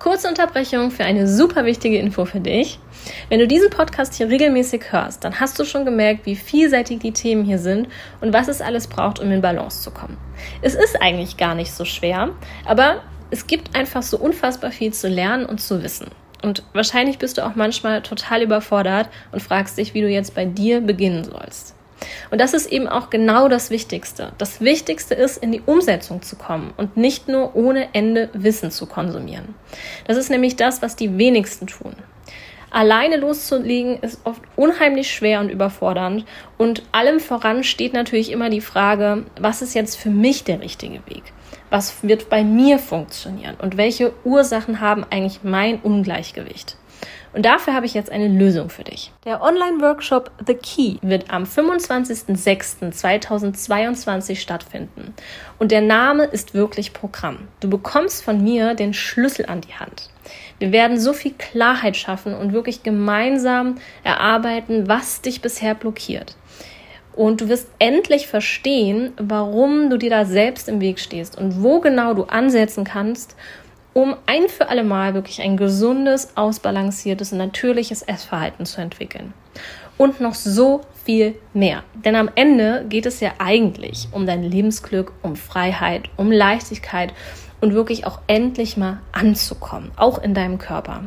Kurze 0.00 0.26
Unterbrechung 0.26 0.90
für 0.90 1.04
eine 1.04 1.28
super 1.28 1.64
wichtige 1.64 1.98
Info 1.98 2.24
für 2.24 2.40
dich. 2.40 2.80
Wenn 3.28 3.38
du 3.40 3.46
diesen 3.46 3.70
Podcast 3.70 4.14
hier 4.14 4.28
regelmäßig 4.28 4.92
hörst, 4.92 5.24
dann 5.24 5.40
hast 5.40 5.58
du 5.58 5.64
schon 5.64 5.84
gemerkt, 5.84 6.26
wie 6.26 6.36
vielseitig 6.36 7.00
die 7.00 7.12
Themen 7.12 7.44
hier 7.44 7.58
sind 7.58 7.88
und 8.20 8.32
was 8.32 8.48
es 8.48 8.60
alles 8.60 8.86
braucht, 8.86 9.20
um 9.20 9.30
in 9.30 9.40
Balance 9.40 9.82
zu 9.82 9.90
kommen. 9.90 10.16
Es 10.62 10.74
ist 10.74 11.00
eigentlich 11.00 11.36
gar 11.36 11.54
nicht 11.54 11.72
so 11.72 11.84
schwer, 11.84 12.30
aber 12.64 13.02
es 13.30 13.46
gibt 13.46 13.74
einfach 13.74 14.02
so 14.02 14.18
unfassbar 14.18 14.70
viel 14.70 14.92
zu 14.92 15.08
lernen 15.08 15.46
und 15.46 15.60
zu 15.60 15.82
wissen. 15.82 16.08
Und 16.42 16.62
wahrscheinlich 16.74 17.18
bist 17.18 17.38
du 17.38 17.46
auch 17.46 17.54
manchmal 17.54 18.02
total 18.02 18.42
überfordert 18.42 19.08
und 19.32 19.42
fragst 19.42 19.78
dich, 19.78 19.94
wie 19.94 20.02
du 20.02 20.08
jetzt 20.08 20.34
bei 20.34 20.44
dir 20.44 20.80
beginnen 20.80 21.24
sollst. 21.24 21.74
Und 22.30 22.40
das 22.40 22.52
ist 22.52 22.66
eben 22.66 22.86
auch 22.86 23.10
genau 23.10 23.48
das 23.48 23.70
Wichtigste. 23.70 24.32
Das 24.38 24.60
Wichtigste 24.60 25.14
ist, 25.14 25.38
in 25.38 25.52
die 25.52 25.62
Umsetzung 25.64 26.22
zu 26.22 26.36
kommen 26.36 26.74
und 26.76 26.96
nicht 26.96 27.28
nur 27.28 27.56
ohne 27.56 27.94
Ende 27.94 28.28
Wissen 28.34 28.70
zu 28.70 28.86
konsumieren. 28.86 29.54
Das 30.06 30.16
ist 30.16 30.30
nämlich 30.30 30.56
das, 30.56 30.82
was 30.82 30.96
die 30.96 31.16
wenigsten 31.16 31.66
tun. 31.66 31.94
Alleine 32.74 33.18
loszulegen 33.18 34.00
ist 34.00 34.20
oft 34.24 34.42
unheimlich 34.56 35.08
schwer 35.14 35.38
und 35.38 35.48
überfordernd. 35.48 36.24
Und 36.58 36.82
allem 36.90 37.20
voran 37.20 37.62
steht 37.62 37.92
natürlich 37.92 38.32
immer 38.32 38.50
die 38.50 38.60
Frage, 38.60 39.26
was 39.38 39.62
ist 39.62 39.74
jetzt 39.74 39.94
für 39.94 40.10
mich 40.10 40.42
der 40.42 40.60
richtige 40.60 40.98
Weg? 41.06 41.22
Was 41.70 42.02
wird 42.02 42.28
bei 42.28 42.42
mir 42.42 42.80
funktionieren? 42.80 43.54
Und 43.62 43.76
welche 43.76 44.12
Ursachen 44.24 44.80
haben 44.80 45.06
eigentlich 45.08 45.44
mein 45.44 45.78
Ungleichgewicht? 45.82 46.76
Und 47.34 47.44
dafür 47.44 47.74
habe 47.74 47.84
ich 47.84 47.92
jetzt 47.94 48.12
eine 48.12 48.28
Lösung 48.28 48.70
für 48.70 48.84
dich. 48.84 49.10
Der 49.24 49.42
Online-Workshop 49.42 50.30
The 50.46 50.54
Key 50.54 50.98
wird 51.02 51.30
am 51.30 51.42
25.06.2022 51.42 54.36
stattfinden. 54.36 55.12
Und 55.58 55.72
der 55.72 55.80
Name 55.80 56.26
ist 56.26 56.54
wirklich 56.54 56.92
Programm. 56.92 57.48
Du 57.58 57.68
bekommst 57.68 58.22
von 58.22 58.44
mir 58.44 58.74
den 58.74 58.94
Schlüssel 58.94 59.46
an 59.46 59.62
die 59.62 59.74
Hand. 59.74 60.10
Wir 60.60 60.70
werden 60.70 61.00
so 61.00 61.12
viel 61.12 61.34
Klarheit 61.36 61.96
schaffen 61.96 62.34
und 62.34 62.52
wirklich 62.52 62.84
gemeinsam 62.84 63.78
erarbeiten, 64.04 64.86
was 64.86 65.20
dich 65.20 65.42
bisher 65.42 65.74
blockiert. 65.74 66.36
Und 67.14 67.40
du 67.40 67.48
wirst 67.48 67.66
endlich 67.78 68.28
verstehen, 68.28 69.12
warum 69.16 69.90
du 69.90 69.98
dir 69.98 70.10
da 70.10 70.24
selbst 70.24 70.68
im 70.68 70.80
Weg 70.80 71.00
stehst 71.00 71.38
und 71.38 71.62
wo 71.62 71.78
genau 71.80 72.14
du 72.14 72.24
ansetzen 72.24 72.82
kannst, 72.84 73.36
um 73.94 74.16
ein 74.26 74.48
für 74.48 74.68
alle 74.68 74.84
Mal 74.84 75.14
wirklich 75.14 75.40
ein 75.40 75.56
gesundes, 75.56 76.36
ausbalanciertes, 76.36 77.32
natürliches 77.32 78.02
Essverhalten 78.02 78.66
zu 78.66 78.80
entwickeln. 78.80 79.32
Und 79.96 80.20
noch 80.20 80.34
so 80.34 80.82
viel 81.04 81.36
mehr. 81.52 81.84
Denn 82.04 82.16
am 82.16 82.28
Ende 82.34 82.84
geht 82.88 83.06
es 83.06 83.20
ja 83.20 83.32
eigentlich 83.38 84.08
um 84.10 84.26
dein 84.26 84.42
Lebensglück, 84.42 85.12
um 85.22 85.36
Freiheit, 85.36 86.10
um 86.16 86.32
Leichtigkeit 86.32 87.14
und 87.60 87.74
wirklich 87.74 88.04
auch 88.04 88.18
endlich 88.26 88.76
mal 88.76 89.00
anzukommen, 89.12 89.92
auch 89.96 90.20
in 90.20 90.34
deinem 90.34 90.58
Körper. 90.58 91.04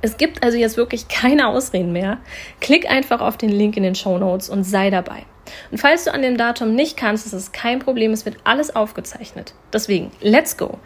Es 0.00 0.16
gibt 0.16 0.42
also 0.42 0.56
jetzt 0.56 0.76
wirklich 0.76 1.08
keine 1.08 1.48
Ausreden 1.48 1.92
mehr. 1.92 2.18
Klick 2.60 2.90
einfach 2.90 3.20
auf 3.20 3.36
den 3.36 3.50
Link 3.50 3.76
in 3.76 3.82
den 3.82 3.94
Show 3.94 4.18
Notes 4.18 4.48
und 4.48 4.64
sei 4.64 4.90
dabei. 4.90 5.24
Und 5.70 5.78
falls 5.78 6.04
du 6.04 6.12
an 6.12 6.22
dem 6.22 6.36
Datum 6.38 6.74
nicht 6.74 6.96
kannst, 6.96 7.26
ist 7.26 7.34
es 7.34 7.52
kein 7.52 7.78
Problem, 7.78 8.12
es 8.12 8.24
wird 8.24 8.38
alles 8.44 8.74
aufgezeichnet. 8.74 9.54
Deswegen, 9.72 10.10
let's 10.20 10.56
go. 10.56 10.78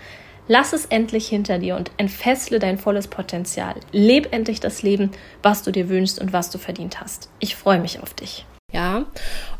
Lass 0.48 0.72
es 0.72 0.86
endlich 0.86 1.28
hinter 1.28 1.58
dir 1.58 1.76
und 1.76 1.90
entfessle 1.98 2.58
dein 2.58 2.78
volles 2.78 3.06
Potenzial. 3.06 3.74
Leb 3.92 4.32
endlich 4.32 4.60
das 4.60 4.82
Leben, 4.82 5.12
was 5.42 5.62
du 5.62 5.70
dir 5.70 5.88
wünschst 5.88 6.18
und 6.18 6.32
was 6.32 6.50
du 6.50 6.58
verdient 6.58 7.00
hast. 7.00 7.28
Ich 7.38 7.54
freue 7.54 7.78
mich 7.78 8.00
auf 8.00 8.14
dich. 8.14 8.46
Ja, 8.72 9.06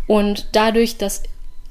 und 0.07 0.49
dadurch, 0.53 0.97
dass 0.97 1.22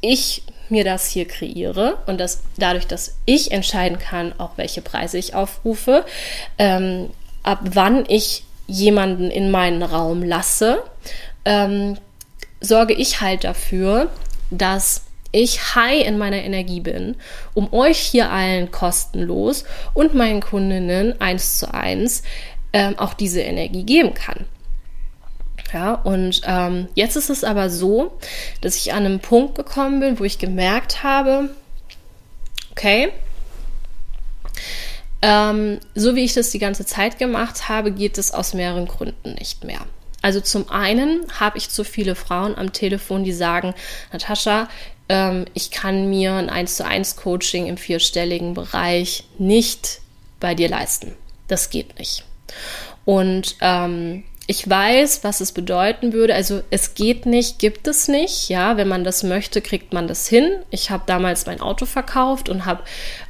ich 0.01 0.43
mir 0.70 0.84
das 0.84 1.07
hier 1.07 1.26
kreiere 1.26 1.97
und 2.07 2.20
dass 2.20 2.41
dadurch, 2.57 2.88
dass 2.88 3.18
ich 3.26 3.51
entscheiden 3.51 3.99
kann, 3.99 4.34
auch 4.38 4.51
welche 4.57 4.82
Preise 4.82 5.18
ich 5.18 5.34
aufrufe, 5.34 6.05
ähm, 6.57 7.09
ab 7.43 7.59
wann 7.63 8.05
ich 8.07 8.43
jemanden 8.68 9.32
in 9.32 9.49
meinen 9.49 9.82
Raum 9.82 10.24
lasse, 10.24 10.84
ähm, 11.45 11.97
sorge 12.59 12.93
ich 12.93 13.22
halt 13.22 13.43
dafür, 13.43 14.09
dass 14.51 15.07
ich 15.38 15.75
high 15.75 16.05
in 16.05 16.17
meiner 16.17 16.43
Energie 16.43 16.81
bin, 16.81 17.15
um 17.53 17.71
euch 17.73 17.97
hier 17.97 18.29
allen 18.31 18.71
kostenlos 18.71 19.65
und 19.93 20.13
meinen 20.13 20.41
Kundinnen 20.41 21.19
eins 21.21 21.59
zu 21.59 21.73
eins 21.73 22.23
ähm, 22.73 22.97
auch 22.97 23.13
diese 23.13 23.41
Energie 23.41 23.83
geben 23.83 24.13
kann. 24.13 24.45
Ja, 25.73 25.95
und 25.95 26.41
ähm, 26.45 26.88
jetzt 26.95 27.15
ist 27.15 27.29
es 27.29 27.43
aber 27.43 27.69
so, 27.69 28.17
dass 28.61 28.77
ich 28.77 28.93
an 28.93 29.05
einem 29.05 29.19
Punkt 29.19 29.55
gekommen 29.55 29.99
bin, 29.99 30.19
wo 30.19 30.23
ich 30.23 30.39
gemerkt 30.39 31.03
habe, 31.03 31.49
okay, 32.71 33.09
ähm, 35.21 35.79
so 35.95 36.15
wie 36.15 36.23
ich 36.23 36.33
das 36.33 36.51
die 36.51 36.59
ganze 36.59 36.85
Zeit 36.85 37.17
gemacht 37.17 37.67
habe, 37.67 37.91
geht 37.91 38.17
es 38.17 38.31
aus 38.31 38.53
mehreren 38.53 38.88
Gründen 38.88 39.33
nicht 39.33 39.63
mehr. 39.63 39.81
Also 40.21 40.41
zum 40.41 40.69
einen 40.69 41.21
habe 41.39 41.57
ich 41.57 41.69
zu 41.69 41.83
viele 41.83 42.15
Frauen 42.15 42.55
am 42.55 42.73
Telefon, 42.73 43.23
die 43.23 43.33
sagen, 43.33 43.73
Natascha, 44.11 44.67
ähm, 45.10 45.45
ich 45.53 45.72
kann 45.72 46.10
mir 46.10 46.34
ein 46.34 46.49
1 46.49 46.78
zu 46.78 46.86
1 46.86 47.16
Coaching 47.16 47.68
im 47.68 47.78
vierstelligen 47.78 48.53
Bereich 48.53 49.24
nicht 49.38 50.01
bei 50.39 50.55
dir 50.55 50.70
leisten. 50.70 51.16
Das 51.47 51.70
geht 51.70 51.97
nicht. 51.97 52.24
Und 53.05 53.55
ähm, 53.62 54.24
ich 54.49 54.67
weiß, 54.69 55.25
was 55.25 55.41
es 55.41 55.51
bedeuten 55.51 56.13
würde. 56.13 56.33
Also 56.33 56.63
es 56.69 56.95
geht 56.95 57.25
nicht, 57.25 57.59
gibt 57.59 57.85
es 57.85 58.07
nicht. 58.07 58.47
Ja, 58.47 58.77
wenn 58.77 58.87
man 58.87 59.03
das 59.03 59.23
möchte, 59.23 59.59
kriegt 59.61 59.91
man 59.91 60.07
das 60.07 60.25
hin. 60.25 60.49
Ich 60.71 60.89
habe 60.89 61.03
damals 61.05 61.45
mein 61.45 61.59
Auto 61.59 61.85
verkauft 61.85 62.47
und 62.47 62.65
habe 62.65 62.83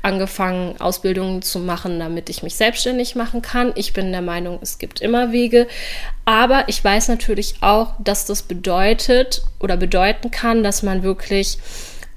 angefangen, 0.03 0.79
Ausbildungen 0.79 1.41
zu 1.41 1.57
machen, 1.57 1.99
damit 1.99 2.29
ich 2.29 2.43
mich 2.43 2.53
selbstständig 2.53 3.15
machen 3.15 3.41
kann. 3.41 3.73
Ich 3.73 3.93
bin 3.93 4.11
der 4.11 4.21
Meinung, 4.21 4.59
es 4.61 4.77
gibt 4.77 5.01
immer 5.01 5.31
Wege. 5.31 5.67
Aber 6.25 6.69
ich 6.69 6.83
weiß 6.83 7.07
natürlich 7.07 7.55
auch, 7.61 7.93
dass 7.97 8.25
das 8.25 8.43
bedeutet 8.43 9.41
oder 9.59 9.75
bedeuten 9.75 10.29
kann, 10.29 10.63
dass 10.63 10.83
man 10.83 11.01
wirklich 11.01 11.57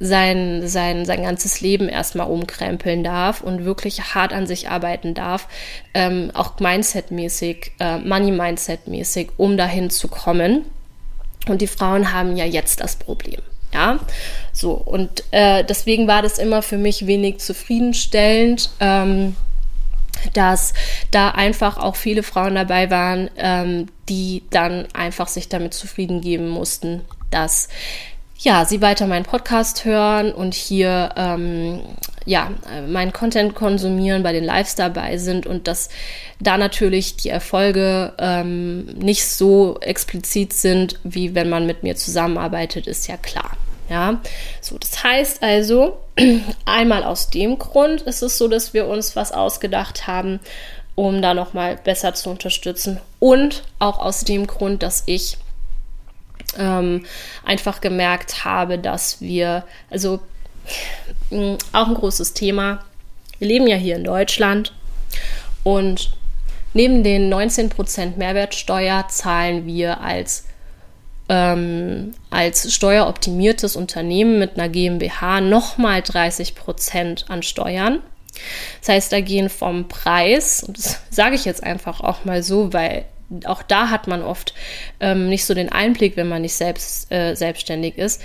sein, 0.01 0.67
sein, 0.67 1.05
sein 1.05 1.23
ganzes 1.23 1.61
Leben 1.61 1.89
erstmal 1.89 2.29
umkrempeln 2.29 3.05
darf 3.05 3.43
und 3.43 3.65
wirklich 3.67 4.15
hart 4.15 4.33
an 4.33 4.47
sich 4.47 4.71
arbeiten 4.71 5.13
darf, 5.13 5.47
ähm, 5.93 6.31
auch 6.33 6.59
Mindset-mäßig, 6.59 7.73
äh, 7.79 7.99
Money-Mindset-mäßig, 7.99 9.33
um 9.37 9.59
dahin 9.59 9.91
zu 9.91 10.09
kommen. 10.09 10.65
Und 11.49 11.61
die 11.61 11.67
Frauen 11.67 12.13
haben 12.13 12.37
ja 12.37 12.47
jetzt 12.47 12.81
das 12.81 12.97
Problem. 12.97 13.41
Ja, 13.73 14.01
so 14.53 14.73
und 14.73 15.23
äh, 15.31 15.63
deswegen 15.63 16.09
war 16.09 16.23
das 16.23 16.39
immer 16.39 16.61
für 16.61 16.77
mich 16.77 17.07
wenig 17.07 17.39
zufriedenstellend. 17.39 18.71
Ähm, 18.81 19.37
dass 20.35 20.75
da 21.11 21.31
einfach 21.31 21.79
auch 21.79 21.97
viele 21.97 22.23
Frauen 22.23 22.55
dabei 22.55 22.91
waren, 22.91 23.31
ähm, 23.37 23.87
die 24.09 24.43
dann 24.51 24.87
einfach 24.93 25.29
sich 25.29 25.49
damit 25.49 25.73
zufrieden 25.73 26.21
geben 26.21 26.49
mussten, 26.49 27.03
dass 27.31 27.69
ja, 28.43 28.65
sie 28.65 28.81
weiter 28.81 29.07
meinen 29.07 29.25
Podcast 29.25 29.85
hören 29.85 30.33
und 30.33 30.55
hier 30.55 31.11
ähm, 31.17 31.81
ja, 32.25 32.51
meinen 32.89 33.13
Content 33.13 33.55
konsumieren, 33.55 34.23
bei 34.23 34.33
den 34.33 34.45
Lives 34.45 34.75
dabei 34.75 35.19
sind 35.19 35.47
und 35.47 35.67
dass 35.67 35.91
da 36.39 36.57
natürlich 36.57 37.17
die 37.17 37.29
Erfolge 37.29 38.15
ähm, 38.19 38.87
nicht 38.99 39.27
so 39.27 39.79
explizit 39.81 40.55
sind, 40.55 40.99
wie 41.05 41.35
wenn 41.35 41.51
man 41.51 41.67
mit 41.67 41.83
mir 41.83 41.97
zusammenarbeitet, 41.97 42.87
ist 42.87 43.09
ja 43.09 43.17
klar. 43.17 43.51
Ja, 43.91 44.21
so, 44.61 44.79
das 44.79 45.03
heißt 45.03 45.43
also, 45.43 45.99
einmal 46.65 47.03
aus 47.03 47.29
dem 47.29 47.59
Grund 47.59 48.03
ist 48.03 48.23
es 48.23 48.39
so, 48.39 48.49
dass 48.49 48.73
wir 48.73 48.87
uns 48.87 49.17
was 49.17 49.33
ausgedacht 49.33 50.07
haben, 50.07 50.41
um 50.95 51.21
da 51.21 51.35
nochmal 51.35 51.77
besser 51.83 52.15
zu 52.15 52.31
unterstützen 52.31 53.01
und 53.19 53.65
auch 53.81 53.99
aus 53.99 54.21
dem 54.25 54.47
Grund, 54.47 54.83
dass 54.83 55.03
ich 55.07 55.37
ähm, 56.59 57.05
einfach 57.45 57.81
gemerkt 57.81 58.45
habe, 58.45 58.79
dass 58.79 59.21
wir, 59.21 59.65
also 59.91 60.21
mh, 61.31 61.59
auch 61.73 61.89
ein 61.89 61.95
großes 61.95 62.35
Thema, 62.35 62.85
wir 63.39 63.49
leben 63.49 63.67
ja 63.67 63.77
hier 63.77 63.97
in 63.97 64.05
Deutschland 64.05 64.75
und 65.65 66.13
neben 66.75 67.03
den 67.03 67.33
19% 67.33 68.17
Mehrwertsteuer 68.17 69.07
zahlen 69.09 69.67
wir 69.67 70.01
als 70.01 70.45
ähm, 71.31 72.13
als 72.31 72.75
steueroptimiertes 72.75 73.77
Unternehmen 73.77 74.41
mit 74.41 74.59
einer 74.59 74.69
GmbH 74.69 75.41
nochmal 75.41 76.01
30% 76.01 77.29
an 77.29 77.45
Steuern. 77.45 78.01
Das 78.81 78.89
heißt, 78.89 79.13
da 79.13 79.21
gehen 79.21 79.49
vom 79.49 79.87
Preis, 79.87 80.65
und 80.65 80.77
das 80.77 81.01
sage 81.11 81.37
ich 81.37 81.45
jetzt 81.45 81.63
einfach 81.63 82.01
auch 82.01 82.25
mal 82.25 82.43
so, 82.43 82.73
weil 82.73 83.05
auch 83.45 83.63
da 83.63 83.91
hat 83.91 84.07
man 84.07 84.23
oft 84.23 84.55
ähm, 84.99 85.29
nicht 85.29 85.45
so 85.45 85.55
den 85.55 85.71
Einblick, 85.71 86.17
wenn 86.17 86.29
man 86.29 86.43
nicht 86.43 86.55
selbst 86.55 87.11
äh, 87.13 87.35
selbstständig 87.35 87.99
ist. 87.99 88.21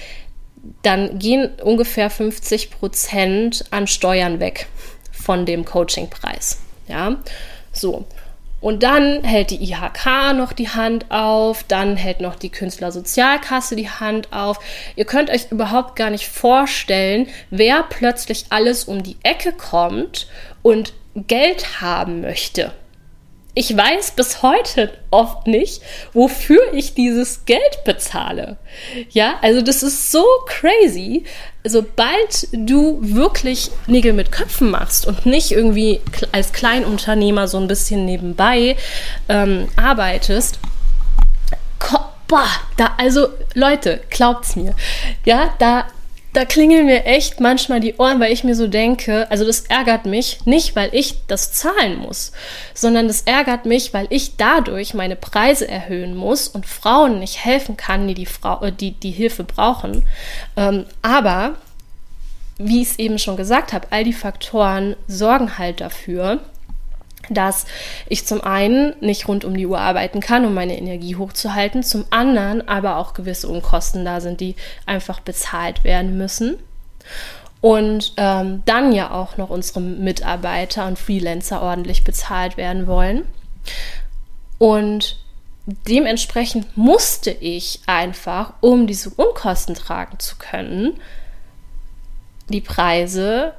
Dann 0.81 1.19
gehen 1.19 1.49
ungefähr 1.63 2.09
50 2.09 2.71
Prozent 2.71 3.65
an 3.71 3.87
Steuern 3.87 4.39
weg 4.39 4.67
von 5.11 5.45
dem 5.45 5.65
Coachingpreis. 5.65 6.59
Ja, 6.87 7.17
so. 7.71 8.05
Und 8.61 8.81
dann 8.81 9.23
hält 9.23 9.51
die 9.51 9.61
IHK 9.61 10.33
noch 10.33 10.51
die 10.51 10.69
Hand 10.69 11.11
auf, 11.11 11.63
dann 11.67 11.97
hält 11.97 12.19
noch 12.19 12.35
die 12.35 12.49
Künstlersozialkasse 12.49 13.75
die 13.75 13.89
Hand 13.89 14.33
auf. 14.33 14.59
Ihr 14.95 15.05
könnt 15.05 15.29
euch 15.29 15.51
überhaupt 15.51 15.95
gar 15.95 16.09
nicht 16.09 16.27
vorstellen, 16.27 17.27
wer 17.51 17.83
plötzlich 17.83 18.45
alles 18.49 18.85
um 18.85 19.03
die 19.03 19.17
Ecke 19.21 19.51
kommt 19.51 20.27
und 20.63 20.93
Geld 21.15 21.79
haben 21.81 22.21
möchte 22.21 22.71
ich 23.55 23.75
weiß 23.75 24.11
bis 24.11 24.41
heute 24.41 24.97
oft 25.11 25.47
nicht, 25.47 25.81
wofür 26.13 26.73
ich 26.73 26.93
dieses 26.93 27.45
Geld 27.45 27.83
bezahle. 27.85 28.57
Ja, 29.09 29.35
also 29.41 29.61
das 29.61 29.81
ist 29.81 30.11
so 30.11 30.23
crazy. 30.45 31.23
Sobald 31.63 32.49
du 32.51 32.99
wirklich 33.01 33.71
Nägel 33.87 34.13
mit 34.13 34.31
Köpfen 34.31 34.69
machst 34.69 35.07
und 35.07 35.25
nicht 35.25 35.51
irgendwie 35.51 36.01
als 36.31 36.51
Kleinunternehmer 36.51 37.47
so 37.47 37.57
ein 37.57 37.67
bisschen 37.67 38.05
nebenbei 38.05 38.75
ähm, 39.29 39.69
arbeitest, 39.77 40.59
boah, 42.27 42.47
da, 42.77 42.91
also 42.97 43.29
Leute, 43.53 44.01
glaubt's 44.09 44.55
mir, 44.55 44.75
ja, 45.25 45.53
da 45.59 45.85
da 46.35 46.43
klingeln 46.43 46.85
mir 46.85 47.05
echt 47.05 47.39
manchmal 47.39 47.79
die 47.79 47.95
Ohren, 47.95 48.19
weil 48.19 48.33
ich 48.33 48.43
mir 48.43 48.55
so 48.55 48.67
denke, 48.67 49.29
also 49.31 49.45
das 49.45 49.61
ärgert 49.61 50.05
mich 50.05 50.45
nicht, 50.45 50.75
weil 50.75 50.89
ich 50.93 51.25
das 51.27 51.53
zahlen 51.53 51.97
muss, 51.97 52.33
sondern 52.73 53.07
das 53.07 53.21
ärgert 53.21 53.65
mich, 53.65 53.93
weil 53.93 54.07
ich 54.09 54.35
dadurch 54.35 54.93
meine 54.93 55.15
Preise 55.15 55.65
erhöhen 55.65 56.13
muss 56.13 56.49
und 56.49 56.65
Frauen 56.65 57.19
nicht 57.19 57.45
helfen 57.45 57.77
kann, 57.77 58.05
die 58.07 58.15
die, 58.15 58.25
Frau, 58.25 58.61
äh, 58.61 58.73
die, 58.73 58.91
die 58.91 59.11
Hilfe 59.11 59.45
brauchen. 59.45 60.03
Ähm, 60.57 60.85
aber, 61.01 61.55
wie 62.57 62.81
ich 62.81 62.89
es 62.89 62.99
eben 62.99 63.17
schon 63.17 63.37
gesagt 63.37 63.71
habe, 63.71 63.87
all 63.91 64.03
die 64.03 64.13
Faktoren 64.13 64.97
sorgen 65.07 65.57
halt 65.57 65.79
dafür, 65.79 66.41
dass 67.29 67.65
ich 68.07 68.25
zum 68.25 68.41
einen 68.41 68.95
nicht 69.01 69.27
rund 69.27 69.45
um 69.45 69.55
die 69.55 69.67
Uhr 69.67 69.79
arbeiten 69.79 70.19
kann, 70.19 70.45
um 70.45 70.53
meine 70.53 70.77
Energie 70.77 71.15
hochzuhalten, 71.15 71.83
zum 71.83 72.05
anderen 72.09 72.67
aber 72.67 72.97
auch 72.97 73.13
gewisse 73.13 73.47
Unkosten 73.47 74.05
da 74.05 74.21
sind, 74.21 74.41
die 74.41 74.55
einfach 74.85 75.19
bezahlt 75.19 75.83
werden 75.83 76.17
müssen. 76.17 76.57
Und 77.61 78.13
ähm, 78.17 78.61
dann 78.65 78.91
ja 78.91 79.11
auch 79.11 79.37
noch 79.37 79.49
unsere 79.49 79.81
Mitarbeiter 79.81 80.85
und 80.85 80.99
Freelancer 80.99 81.61
ordentlich 81.61 82.03
bezahlt 82.03 82.57
werden 82.57 82.85
wollen. 82.85 83.25
Und 84.59 85.17
dementsprechend 85.65 86.77
musste 86.77 87.31
ich 87.31 87.81
einfach, 87.87 88.53
um 88.61 88.87
diese 88.87 89.09
Unkosten 89.09 89.75
tragen 89.75 90.19
zu 90.19 90.35
können, 90.37 90.99
die 92.49 92.61
Preise 92.61 93.53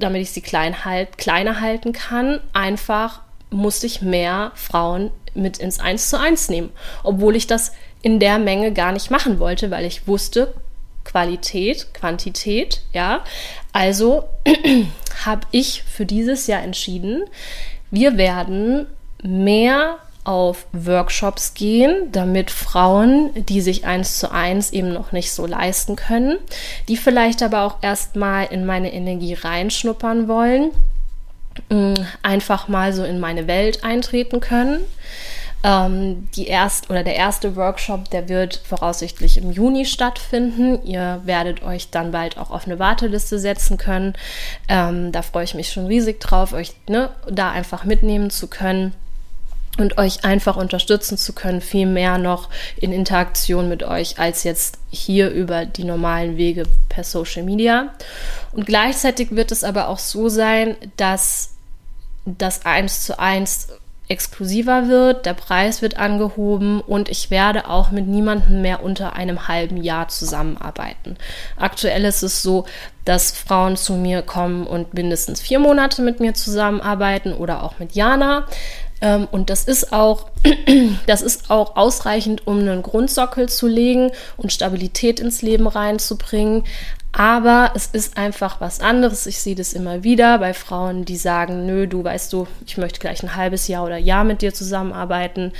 damit 0.00 0.22
ich 0.22 0.32
sie 0.32 0.40
klein 0.40 0.84
halt, 0.84 1.18
kleiner 1.18 1.60
halten 1.60 1.92
kann, 1.92 2.40
einfach 2.52 3.20
musste 3.50 3.86
ich 3.86 4.02
mehr 4.02 4.52
Frauen 4.54 5.10
mit 5.34 5.58
ins 5.58 5.78
Eins 5.78 6.08
zu 6.08 6.18
eins 6.18 6.48
nehmen, 6.48 6.70
obwohl 7.02 7.36
ich 7.36 7.46
das 7.46 7.72
in 8.02 8.18
der 8.18 8.38
Menge 8.38 8.72
gar 8.72 8.92
nicht 8.92 9.10
machen 9.10 9.38
wollte, 9.38 9.70
weil 9.70 9.84
ich 9.84 10.06
wusste, 10.06 10.54
Qualität, 11.04 11.92
Quantität, 11.94 12.82
ja. 12.92 13.24
Also 13.72 14.24
habe 15.24 15.46
ich 15.50 15.82
für 15.82 16.06
dieses 16.06 16.46
Jahr 16.46 16.62
entschieden, 16.62 17.24
wir 17.90 18.16
werden 18.16 18.86
mehr 19.22 19.98
auf 20.24 20.66
Workshops 20.72 21.54
gehen, 21.54 22.12
damit 22.12 22.50
Frauen, 22.50 23.30
die 23.34 23.60
sich 23.60 23.86
eins 23.86 24.18
zu 24.18 24.30
eins 24.30 24.70
eben 24.70 24.92
noch 24.92 25.12
nicht 25.12 25.32
so 25.32 25.46
leisten 25.46 25.96
können, 25.96 26.36
die 26.88 26.96
vielleicht 26.96 27.42
aber 27.42 27.62
auch 27.62 27.76
erstmal 27.82 28.46
in 28.46 28.66
meine 28.66 28.92
Energie 28.92 29.34
reinschnuppern 29.34 30.28
wollen, 30.28 30.70
mm, 31.70 31.94
einfach 32.22 32.68
mal 32.68 32.92
so 32.92 33.02
in 33.02 33.18
meine 33.18 33.46
Welt 33.46 33.82
eintreten 33.82 34.40
können. 34.40 34.80
Ähm, 35.62 36.28
die 36.34 36.46
erst, 36.46 36.88
oder 36.88 37.02
der 37.04 37.16
erste 37.16 37.54
Workshop, 37.54 38.08
der 38.10 38.30
wird 38.30 38.62
voraussichtlich 38.64 39.36
im 39.36 39.50
Juni 39.50 39.84
stattfinden. 39.84 40.82
Ihr 40.86 41.20
werdet 41.24 41.62
euch 41.62 41.90
dann 41.90 42.12
bald 42.12 42.38
auch 42.38 42.50
auf 42.50 42.66
eine 42.66 42.78
Warteliste 42.78 43.38
setzen 43.38 43.76
können. 43.76 44.14
Ähm, 44.68 45.12
da 45.12 45.20
freue 45.20 45.44
ich 45.44 45.54
mich 45.54 45.70
schon 45.70 45.86
riesig 45.86 46.18
drauf, 46.18 46.54
euch 46.54 46.72
ne, 46.88 47.10
da 47.30 47.50
einfach 47.50 47.84
mitnehmen 47.84 48.30
zu 48.30 48.48
können 48.48 48.94
und 49.80 49.98
euch 49.98 50.24
einfach 50.24 50.56
unterstützen 50.56 51.18
zu 51.18 51.32
können, 51.32 51.60
viel 51.60 51.86
mehr 51.86 52.18
noch 52.18 52.48
in 52.76 52.92
Interaktion 52.92 53.68
mit 53.68 53.82
euch 53.82 54.18
als 54.18 54.44
jetzt 54.44 54.78
hier 54.90 55.30
über 55.30 55.66
die 55.66 55.84
normalen 55.84 56.36
Wege 56.36 56.64
per 56.88 57.04
Social 57.04 57.42
Media. 57.42 57.92
Und 58.52 58.66
gleichzeitig 58.66 59.30
wird 59.32 59.52
es 59.52 59.64
aber 59.64 59.88
auch 59.88 59.98
so 59.98 60.28
sein, 60.28 60.76
dass 60.96 61.54
das 62.24 62.66
eins 62.66 63.04
zu 63.04 63.18
eins 63.18 63.68
exklusiver 64.10 64.88
wird, 64.88 65.24
der 65.24 65.34
Preis 65.34 65.82
wird 65.82 65.96
angehoben 65.96 66.80
und 66.80 67.08
ich 67.08 67.30
werde 67.30 67.70
auch 67.70 67.92
mit 67.92 68.08
niemandem 68.08 68.60
mehr 68.60 68.82
unter 68.82 69.12
einem 69.12 69.46
halben 69.46 69.76
Jahr 69.76 70.08
zusammenarbeiten. 70.08 71.16
Aktuell 71.56 72.04
ist 72.04 72.24
es 72.24 72.42
so, 72.42 72.66
dass 73.04 73.30
Frauen 73.30 73.76
zu 73.76 73.94
mir 73.94 74.22
kommen 74.22 74.66
und 74.66 74.94
mindestens 74.94 75.40
vier 75.40 75.60
Monate 75.60 76.02
mit 76.02 76.18
mir 76.18 76.34
zusammenarbeiten 76.34 77.32
oder 77.32 77.62
auch 77.62 77.78
mit 77.78 77.92
Jana. 77.92 78.46
Ähm, 79.00 79.28
und 79.30 79.50
das 79.50 79.64
ist 79.64 79.92
auch, 79.92 80.30
das 81.06 81.22
ist 81.22 81.50
auch 81.50 81.76
ausreichend, 81.76 82.46
um 82.46 82.58
einen 82.58 82.82
Grundsockel 82.82 83.48
zu 83.48 83.66
legen 83.66 84.10
und 84.36 84.52
Stabilität 84.52 85.20
ins 85.20 85.42
Leben 85.42 85.66
reinzubringen. 85.66 86.64
Aber 87.12 87.72
es 87.74 87.86
ist 87.86 88.16
einfach 88.16 88.60
was 88.60 88.80
anderes. 88.80 89.26
Ich 89.26 89.40
sehe 89.40 89.56
das 89.56 89.72
immer 89.72 90.04
wieder 90.04 90.38
bei 90.38 90.54
Frauen, 90.54 91.04
die 91.04 91.16
sagen, 91.16 91.66
nö, 91.66 91.88
du 91.88 92.04
weißt 92.04 92.32
du, 92.32 92.46
ich 92.66 92.76
möchte 92.76 93.00
gleich 93.00 93.22
ein 93.22 93.34
halbes 93.34 93.66
Jahr 93.66 93.84
oder 93.84 93.96
Jahr 93.96 94.22
mit 94.22 94.42
dir 94.42 94.54
zusammenarbeiten. 94.54 95.52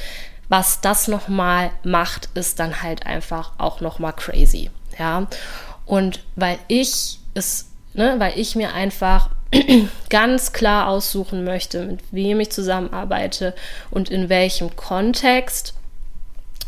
Was 0.48 0.80
das 0.80 1.08
nochmal 1.08 1.70
macht, 1.82 2.28
ist 2.34 2.60
dann 2.60 2.82
halt 2.82 3.06
einfach 3.06 3.52
auch 3.58 3.80
nochmal 3.80 4.12
crazy. 4.12 4.70
Ja. 4.98 5.26
Und 5.86 6.20
weil 6.36 6.58
ich 6.68 7.18
es, 7.34 7.69
ne, 7.94 8.14
weil 8.18 8.38
ich 8.38 8.56
mir 8.56 8.72
einfach 8.72 9.30
ganz 10.10 10.52
klar 10.52 10.88
aussuchen 10.88 11.44
möchte, 11.44 11.84
mit 11.84 12.00
wem 12.10 12.40
ich 12.40 12.50
zusammenarbeite 12.50 13.54
und 13.90 14.10
in 14.10 14.28
welchem 14.28 14.76
Kontext, 14.76 15.74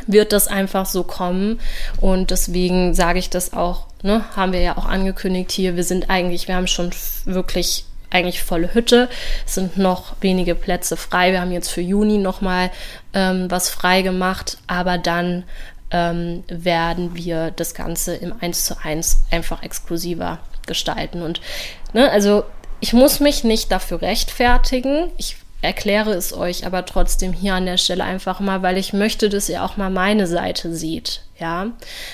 wird 0.07 0.33
das 0.33 0.49
einfach 0.49 0.87
so 0.87 1.05
kommen. 1.05 1.61
Und 2.01 2.31
deswegen 2.31 2.95
sage 2.95 3.19
ich 3.19 3.31
das 3.31 3.53
auch, 3.53 3.87
ne, 4.03 4.25
haben 4.37 4.53
wir 4.53 4.61
ja 4.61 4.77
auch 4.77 4.87
angekündigt 4.87 5.53
hier. 5.53 5.77
Wir 5.77 5.85
sind 5.85 6.11
eigentlich, 6.11 6.49
wir 6.49 6.57
haben 6.57 6.67
schon 6.67 6.91
wirklich 7.25 7.85
eigentlich 8.11 8.43
volle 8.43 8.75
Hütte. 8.75 9.09
Es 9.47 9.55
sind 9.55 9.79
noch 9.79 10.15
wenige 10.21 10.55
Plätze 10.55 10.97
frei. 10.97 11.33
Wir 11.33 11.41
haben 11.41 11.53
jetzt 11.53 11.71
für 11.71 11.81
Juni 11.81 12.19
nochmal 12.19 12.71
ähm, 13.15 13.51
was 13.51 13.71
frei 13.71 14.03
gemacht, 14.03 14.59
aber 14.67 14.99
dann 14.99 15.45
ähm, 15.91 16.45
werden 16.49 17.15
wir 17.15 17.51
das 17.53 17.75
Ganze 17.75 18.15
im 18.15 18.35
1 18.39 18.65
zu 18.65 18.77
1 18.83 19.25
einfach 19.31 19.63
exklusiver 19.63 20.41
gestalten. 20.73 21.23
Und 21.23 21.41
ne, 21.93 22.11
also 22.11 22.45
ich 22.81 22.93
muss 22.93 23.21
mich 23.21 23.45
nicht 23.45 23.71
dafür 23.71 24.03
rechtfertigen. 24.03 25.11
Ich 25.17 25.37
erkläre 25.63 26.13
es 26.13 26.33
euch 26.33 26.67
aber 26.67 26.85
trotzdem 26.85 27.33
hier 27.33 27.55
an 27.55 27.67
der 27.67 27.77
Stelle 27.77 28.03
einfach 28.03 28.41
mal, 28.41 28.63
weil 28.63 28.77
ich 28.77 28.93
möchte, 28.93 29.29
dass 29.29 29.49
ihr 29.49 29.63
auch 29.63 29.77
mal 29.77 29.91
meine 29.91 30.27
Seite 30.27 30.75
seht. 30.75 31.23
Ja, 31.39 31.69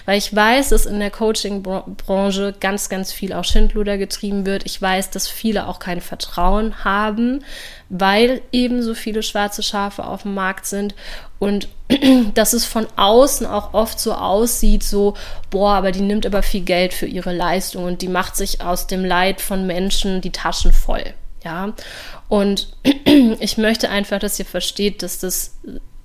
weil 0.06 0.16
ich 0.16 0.34
weiß, 0.34 0.70
dass 0.70 0.86
in 0.86 1.00
der 1.00 1.10
Coaching-Branche 1.10 2.54
ganz, 2.60 2.88
ganz 2.88 3.12
viel 3.12 3.32
auch 3.32 3.44
Schindluder 3.44 3.98
getrieben 3.98 4.46
wird. 4.46 4.64
Ich 4.64 4.80
weiß, 4.80 5.10
dass 5.10 5.28
viele 5.28 5.66
auch 5.66 5.80
kein 5.80 6.00
Vertrauen 6.00 6.84
haben, 6.84 7.44
weil 7.90 8.42
eben 8.52 8.82
so 8.82 8.94
viele 8.94 9.22
schwarze 9.22 9.62
Schafe 9.62 10.04
auf 10.04 10.22
dem 10.22 10.34
Markt 10.34 10.66
sind 10.66 10.94
und 11.38 11.68
dass 12.34 12.52
es 12.52 12.64
von 12.64 12.86
außen 12.96 13.46
auch 13.46 13.72
oft 13.72 13.98
so 13.98 14.12
aussieht, 14.12 14.82
so, 14.82 15.14
boah, 15.50 15.74
aber 15.74 15.92
die 15.92 16.02
nimmt 16.02 16.26
aber 16.26 16.42
viel 16.42 16.60
Geld 16.60 16.92
für 16.92 17.06
ihre 17.06 17.34
Leistung 17.34 17.84
und 17.84 18.02
die 18.02 18.08
macht 18.08 18.36
sich 18.36 18.60
aus 18.60 18.86
dem 18.86 19.04
Leid 19.04 19.40
von 19.40 19.66
Menschen 19.66 20.20
die 20.20 20.32
Taschen 20.32 20.72
voll. 20.72 21.14
Ja, 21.44 21.72
und 22.28 22.68
ich 23.40 23.56
möchte 23.56 23.88
einfach, 23.88 24.18
dass 24.18 24.38
ihr 24.38 24.44
versteht, 24.44 25.02
dass 25.02 25.18
das, 25.18 25.56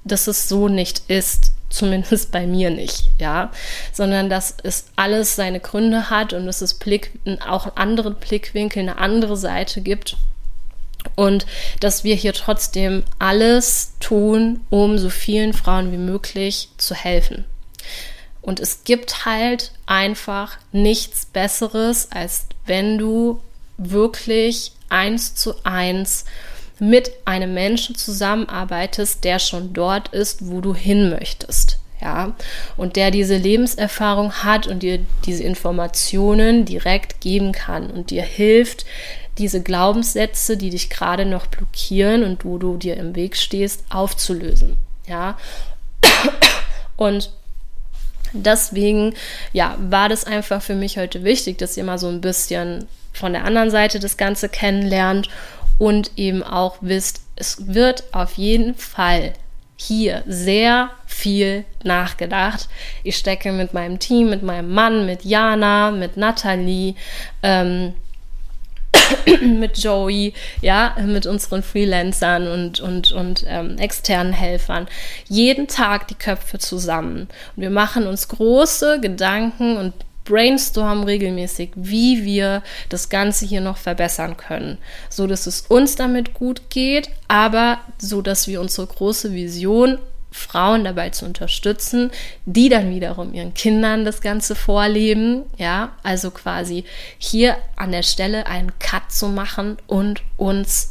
dass 0.06 0.28
es 0.28 0.48
so 0.48 0.70
nicht 0.70 1.04
ist, 1.10 1.52
zumindest 1.70 2.32
bei 2.32 2.46
mir 2.46 2.70
nicht, 2.70 3.10
ja, 3.20 3.52
sondern 3.92 4.30
dass 4.30 4.56
es 4.62 4.86
alles 4.96 5.36
seine 5.36 5.60
Gründe 5.60 6.12
hat 6.12 6.32
und 6.32 6.46
dass 6.46 6.62
es 6.62 6.76
Blick, 6.76 7.12
auch 7.46 7.66
einen 7.66 7.78
anderen 7.78 8.14
Blickwinkel, 8.14 8.84
eine 8.84 9.00
andere 9.00 9.36
Seite 9.36 9.82
gibt 9.82 10.16
und 11.16 11.46
dass 11.80 12.04
wir 12.04 12.16
hier 12.16 12.34
trotzdem 12.34 13.04
alles 13.20 13.94
tun, 14.00 14.62
um 14.70 14.98
so 14.98 15.10
vielen 15.10 15.54
Frauen 15.54 15.92
wie 15.92 15.98
möglich 15.98 16.70
zu 16.78 16.96
helfen. 16.96 17.46
Und 18.42 18.60
es 18.60 18.84
gibt 18.84 19.26
halt 19.26 19.72
einfach 19.86 20.58
nichts 20.72 21.26
Besseres, 21.26 22.10
als 22.12 22.46
wenn 22.66 22.98
du 22.98 23.42
wirklich 23.78 24.74
eins 24.90 25.34
zu 25.34 25.56
eins 25.64 26.26
mit 26.80 27.12
einem 27.26 27.54
Menschen 27.54 27.96
zusammenarbeitest, 27.96 29.24
der 29.24 29.40
schon 29.40 29.74
dort 29.74 30.10
ist, 30.10 30.48
wo 30.48 30.60
du 30.60 30.76
hin 30.76 31.10
möchtest. 31.10 31.80
Ja, 32.02 32.36
und 32.76 32.98
der 32.98 33.12
diese 33.12 33.38
Lebenserfahrung 33.38 34.34
hat 34.44 34.68
und 34.68 34.84
dir 34.84 35.00
diese 35.26 35.44
Informationen 35.44 36.66
direkt 36.66 37.22
geben 37.22 37.54
kann 37.54 37.90
und 37.90 38.10
dir 38.10 38.24
hilft, 38.24 38.86
diese 39.38 39.62
Glaubenssätze, 39.62 40.58
die 40.58 40.70
dich 40.70 40.90
gerade 40.90 41.26
noch 41.26 41.48
blockieren 41.48 42.24
und 42.24 42.46
wo 42.46 42.58
du 42.58 42.78
dir 42.78 42.98
im 42.98 43.16
Weg 43.16 43.36
stehst, 43.36 43.84
aufzulösen. 43.90 44.78
Ja. 45.08 45.38
Und 46.96 47.32
deswegen, 48.34 49.16
ja, 49.52 49.76
war 49.80 50.10
das 50.10 50.26
einfach 50.26 50.62
für 50.62 50.76
mich 50.76 50.98
heute 50.98 51.24
wichtig, 51.24 51.58
dass 51.58 51.78
ihr 51.78 51.84
mal 51.84 51.98
so 51.98 52.08
ein 52.08 52.22
bisschen 52.22 52.88
von 53.12 53.34
der 53.34 53.46
anderen 53.46 53.72
Seite 53.72 54.00
das 54.00 54.18
Ganze 54.18 54.50
kennenlernt 54.50 55.30
und 55.78 56.12
eben 56.18 56.44
auch 56.44 56.78
wisst, 56.82 57.22
es 57.36 57.74
wird 57.74 58.04
auf 58.14 58.34
jeden 58.34 58.76
Fall 58.76 59.34
hier 59.76 60.24
sehr 60.28 60.92
viel 61.06 61.66
nachgedacht. 61.84 62.70
Ich 63.04 63.18
stecke 63.18 63.52
mit 63.52 63.74
meinem 63.74 64.00
Team, 64.00 64.30
mit 64.30 64.44
meinem 64.44 64.72
Mann, 64.72 65.06
mit 65.06 65.26
Jana, 65.26 65.92
mit 65.92 66.16
Nathalie, 66.16 66.96
ähm, 67.42 67.94
mit 69.42 69.78
Joey, 69.78 70.34
ja, 70.62 70.96
mit 71.06 71.26
unseren 71.26 71.64
Freelancern 71.64 72.48
und, 72.48 72.80
und, 72.80 73.12
und 73.12 73.46
ähm, 73.48 73.78
externen 73.78 74.34
Helfern 74.34 74.88
jeden 75.28 75.68
Tag 75.68 76.08
die 76.08 76.16
Köpfe 76.16 76.60
zusammen. 76.60 77.28
Und 77.56 77.62
wir 77.62 77.70
machen 77.70 78.08
uns 78.08 78.28
große 78.28 79.00
Gedanken 79.00 79.78
und 79.78 79.94
brainstormen 80.26 81.04
regelmäßig, 81.04 81.72
wie 81.76 82.24
wir 82.24 82.64
das 82.90 83.10
Ganze 83.10 83.46
hier 83.46 83.62
noch 83.62 83.78
verbessern 83.78 84.38
können, 84.38 84.78
so 85.10 85.28
dass 85.28 85.48
es 85.48 85.62
uns 85.68 85.96
damit 85.96 86.34
gut 86.34 86.70
geht, 86.70 87.10
aber 87.28 87.80
so 87.98 88.22
dass 88.22 88.48
wir 88.48 88.62
unsere 88.62 88.88
große 88.88 89.34
Vision 89.34 90.00
Frauen 90.34 90.84
dabei 90.84 91.12
zu 91.12 91.26
unterstützen, 91.26 92.12
die 92.46 92.68
dann 92.68 92.90
wiederum 92.90 93.34
ihren 93.34 93.54
Kindern 93.54 94.04
das 94.04 94.22
Ganze 94.22 94.56
vorleben, 94.56 95.44
ja, 95.58 95.94
also 96.02 96.32
quasi 96.32 96.84
hier 97.18 97.56
an 97.76 97.92
der 97.92 98.04
Stelle 98.04 98.48
einen 98.48 98.72
Cut 98.80 99.12
zu 99.12 99.28
machen 99.30 99.78
und 99.88 100.22
uns 100.36 100.90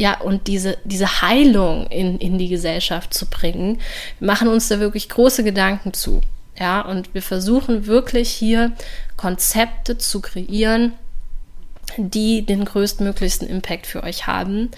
ja, 0.00 0.20
und 0.20 0.46
diese, 0.46 0.78
diese 0.84 1.22
Heilung 1.22 1.88
in, 1.88 2.18
in 2.18 2.38
die 2.38 2.48
Gesellschaft 2.48 3.12
zu 3.12 3.26
bringen. 3.26 3.80
Wir 4.20 4.26
machen 4.28 4.46
uns 4.46 4.68
da 4.68 4.78
wirklich 4.78 5.08
große 5.08 5.42
Gedanken 5.42 5.92
zu. 5.92 6.20
Ja, 6.56 6.82
und 6.82 7.14
wir 7.14 7.22
versuchen 7.22 7.86
wirklich 7.86 8.30
hier 8.30 8.72
Konzepte 9.16 9.98
zu 9.98 10.20
kreieren, 10.20 10.92
die 11.96 12.42
den 12.42 12.64
größtmöglichsten 12.64 13.48
Impact 13.48 13.86
für 13.86 14.04
euch 14.04 14.28
haben 14.28 14.70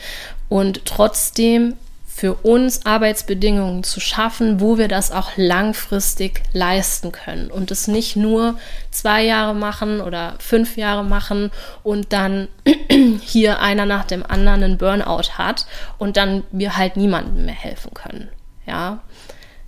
und 0.49 0.87
trotzdem 0.87 1.75
für 2.21 2.35
uns 2.35 2.85
Arbeitsbedingungen 2.85 3.83
zu 3.83 3.99
schaffen, 3.99 4.61
wo 4.61 4.77
wir 4.77 4.89
das 4.89 5.11
auch 5.11 5.31
langfristig 5.37 6.43
leisten 6.53 7.13
können 7.13 7.51
und 7.51 7.71
es 7.71 7.89
nicht 7.89 8.15
nur 8.15 8.59
zwei 8.91 9.25
Jahre 9.25 9.55
machen 9.55 10.03
oder 10.03 10.35
fünf 10.39 10.77
Jahre 10.77 11.03
machen 11.03 11.51
und 11.83 12.13
dann 12.13 12.49
hier 13.23 13.61
einer 13.61 13.87
nach 13.87 14.05
dem 14.05 14.23
anderen 14.23 14.63
einen 14.63 14.77
Burnout 14.77 15.39
hat 15.39 15.65
und 15.97 16.19
dann 16.19 16.43
wir 16.51 16.77
halt 16.77 16.99
niemandem 16.99 17.47
mehr 17.47 17.55
helfen 17.55 17.95
können. 17.95 18.29
Ja, 18.67 18.99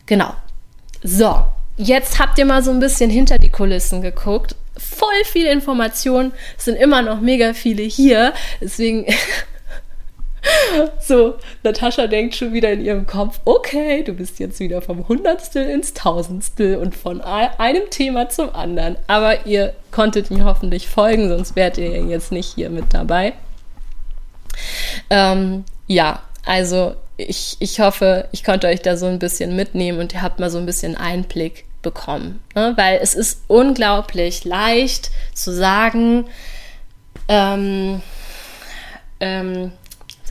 genau. 0.04 0.34
So, 1.02 1.46
jetzt 1.78 2.18
habt 2.18 2.36
ihr 2.36 2.44
mal 2.44 2.62
so 2.62 2.70
ein 2.70 2.80
bisschen 2.80 3.08
hinter 3.08 3.38
die 3.38 3.48
Kulissen 3.48 4.02
geguckt. 4.02 4.56
Voll 4.76 5.24
viele 5.24 5.50
Informationen, 5.50 6.32
es 6.58 6.66
sind 6.66 6.76
immer 6.76 7.00
noch 7.00 7.22
mega 7.22 7.54
viele 7.54 7.82
hier. 7.82 8.34
Deswegen 8.60 9.06
So, 11.00 11.34
Natascha 11.62 12.06
denkt 12.06 12.34
schon 12.34 12.52
wieder 12.52 12.72
in 12.72 12.84
ihrem 12.84 13.06
Kopf, 13.06 13.40
okay, 13.44 14.02
du 14.02 14.12
bist 14.14 14.38
jetzt 14.38 14.60
wieder 14.60 14.82
vom 14.82 15.06
Hundertstel 15.08 15.68
ins 15.68 15.94
Tausendstel 15.94 16.76
und 16.76 16.94
von 16.96 17.20
einem 17.20 17.90
Thema 17.90 18.28
zum 18.28 18.54
anderen. 18.54 18.96
Aber 19.06 19.46
ihr 19.46 19.74
konntet 19.90 20.30
mir 20.30 20.44
hoffentlich 20.44 20.88
folgen, 20.88 21.28
sonst 21.28 21.56
wärt 21.56 21.78
ihr 21.78 22.02
jetzt 22.04 22.32
nicht 22.32 22.54
hier 22.54 22.70
mit 22.70 22.92
dabei. 22.92 23.34
Ähm, 25.10 25.64
ja, 25.86 26.22
also 26.44 26.94
ich, 27.16 27.56
ich 27.60 27.80
hoffe, 27.80 28.28
ich 28.32 28.44
konnte 28.44 28.66
euch 28.66 28.82
da 28.82 28.96
so 28.96 29.06
ein 29.06 29.18
bisschen 29.18 29.54
mitnehmen 29.54 29.98
und 29.98 30.14
ihr 30.14 30.22
habt 30.22 30.40
mal 30.40 30.50
so 30.50 30.58
ein 30.58 30.66
bisschen 30.66 30.96
Einblick 30.96 31.64
bekommen. 31.82 32.40
Ne? 32.54 32.72
Weil 32.76 33.00
es 33.02 33.14
ist 33.14 33.42
unglaublich 33.48 34.44
leicht 34.44 35.10
zu 35.34 35.52
sagen, 35.52 36.26
ähm, 37.28 38.02
ähm, 39.20 39.72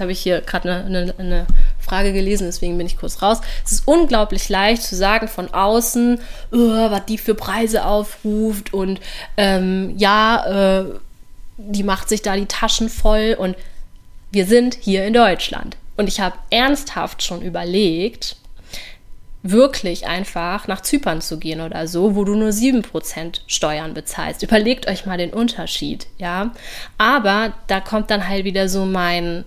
habe 0.01 0.11
ich 0.11 0.19
hier 0.19 0.41
gerade 0.41 0.71
eine, 0.71 0.99
eine, 0.99 1.15
eine 1.17 1.47
Frage 1.79 2.13
gelesen, 2.13 2.47
deswegen 2.47 2.77
bin 2.77 2.87
ich 2.87 2.97
kurz 2.97 3.21
raus. 3.21 3.39
Es 3.65 3.71
ist 3.71 3.87
unglaublich 3.87 4.49
leicht 4.49 4.83
zu 4.83 4.95
sagen 4.95 5.27
von 5.27 5.53
außen, 5.53 6.19
oh, 6.51 6.57
was 6.57 7.05
die 7.05 7.17
für 7.17 7.35
Preise 7.35 7.85
aufruft 7.85 8.73
und 8.73 8.99
ähm, 9.37 9.93
ja, 9.97 10.81
äh, 10.81 10.85
die 11.57 11.83
macht 11.83 12.09
sich 12.09 12.21
da 12.21 12.35
die 12.35 12.47
Taschen 12.47 12.89
voll 12.89 13.35
und 13.37 13.55
wir 14.31 14.45
sind 14.45 14.75
hier 14.79 15.05
in 15.05 15.13
Deutschland. 15.13 15.77
Und 15.97 16.07
ich 16.07 16.19
habe 16.19 16.37
ernsthaft 16.49 17.21
schon 17.21 17.41
überlegt, 17.41 18.37
wirklich 19.43 20.07
einfach 20.07 20.67
nach 20.67 20.81
Zypern 20.81 21.21
zu 21.21 21.39
gehen 21.39 21.61
oder 21.61 21.87
so, 21.87 22.15
wo 22.15 22.23
du 22.23 22.35
nur 22.35 22.49
7% 22.49 23.41
Steuern 23.47 23.93
bezahlst. 23.93 24.43
Überlegt 24.43 24.87
euch 24.87 25.05
mal 25.05 25.17
den 25.17 25.31
Unterschied, 25.31 26.07
ja. 26.17 26.51
Aber 26.97 27.53
da 27.67 27.79
kommt 27.79 28.11
dann 28.11 28.27
halt 28.27 28.45
wieder 28.45 28.69
so 28.69 28.85
mein, 28.85 29.45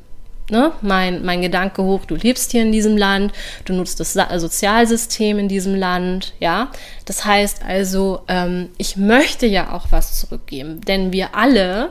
ne, 0.51 0.73
mein, 0.83 1.25
mein 1.25 1.43
Gedanke 1.43 1.83
hoch, 1.83 2.05
du 2.05 2.15
lebst 2.15 2.53
hier 2.53 2.63
in 2.63 2.73
diesem 2.73 2.97
Land, 2.97 3.33
du 3.65 3.73
nutzt 3.73 4.01
das 4.01 4.13
Sozialsystem 4.13 5.39
in 5.39 5.49
diesem 5.49 5.75
Land, 5.75 6.35
ja. 6.41 6.71
Das 7.05 7.25
heißt 7.25 7.63
also, 7.67 8.23
ähm, 8.29 8.71
ich 8.79 8.97
möchte 8.97 9.47
ja 9.47 9.73
auch 9.73 9.87
was 9.91 10.21
zurückgeben, 10.21 10.81
denn 10.83 11.13
wir 11.13 11.35
alle, 11.35 11.91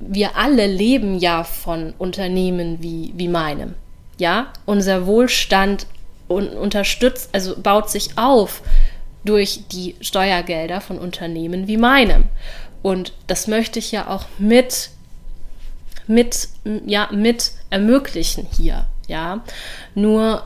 wir 0.00 0.36
alle 0.36 0.66
leben 0.66 1.18
ja 1.18 1.44
von 1.44 1.94
Unternehmen 1.98 2.78
wie, 2.82 3.12
wie 3.16 3.28
meinem. 3.28 3.74
Ja, 4.18 4.52
unser 4.64 5.06
Wohlstand 5.06 5.86
und 6.28 6.50
unterstützt, 6.50 7.30
also 7.32 7.56
baut 7.60 7.90
sich 7.90 8.16
auf 8.16 8.62
durch 9.24 9.64
die 9.72 9.96
Steuergelder 10.00 10.80
von 10.80 10.98
Unternehmen 10.98 11.66
wie 11.66 11.76
meinem. 11.76 12.24
Und 12.82 13.14
das 13.26 13.48
möchte 13.48 13.78
ich 13.78 13.92
ja 13.92 14.08
auch 14.08 14.26
mit, 14.38 14.90
mit, 16.06 16.48
ja, 16.86 17.08
mit 17.12 17.52
ermöglichen 17.70 18.46
hier, 18.56 18.86
ja. 19.06 19.42
Nur 19.94 20.44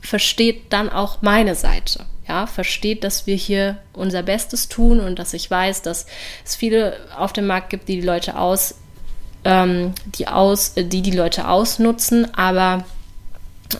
versteht 0.00 0.72
dann 0.72 0.88
auch 0.88 1.22
meine 1.22 1.54
Seite. 1.54 2.06
Ja, 2.28 2.46
versteht, 2.46 3.04
dass 3.04 3.26
wir 3.26 3.36
hier 3.36 3.78
unser 3.92 4.22
Bestes 4.22 4.68
tun 4.68 4.98
und 4.98 5.18
dass 5.18 5.32
ich 5.32 5.48
weiß, 5.48 5.82
dass 5.82 6.06
es 6.44 6.56
viele 6.56 6.96
auf 7.16 7.32
dem 7.32 7.46
Markt 7.46 7.70
gibt, 7.70 7.88
die 7.88 8.00
die 8.00 8.06
Leute 8.06 8.36
aus, 8.36 8.74
ähm, 9.44 9.94
die 10.06 10.26
aus, 10.26 10.74
die 10.74 11.02
die 11.02 11.12
Leute 11.12 11.46
ausnutzen, 11.46 12.34
aber 12.34 12.84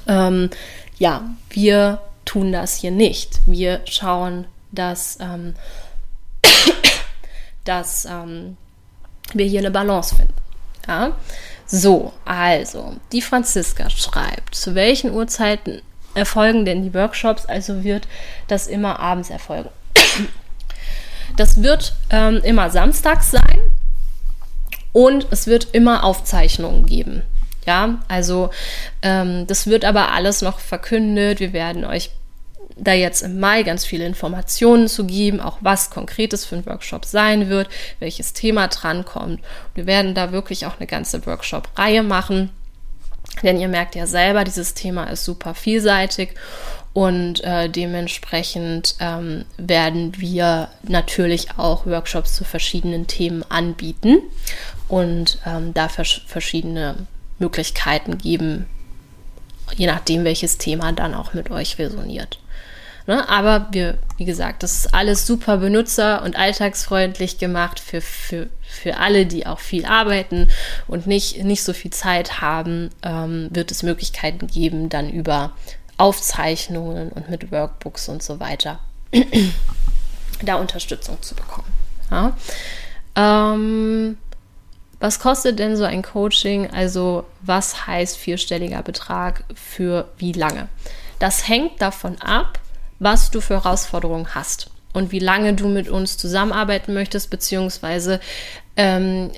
ähm, 0.07 0.51
ja, 0.99 1.29
wir 1.51 2.01
tun 2.25 2.53
das 2.53 2.77
hier 2.77 2.93
nicht. 2.93 3.41
Wir 3.47 3.81
schauen, 3.85 4.47
dass, 4.71 5.19
ähm, 5.21 5.55
dass 7.65 8.05
ähm, 8.05 8.57
wir 9.35 9.47
hier 9.47 9.61
eine 9.61 9.71
Balance 9.71 10.15
finden. 10.15 10.35
Ja? 10.87 11.13
So, 11.67 12.13
also, 12.25 12.97
die 13.13 13.23
Franziska 13.23 13.91
schreibt, 13.91 14.55
zu 14.55 14.75
welchen 14.75 15.13
Uhrzeiten 15.13 15.83
erfolgen 16.15 16.65
denn 16.65 16.83
die 16.83 16.95
Workshops? 16.95 17.47
Also 17.47 17.85
wird 17.85 18.09
das 18.49 18.67
immer 18.67 18.99
abends 18.99 19.31
erfolgen. 19.31 19.71
Das 21.37 21.63
wird 21.63 21.93
ähm, 22.09 22.41
immer 22.45 22.71
samstags 22.71 23.33
sein 23.33 23.61
und 24.93 25.27
es 25.31 25.47
wird 25.47 25.69
immer 25.73 26.05
Aufzeichnungen 26.05 26.87
geben. 26.87 27.23
Ja, 27.67 27.99
also 28.09 28.51
ähm, 29.03 29.47
das 29.47 29.67
wird 29.67 29.85
aber 29.85 30.13
alles 30.13 30.41
noch 30.41 30.61
verkündet. 30.61 31.41
Wir 31.41 31.53
werden 31.53 31.85
euch 31.85 32.11
da 32.77 32.93
jetzt 32.93 33.23
im 33.23 33.41
Mai 33.41 33.63
ganz 33.63 33.85
viele 33.85 34.05
Informationen 34.05 34.87
zu 34.89 35.07
geben, 35.07 35.41
auch 35.41 35.59
was 35.61 35.91
konkretes 35.91 36.45
für 36.45 36.57
ein 36.57 36.67
Workshop 36.67 37.07
sein 37.07 37.49
wird, 37.49 37.69
welches 37.99 38.35
Thema 38.35 38.69
drankommt. 38.69 39.41
Wir 39.75 39.87
werden 39.87 40.15
da 40.15 40.31
wirklich 40.31 40.67
auch 40.67 40.79
eine 40.79 40.87
ganze 40.87 41.25
Workshop-Reihe 41.25 42.03
machen, 42.03 42.51
denn 43.43 43.59
ihr 43.59 43.69
merkt 43.69 43.95
ja 43.95 44.07
selber, 44.07 44.45
dieses 44.45 44.75
Thema 44.75 45.05
ist 45.05 45.25
super 45.25 45.55
vielseitig 45.55 46.35
und 46.93 47.43
äh, 47.45 47.69
dementsprechend 47.69 48.95
ähm, 49.01 49.45
werden 49.57 50.19
wir 50.19 50.69
natürlich 50.83 51.59
auch 51.59 51.87
Workshops 51.87 52.35
zu 52.35 52.45
verschiedenen 52.45 53.07
Themen 53.07 53.43
anbieten 53.51 54.19
und 54.89 55.39
ähm, 55.47 55.75
da 55.75 55.89
vers 55.89 56.21
verschiedene 56.27 57.07
Möglichkeiten 57.39 58.17
geben, 58.19 58.67
je 59.75 59.87
nachdem, 59.87 60.25
welches 60.25 60.57
Thema 60.59 60.93
dann 60.93 61.15
auch 61.15 61.35
mit 61.35 61.51
euch 61.51 61.79
resoniert. 61.79 62.39
Ne? 63.07 63.29
Aber 63.29 63.69
wir, 63.71 63.99
wie 64.17 64.25
gesagt, 64.25 64.63
das 64.63 64.79
ist 64.79 64.95
alles 64.95 65.27
super 65.27 65.59
benutzer- 65.59 66.23
und 66.23 66.37
alltagsfreundlich 66.37 67.39
gemacht 67.39 67.79
für, 67.79 68.01
für, 68.01 68.49
für 68.63 68.97
alle, 68.99 69.27
die 69.27 69.47
auch 69.47 69.61
viel 69.61 69.87
arbeiten 69.87 70.49
und 70.89 71.07
nicht, 71.07 71.45
nicht 71.45 71.63
so 71.63 71.73
viel 71.73 71.93
Zeit 71.93 72.41
haben, 72.41 72.91
ähm, 73.03 73.49
wird 73.51 73.71
es 73.71 73.83
Möglichkeiten 73.83 74.47
geben, 74.49 74.89
dann 74.89 75.09
über 75.11 75.53
Aufzeichnungen 75.99 77.11
und 77.11 77.31
mit 77.31 77.53
Workbooks 77.53 78.09
und 78.09 78.23
so 78.23 78.41
weiter 78.41 78.81
da 80.43 80.57
Unterstützung 80.57 81.23
zu 81.23 81.35
bekommen. 81.35 81.73
Ja? 82.11 82.37
Ähm, 83.15 84.19
was 84.99 85.21
kostet 85.21 85.59
denn 85.59 85.77
so 85.77 85.85
ein 85.85 86.03
Coaching? 86.03 86.71
Also 86.71 87.25
was 87.43 87.87
heißt 87.87 88.17
vierstelliger 88.17 88.83
Betrag 88.83 89.45
für 89.55 90.09
wie 90.19 90.33
lange? 90.33 90.69
Das 91.19 91.49
hängt 91.49 91.81
davon 91.81 92.21
ab, 92.21 92.59
was 92.99 93.31
du 93.31 93.41
für 93.41 93.55
Herausforderungen 93.55 94.35
hast 94.35 94.71
und 94.93 95.13
wie 95.13 95.19
lange 95.19 95.55
du 95.55 95.69
mit 95.69 95.89
uns 95.89 96.17
zusammenarbeiten 96.17 96.95
möchtest, 96.95 97.31
beziehungsweise 97.31 98.21
ähm, 98.77 99.31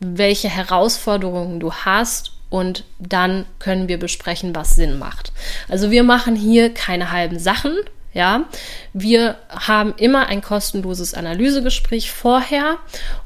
welche 0.00 0.48
Herausforderungen 0.48 1.60
du 1.60 1.72
hast 1.72 2.32
und 2.48 2.84
dann 2.98 3.46
können 3.58 3.86
wir 3.86 3.98
besprechen, 3.98 4.54
was 4.54 4.74
Sinn 4.74 4.98
macht. 4.98 5.32
Also 5.68 5.90
wir 5.90 6.02
machen 6.02 6.34
hier 6.34 6.74
keine 6.74 7.12
halben 7.12 7.38
Sachen, 7.38 7.76
ja, 8.12 8.46
wir 8.92 9.36
haben 9.48 9.94
immer 9.96 10.26
ein 10.26 10.42
kostenloses 10.42 11.14
Analysegespräch 11.14 12.10
vorher 12.10 12.78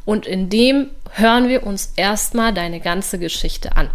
und 0.04 0.26
in 0.26 0.50
dem 0.50 0.90
hören 1.12 1.48
wir 1.48 1.66
uns 1.66 1.92
erstmal 1.96 2.52
deine 2.52 2.80
ganze 2.80 3.18
Geschichte 3.18 3.76
an. 3.76 3.88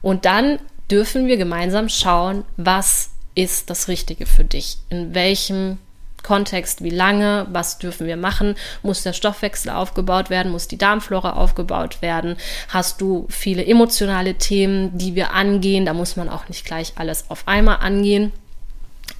Und 0.00 0.24
dann 0.24 0.58
dürfen 0.90 1.28
wir 1.28 1.36
gemeinsam 1.36 1.88
schauen, 1.88 2.44
was 2.56 3.11
ist 3.34 3.70
das 3.70 3.88
Richtige 3.88 4.26
für 4.26 4.44
dich? 4.44 4.78
In 4.90 5.14
welchem 5.14 5.78
Kontext, 6.22 6.84
wie 6.84 6.90
lange, 6.90 7.46
was 7.50 7.78
dürfen 7.78 8.06
wir 8.06 8.16
machen? 8.16 8.54
Muss 8.82 9.02
der 9.02 9.12
Stoffwechsel 9.12 9.70
aufgebaut 9.70 10.30
werden? 10.30 10.52
Muss 10.52 10.68
die 10.68 10.78
Darmflora 10.78 11.32
aufgebaut 11.32 12.00
werden? 12.00 12.36
Hast 12.68 13.00
du 13.00 13.26
viele 13.28 13.64
emotionale 13.64 14.34
Themen, 14.34 14.96
die 14.96 15.14
wir 15.14 15.32
angehen? 15.32 15.84
Da 15.84 15.94
muss 15.94 16.16
man 16.16 16.28
auch 16.28 16.48
nicht 16.48 16.64
gleich 16.64 16.92
alles 16.96 17.24
auf 17.28 17.48
einmal 17.48 17.78
angehen. 17.78 18.32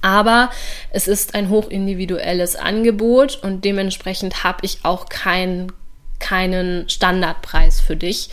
Aber 0.01 0.49
es 0.91 1.07
ist 1.07 1.35
ein 1.35 1.49
hochindividuelles 1.49 2.55
Angebot 2.55 3.35
und 3.41 3.63
dementsprechend 3.63 4.43
habe 4.43 4.59
ich 4.63 4.79
auch 4.83 5.07
kein, 5.07 5.71
keinen 6.19 6.89
Standardpreis 6.89 7.79
für 7.79 7.95
dich. 7.95 8.29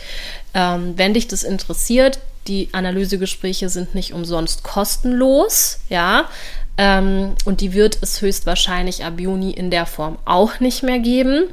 Ähm, 0.53 0.93
wenn 0.97 1.13
dich 1.13 1.27
das 1.27 1.43
interessiert, 1.43 2.19
die 2.47 2.69
Analysegespräche 2.71 3.69
sind 3.69 3.95
nicht 3.95 4.13
umsonst 4.13 4.63
kostenlos, 4.63 5.79
ja. 5.89 6.29
Ähm, 6.77 7.35
und 7.45 7.61
die 7.61 7.73
wird 7.73 7.97
es 8.01 8.21
höchstwahrscheinlich 8.21 9.05
ab 9.05 9.19
Juni 9.19 9.51
in 9.51 9.71
der 9.71 9.85
Form 9.85 10.17
auch 10.25 10.59
nicht 10.59 10.83
mehr 10.83 10.99
geben. 10.99 11.45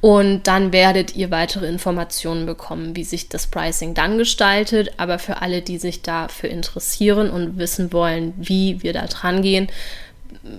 Und 0.00 0.46
dann 0.46 0.72
werdet 0.72 1.16
ihr 1.16 1.30
weitere 1.30 1.66
Informationen 1.66 2.46
bekommen, 2.46 2.94
wie 2.94 3.04
sich 3.04 3.28
das 3.28 3.48
Pricing 3.48 3.94
dann 3.94 4.16
gestaltet. 4.16 4.92
Aber 4.96 5.18
für 5.18 5.42
alle, 5.42 5.60
die 5.62 5.78
sich 5.78 6.02
dafür 6.02 6.50
interessieren 6.50 7.30
und 7.30 7.58
wissen 7.58 7.92
wollen, 7.92 8.32
wie 8.36 8.82
wir 8.82 8.92
da 8.92 9.06
dran 9.06 9.42
gehen, 9.42 9.68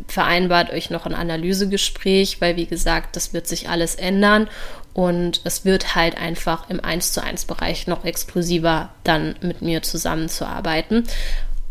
vereinbart 0.08 0.72
euch 0.72 0.90
noch 0.90 1.06
ein 1.06 1.14
Analysegespräch, 1.14 2.42
weil 2.42 2.56
wie 2.56 2.66
gesagt, 2.66 3.16
das 3.16 3.34
wird 3.34 3.48
sich 3.48 3.70
alles 3.70 3.96
ändern 3.96 4.48
und 4.94 5.42
es 5.44 5.64
wird 5.66 5.96
halt 5.96 6.18
einfach 6.18 6.70
im 6.70 6.84
1 6.84 7.14
zu 7.14 7.24
1 7.24 7.46
Bereich 7.46 7.88
noch 7.88 8.04
exklusiver 8.04 8.90
dann 9.04 9.36
mit 9.42 9.62
mir 9.62 9.82
zusammenzuarbeiten 9.82 11.06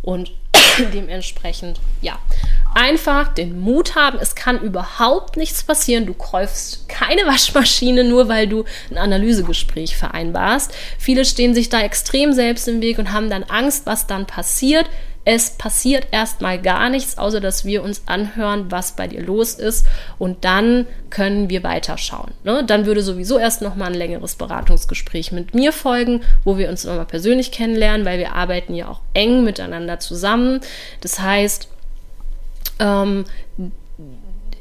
und 0.02 0.32
dementsprechend, 0.94 1.80
ja, 2.00 2.18
einfach 2.74 3.34
den 3.34 3.60
Mut 3.60 3.94
haben. 3.94 4.18
Es 4.20 4.34
kann 4.34 4.60
überhaupt 4.60 5.36
nichts 5.36 5.62
passieren. 5.62 6.06
Du 6.06 6.14
kaufst 6.14 6.88
keine 6.88 7.22
Waschmaschine 7.26 8.04
nur, 8.04 8.28
weil 8.28 8.46
du 8.46 8.64
ein 8.90 8.98
Analysegespräch 8.98 9.96
vereinbarst. 9.96 10.72
Viele 10.98 11.24
stehen 11.24 11.54
sich 11.54 11.68
da 11.68 11.80
extrem 11.80 12.32
selbst 12.32 12.68
im 12.68 12.80
Weg 12.80 12.98
und 12.98 13.12
haben 13.12 13.30
dann 13.30 13.44
Angst, 13.44 13.86
was 13.86 14.06
dann 14.06 14.26
passiert. 14.26 14.86
Es 15.24 15.50
passiert 15.50 16.08
erstmal 16.12 16.60
gar 16.60 16.88
nichts, 16.88 17.18
außer 17.18 17.40
dass 17.40 17.64
wir 17.64 17.82
uns 17.82 18.02
anhören, 18.06 18.70
was 18.70 18.92
bei 18.92 19.06
dir 19.06 19.22
los 19.22 19.54
ist 19.54 19.86
und 20.18 20.44
dann 20.44 20.86
können 21.10 21.50
wir 21.50 21.62
weiterschauen. 21.62 22.32
Ne? 22.42 22.64
Dann 22.64 22.86
würde 22.86 23.02
sowieso 23.02 23.38
erst 23.38 23.60
nochmal 23.60 23.88
ein 23.88 23.98
längeres 23.98 24.34
Beratungsgespräch 24.36 25.30
mit 25.30 25.54
mir 25.54 25.72
folgen, 25.72 26.22
wo 26.44 26.56
wir 26.56 26.70
uns 26.70 26.84
nochmal 26.84 27.04
persönlich 27.04 27.52
kennenlernen, 27.52 28.06
weil 28.06 28.18
wir 28.18 28.32
arbeiten 28.32 28.74
ja 28.74 28.88
auch 28.88 29.00
eng 29.12 29.44
miteinander 29.44 30.00
zusammen. 30.00 30.60
Das 31.02 31.20
heißt, 31.20 31.68
ähm, 32.78 33.24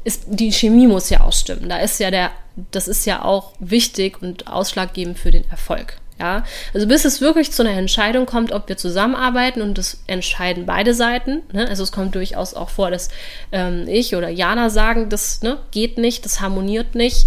ist, 0.04 0.24
die 0.26 0.52
Chemie 0.52 0.86
muss 0.86 1.10
ja 1.10 1.22
auch 1.22 1.32
stimmen. 1.32 1.68
Da 1.68 1.78
ist 1.78 2.00
ja 2.00 2.10
der, 2.10 2.30
das 2.70 2.88
ist 2.88 3.06
ja 3.06 3.24
auch 3.24 3.52
wichtig 3.58 4.22
und 4.22 4.46
ausschlaggebend 4.46 5.18
für 5.18 5.30
den 5.30 5.48
Erfolg. 5.50 5.98
Ja, 6.20 6.44
also 6.74 6.86
bis 6.86 7.06
es 7.06 7.22
wirklich 7.22 7.50
zu 7.50 7.62
einer 7.62 7.78
Entscheidung 7.78 8.26
kommt, 8.26 8.52
ob 8.52 8.68
wir 8.68 8.76
zusammenarbeiten 8.76 9.62
und 9.62 9.78
das 9.78 10.02
entscheiden 10.06 10.66
beide 10.66 10.92
Seiten. 10.92 11.40
Ne? 11.50 11.66
Also 11.66 11.82
es 11.82 11.92
kommt 11.92 12.14
durchaus 12.14 12.52
auch 12.52 12.68
vor, 12.68 12.90
dass 12.90 13.08
ähm, 13.52 13.88
ich 13.88 14.14
oder 14.14 14.28
Jana 14.28 14.68
sagen, 14.68 15.08
das 15.08 15.40
ne, 15.40 15.56
geht 15.70 15.96
nicht, 15.96 16.26
das 16.26 16.42
harmoniert 16.42 16.94
nicht. 16.94 17.26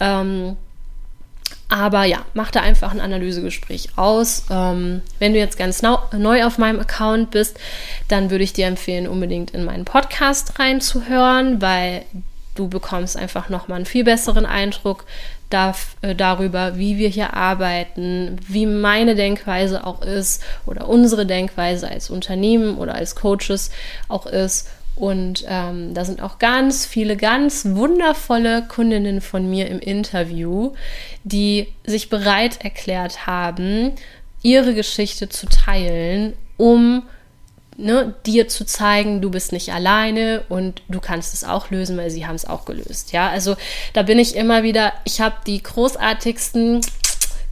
Ähm, 0.00 0.56
aber 1.68 2.02
ja, 2.04 2.24
mach 2.34 2.50
da 2.50 2.62
einfach 2.62 2.90
ein 2.90 3.00
Analysegespräch 3.00 3.90
aus. 3.94 4.46
Ähm, 4.50 5.02
wenn 5.20 5.34
du 5.34 5.38
jetzt 5.38 5.56
ganz 5.56 5.80
neu 5.80 6.44
auf 6.44 6.58
meinem 6.58 6.80
Account 6.80 7.30
bist, 7.30 7.60
dann 8.08 8.30
würde 8.30 8.42
ich 8.42 8.52
dir 8.52 8.66
empfehlen, 8.66 9.06
unbedingt 9.06 9.52
in 9.52 9.64
meinen 9.64 9.84
Podcast 9.84 10.58
reinzuhören, 10.58 11.62
weil 11.62 12.04
du 12.56 12.68
bekommst 12.68 13.16
einfach 13.16 13.48
nochmal 13.48 13.76
einen 13.76 13.86
viel 13.86 14.02
besseren 14.02 14.46
Eindruck 14.46 15.04
darf, 15.52 15.96
äh, 16.02 16.14
darüber, 16.14 16.78
wie 16.78 16.98
wir 16.98 17.08
hier 17.08 17.34
arbeiten, 17.34 18.36
wie 18.48 18.66
meine 18.66 19.14
Denkweise 19.14 19.86
auch 19.86 20.02
ist 20.02 20.42
oder 20.66 20.88
unsere 20.88 21.26
Denkweise 21.26 21.88
als 21.88 22.10
Unternehmen 22.10 22.78
oder 22.78 22.94
als 22.94 23.14
Coaches 23.14 23.70
auch 24.08 24.26
ist. 24.26 24.68
Und 24.94 25.44
ähm, 25.48 25.94
da 25.94 26.04
sind 26.04 26.22
auch 26.22 26.38
ganz 26.38 26.84
viele 26.84 27.16
ganz 27.16 27.64
wundervolle 27.64 28.64
Kundinnen 28.68 29.20
von 29.20 29.48
mir 29.48 29.68
im 29.68 29.78
Interview, 29.78 30.74
die 31.24 31.68
sich 31.84 32.10
bereit 32.10 32.62
erklärt 32.62 33.26
haben, 33.26 33.92
ihre 34.42 34.74
Geschichte 34.74 35.28
zu 35.28 35.46
teilen, 35.46 36.34
um 36.58 37.04
ne, 37.76 38.14
dir 38.26 38.48
zu 38.48 38.64
zeigen, 38.64 39.20
du 39.20 39.30
bist 39.30 39.52
nicht 39.52 39.72
alleine 39.72 40.42
und 40.48 40.82
du 40.88 41.00
kannst 41.00 41.34
es 41.34 41.44
auch 41.44 41.70
lösen, 41.70 41.96
weil 41.96 42.10
sie 42.10 42.26
haben 42.26 42.34
es 42.34 42.44
auch 42.44 42.64
gelöst. 42.64 43.12
Ja, 43.12 43.28
also 43.28 43.56
da 43.92 44.02
bin 44.02 44.18
ich 44.18 44.36
immer 44.36 44.62
wieder, 44.62 44.92
ich 45.04 45.20
habe 45.20 45.36
die 45.46 45.62
großartigsten 45.62 46.80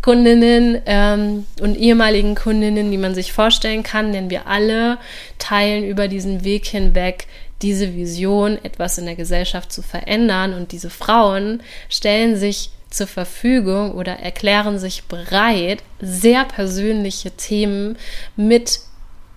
Kundinnen 0.02 0.80
ähm, 0.86 1.46
und 1.60 1.76
ehemaligen 1.76 2.34
Kundinnen, 2.34 2.90
die 2.90 2.98
man 2.98 3.14
sich 3.14 3.32
vorstellen 3.32 3.82
kann, 3.82 4.12
denn 4.12 4.30
wir 4.30 4.46
alle 4.46 4.98
teilen 5.38 5.84
über 5.84 6.08
diesen 6.08 6.44
Weg 6.44 6.66
hinweg 6.66 7.26
diese 7.62 7.94
Vision, 7.94 8.58
etwas 8.62 8.96
in 8.96 9.04
der 9.04 9.16
Gesellschaft 9.16 9.70
zu 9.70 9.82
verändern. 9.82 10.54
Und 10.54 10.72
diese 10.72 10.88
Frauen 10.88 11.62
stellen 11.90 12.36
sich 12.36 12.70
zur 12.88 13.06
Verfügung 13.06 13.92
oder 13.92 14.18
erklären 14.18 14.78
sich 14.78 15.04
bereit, 15.04 15.82
sehr 16.00 16.44
persönliche 16.44 17.30
Themen 17.32 17.96
mit 18.36 18.80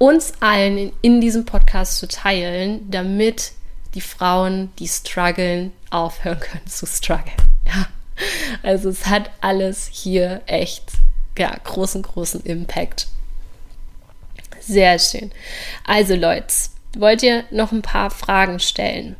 uns 0.03 0.33
allen 0.41 0.77
in, 0.77 0.91
in 1.01 1.21
diesem 1.21 1.45
Podcast 1.45 1.97
zu 1.97 2.09
teilen, 2.09 2.91
damit 2.91 3.53
die 3.93 4.01
Frauen, 4.01 4.69
die 4.77 4.87
strugglen, 4.87 5.71
aufhören 5.91 6.39
können 6.39 6.67
zu 6.67 6.85
strugglen. 6.85 7.35
Ja. 7.65 7.87
Also 8.61 8.89
es 8.89 9.07
hat 9.07 9.31
alles 9.39 9.89
hier 9.91 10.41
echt 10.45 10.83
ja, 11.39 11.55
großen, 11.63 12.01
großen 12.01 12.41
Impact. 12.41 13.07
Sehr 14.59 14.99
schön. 14.99 15.31
Also 15.87 16.13
Leute, 16.13 16.53
wollt 16.97 17.23
ihr 17.23 17.45
noch 17.51 17.71
ein 17.71 17.81
paar 17.81 18.11
Fragen 18.11 18.59
stellen? 18.59 19.15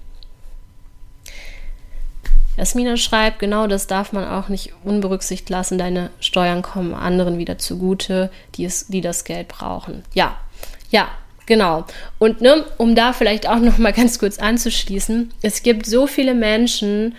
Jasmina 2.58 2.98
schreibt, 2.98 3.40
genau 3.40 3.66
das 3.68 3.88
darf 3.88 4.12
man 4.12 4.28
auch 4.28 4.50
nicht 4.50 4.74
unberücksichtigt 4.84 5.50
lassen. 5.50 5.78
Deine 5.78 6.10
Steuern 6.20 6.62
kommen 6.62 6.94
anderen 6.94 7.38
wieder 7.38 7.58
zugute, 7.58 8.30
die, 8.56 8.66
es, 8.66 8.88
die 8.88 9.02
das 9.02 9.24
Geld 9.24 9.48
brauchen. 9.48 10.04
Ja, 10.14 10.38
ja, 10.94 11.10
genau. 11.48 11.86
Und 12.20 12.40
ne, 12.42 12.64
um 12.78 12.96
da 12.96 13.12
vielleicht 13.12 13.50
auch 13.50 13.60
noch 13.60 13.80
mal 13.80 13.92
ganz 13.92 14.20
kurz 14.20 14.38
anzuschließen, 14.38 15.34
es 15.42 15.64
gibt 15.64 15.86
so 15.88 16.08
viele 16.08 16.36
Menschen, 16.36 17.16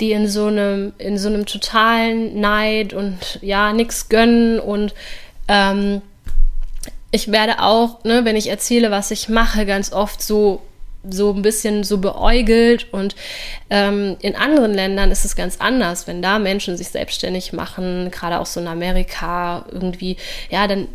die 0.00 0.12
in 0.12 0.28
so 0.28 0.46
einem, 0.46 0.92
in 0.98 1.18
so 1.18 1.28
einem 1.28 1.44
totalen 1.44 2.40
Neid 2.40 2.94
und 2.94 3.38
ja, 3.42 3.72
nichts 3.72 4.08
gönnen 4.08 4.60
und 4.60 4.94
ähm, 5.48 6.02
ich 7.10 7.32
werde 7.32 7.62
auch, 7.62 8.04
ne, 8.04 8.24
wenn 8.24 8.36
ich 8.36 8.48
erzähle, 8.48 8.90
was 8.90 9.10
ich 9.10 9.28
mache, 9.28 9.66
ganz 9.66 9.92
oft 9.92 10.22
so 10.22 10.62
so 11.08 11.32
ein 11.32 11.42
bisschen 11.42 11.84
so 11.84 11.98
beäugelt 11.98 12.92
und 12.92 13.14
ähm, 13.70 14.16
in 14.20 14.34
anderen 14.34 14.74
Ländern 14.74 15.12
ist 15.12 15.24
es 15.24 15.36
ganz 15.36 15.58
anders, 15.60 16.08
wenn 16.08 16.20
da 16.20 16.40
Menschen 16.40 16.76
sich 16.76 16.88
selbstständig 16.88 17.52
machen, 17.52 18.10
gerade 18.10 18.40
auch 18.40 18.46
so 18.46 18.58
in 18.58 18.66
Amerika 18.66 19.64
irgendwie, 19.70 20.16
ja, 20.50 20.66
dann 20.66 20.88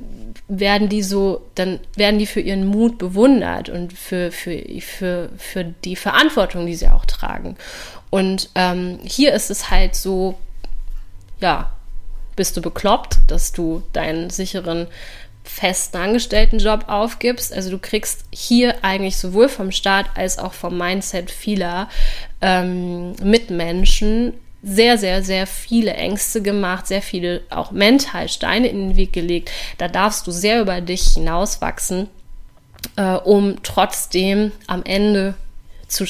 werden 0.53 0.89
die 0.89 1.01
so, 1.01 1.47
dann 1.55 1.79
werden 1.95 2.19
die 2.19 2.25
für 2.25 2.41
ihren 2.41 2.65
Mut 2.65 2.97
bewundert 2.97 3.69
und 3.69 3.93
für, 3.93 4.31
für, 4.31 4.61
für, 4.81 5.29
für 5.37 5.63
die 5.63 5.95
Verantwortung, 5.95 6.65
die 6.65 6.75
sie 6.75 6.89
auch 6.89 7.05
tragen. 7.05 7.55
Und 8.09 8.49
ähm, 8.55 8.99
hier 9.03 9.33
ist 9.33 9.49
es 9.49 9.69
halt 9.69 9.95
so, 9.95 10.37
ja, 11.39 11.71
bist 12.35 12.57
du 12.57 12.61
bekloppt, 12.61 13.19
dass 13.27 13.53
du 13.53 13.83
deinen 13.93 14.29
sicheren 14.29 14.87
festen 15.45 15.97
Angestelltenjob 15.97 16.89
aufgibst. 16.89 17.53
Also 17.53 17.71
du 17.71 17.79
kriegst 17.79 18.25
hier 18.29 18.83
eigentlich 18.83 19.17
sowohl 19.17 19.47
vom 19.47 19.71
Staat 19.71 20.07
als 20.15 20.37
auch 20.37 20.53
vom 20.53 20.77
Mindset 20.77 21.31
vieler 21.31 21.87
ähm, 22.41 23.13
Mitmenschen 23.23 24.33
sehr, 24.63 24.97
sehr, 24.97 25.23
sehr 25.23 25.47
viele 25.47 25.93
Ängste 25.93 26.41
gemacht, 26.41 26.87
sehr 26.87 27.01
viele 27.01 27.41
auch 27.49 27.71
mental 27.71 28.29
Steine 28.29 28.67
in 28.67 28.89
den 28.89 28.95
Weg 28.95 29.13
gelegt. 29.13 29.51
Da 29.77 29.87
darfst 29.87 30.27
du 30.27 30.31
sehr 30.31 30.61
über 30.61 30.81
dich 30.81 31.13
hinauswachsen, 31.13 32.07
äh, 32.95 33.15
um 33.15 33.63
trotzdem 33.63 34.51
am 34.67 34.83
Ende 34.83 35.35
zu, 35.91 36.05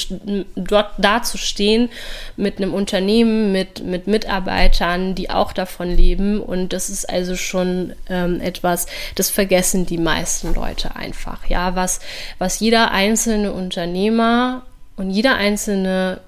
dort 0.55 0.93
da 0.97 1.23
zu 1.23 1.37
stehen 1.37 1.89
mit 2.37 2.57
einem 2.57 2.73
Unternehmen, 2.73 3.51
mit, 3.51 3.83
mit 3.83 4.07
Mitarbeitern, 4.07 5.15
die 5.15 5.29
auch 5.29 5.53
davon 5.53 5.89
leben. 5.89 6.39
Und 6.39 6.71
das 6.71 6.89
ist 6.89 7.09
also 7.09 7.35
schon 7.35 7.93
ähm, 8.09 8.39
etwas, 8.39 8.85
das 9.15 9.29
vergessen 9.29 9.85
die 9.85 9.97
meisten 9.97 10.53
Leute 10.53 10.95
einfach. 10.95 11.47
Ja, 11.47 11.75
was, 11.75 11.99
was 12.37 12.59
jeder 12.59 12.91
einzelne 12.91 13.51
Unternehmer 13.51 14.63
und 14.97 15.09
jeder 15.09 15.35
einzelne 15.35 16.21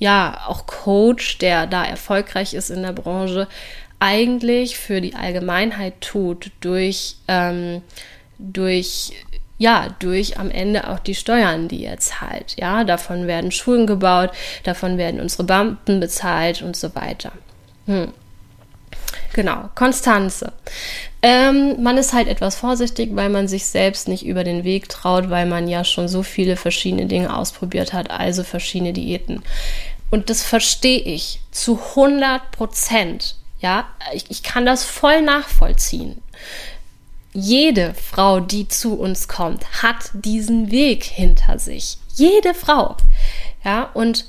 ja, 0.00 0.40
auch 0.46 0.66
Coach, 0.66 1.38
der 1.38 1.66
da 1.66 1.84
erfolgreich 1.84 2.54
ist 2.54 2.70
in 2.70 2.82
der 2.82 2.94
Branche, 2.94 3.46
eigentlich 3.98 4.78
für 4.78 5.02
die 5.02 5.14
Allgemeinheit 5.14 6.00
tut, 6.00 6.50
durch, 6.62 7.16
ähm, 7.28 7.82
durch, 8.38 9.12
ja, 9.58 9.94
durch 9.98 10.38
am 10.38 10.50
Ende 10.50 10.88
auch 10.88 11.00
die 11.00 11.14
Steuern, 11.14 11.68
die 11.68 11.84
er 11.84 11.98
zahlt. 11.98 12.56
Ja, 12.58 12.82
davon 12.84 13.26
werden 13.26 13.52
Schulen 13.52 13.86
gebaut, 13.86 14.30
davon 14.64 14.96
werden 14.96 15.20
unsere 15.20 15.44
Beamten 15.44 16.00
bezahlt 16.00 16.62
und 16.62 16.76
so 16.76 16.94
weiter. 16.94 17.32
Hm. 17.84 18.14
Genau, 19.34 19.68
Konstanze. 19.74 20.52
Ähm, 21.22 21.82
man 21.82 21.98
ist 21.98 22.14
halt 22.14 22.26
etwas 22.26 22.56
vorsichtig, 22.56 23.10
weil 23.12 23.28
man 23.28 23.46
sich 23.46 23.66
selbst 23.66 24.08
nicht 24.08 24.24
über 24.24 24.42
den 24.42 24.64
Weg 24.64 24.88
traut, 24.88 25.28
weil 25.30 25.46
man 25.46 25.68
ja 25.68 25.84
schon 25.84 26.08
so 26.08 26.22
viele 26.22 26.56
verschiedene 26.56 27.06
Dinge 27.06 27.36
ausprobiert 27.36 27.92
hat, 27.92 28.10
also 28.10 28.42
verschiedene 28.42 28.92
Diäten. 28.92 29.42
Und 30.10 30.28
das 30.28 30.42
verstehe 30.42 31.00
ich 31.00 31.40
zu 31.50 31.80
100 31.90 32.50
Prozent. 32.50 33.36
Ja, 33.60 33.88
ich, 34.12 34.24
ich 34.30 34.42
kann 34.42 34.66
das 34.66 34.84
voll 34.84 35.22
nachvollziehen. 35.22 36.22
Jede 37.32 37.94
Frau, 37.94 38.40
die 38.40 38.66
zu 38.66 38.98
uns 38.98 39.28
kommt, 39.28 39.82
hat 39.82 40.10
diesen 40.14 40.70
Weg 40.70 41.04
hinter 41.04 41.58
sich. 41.58 41.98
Jede 42.14 42.54
Frau. 42.54 42.96
Ja, 43.64 43.90
und 43.94 44.24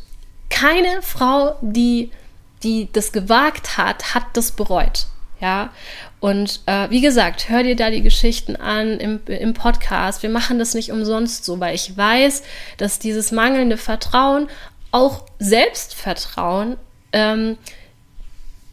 keine 0.50 1.02
Frau, 1.02 1.56
die, 1.62 2.12
die 2.62 2.90
das 2.94 3.12
gewagt 3.12 3.78
hat, 3.78 4.14
hat 4.14 4.26
das 4.34 4.52
bereut. 4.52 5.08
Ja, 5.40 5.72
und 6.20 6.60
äh, 6.68 6.88
wie 6.92 7.02
gesagt, 7.02 7.50
hör 7.50 7.64
dir 7.64 7.76
da 7.76 7.90
die 7.90 8.04
Geschichten 8.04 8.56
an 8.56 9.00
im, 9.00 9.22
im 9.26 9.56
Podcast. 9.56 10.22
Wir 10.22 10.30
machen 10.30 10.60
das 10.60 10.76
nicht 10.76 10.92
umsonst 10.92 11.46
so, 11.46 11.60
weil 11.60 11.74
ich 11.74 11.98
weiß, 11.98 12.44
dass 12.78 13.00
dieses 13.00 13.32
mangelnde 13.32 13.78
Vertrauen, 13.78 14.48
auch 14.92 15.26
Selbstvertrauen, 15.40 16.78
ähm, 17.14 17.58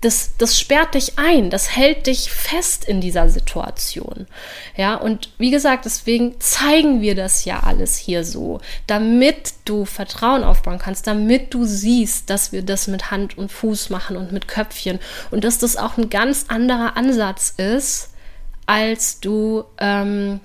das, 0.01 0.37
das 0.39 0.59
sperrt 0.59 0.95
dich 0.95 1.19
ein, 1.19 1.51
das 1.51 1.75
hält 1.75 2.07
dich 2.07 2.31
fest 2.31 2.85
in 2.85 3.01
dieser 3.01 3.29
Situation. 3.29 4.29
Ja, 4.77 4.95
und 4.95 5.31
wie 5.39 5.51
gesagt, 5.51 5.87
deswegen 5.87 6.41
zeigen 6.41 7.01
wir 7.01 7.17
das 7.17 7.45
ja 7.45 7.61
alles 7.61 7.97
hier 7.97 8.25
so, 8.25 8.61
damit 8.87 9.55
du 9.65 9.85
Vertrauen 9.85 10.45
aufbauen 10.45 10.79
kannst, 10.79 11.09
damit 11.09 11.53
du 11.53 11.65
siehst, 11.65 12.31
dass 12.31 12.53
wir 12.53 12.63
das 12.63 12.87
mit 12.87 13.11
Hand 13.11 13.37
und 13.37 13.51
Fuß 13.51 13.91
machen 13.91 14.17
und 14.17 14.31
mit 14.31 14.47
Köpfchen 14.47 15.01
und 15.33 15.43
dass 15.43 15.59
das 15.59 15.77
auch 15.77 15.97
ein 15.97 16.11
ganz 16.11 16.45
anderer 16.47 16.97
Ansatz 16.97 17.55
ist, 17.57 18.11
als 18.67 19.19
du, 19.19 19.65
ähm, 19.79 20.39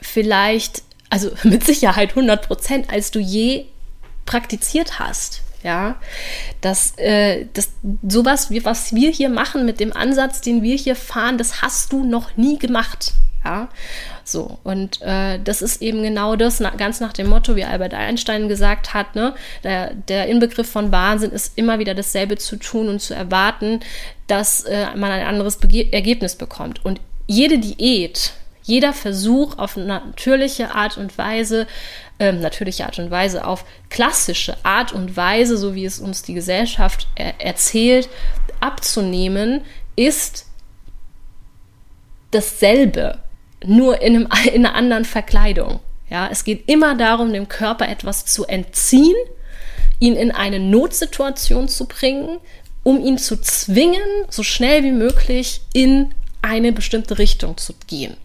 vielleicht, 0.00 0.82
also 1.10 1.30
mit 1.42 1.64
Sicherheit 1.64 2.10
100 2.10 2.46
Prozent, 2.46 2.90
als 2.90 3.10
du 3.10 3.18
je 3.18 3.66
praktiziert 4.30 5.00
hast. 5.00 5.42
Ja, 5.62 5.96
das, 6.62 6.96
äh, 6.96 7.46
das 7.52 7.72
sowas, 8.08 8.50
was 8.62 8.94
wir 8.94 9.10
hier 9.10 9.28
machen 9.28 9.66
mit 9.66 9.78
dem 9.78 9.94
Ansatz, 9.94 10.40
den 10.40 10.62
wir 10.62 10.74
hier 10.74 10.96
fahren, 10.96 11.36
das 11.36 11.60
hast 11.60 11.92
du 11.92 12.02
noch 12.04 12.36
nie 12.38 12.58
gemacht. 12.58 13.12
Ja, 13.44 13.68
so 14.24 14.58
und 14.64 15.02
äh, 15.02 15.38
das 15.42 15.60
ist 15.60 15.82
eben 15.82 16.02
genau 16.02 16.36
das, 16.36 16.60
na, 16.60 16.70
ganz 16.70 17.00
nach 17.00 17.12
dem 17.12 17.28
Motto, 17.28 17.56
wie 17.56 17.64
Albert 17.64 17.92
Einstein 17.92 18.48
gesagt 18.48 18.94
hat, 18.94 19.16
ne, 19.16 19.34
der, 19.64 19.94
der 19.94 20.28
Inbegriff 20.28 20.70
von 20.70 20.92
Wahnsinn 20.92 21.30
ist 21.30 21.58
immer 21.58 21.78
wieder 21.78 21.94
dasselbe 21.94 22.36
zu 22.36 22.56
tun 22.56 22.88
und 22.88 23.00
zu 23.00 23.14
erwarten, 23.14 23.80
dass 24.28 24.64
äh, 24.64 24.86
man 24.94 25.10
ein 25.10 25.26
anderes 25.26 25.56
Bege 25.56 25.92
Ergebnis 25.92 26.36
bekommt. 26.36 26.84
Und 26.84 27.00
jede 27.26 27.58
Diät, 27.58 28.32
jeder 28.62 28.92
Versuch 28.92 29.58
auf 29.58 29.76
natürliche 29.76 30.74
Art 30.74 30.96
und 30.96 31.18
Weise, 31.18 31.66
ähm, 32.20 32.40
natürliche 32.40 32.84
Art 32.84 32.98
und 32.98 33.10
Weise, 33.10 33.44
auf 33.44 33.64
klassische 33.88 34.56
Art 34.62 34.92
und 34.92 35.16
Weise, 35.16 35.56
so 35.56 35.74
wie 35.74 35.84
es 35.84 35.98
uns 35.98 36.22
die 36.22 36.34
Gesellschaft 36.34 37.08
er 37.16 37.40
erzählt, 37.40 38.08
abzunehmen, 38.60 39.62
ist 39.96 40.46
dasselbe, 42.30 43.18
nur 43.64 44.00
in, 44.00 44.16
einem, 44.16 44.28
in 44.54 44.66
einer 44.66 44.76
anderen 44.76 45.04
Verkleidung. 45.04 45.80
Ja, 46.08 46.28
es 46.30 46.44
geht 46.44 46.68
immer 46.68 46.96
darum, 46.96 47.32
dem 47.32 47.48
Körper 47.48 47.88
etwas 47.88 48.26
zu 48.26 48.44
entziehen, 48.44 49.16
ihn 49.98 50.14
in 50.16 50.30
eine 50.30 50.58
Notsituation 50.58 51.68
zu 51.68 51.86
bringen, 51.86 52.38
um 52.82 53.04
ihn 53.04 53.18
zu 53.18 53.40
zwingen, 53.40 54.00
so 54.28 54.42
schnell 54.42 54.82
wie 54.82 54.92
möglich 54.92 55.60
in 55.72 56.12
eine 56.42 56.72
bestimmte 56.72 57.18
Richtung 57.18 57.56
zu 57.58 57.74
gehen. 57.86 58.16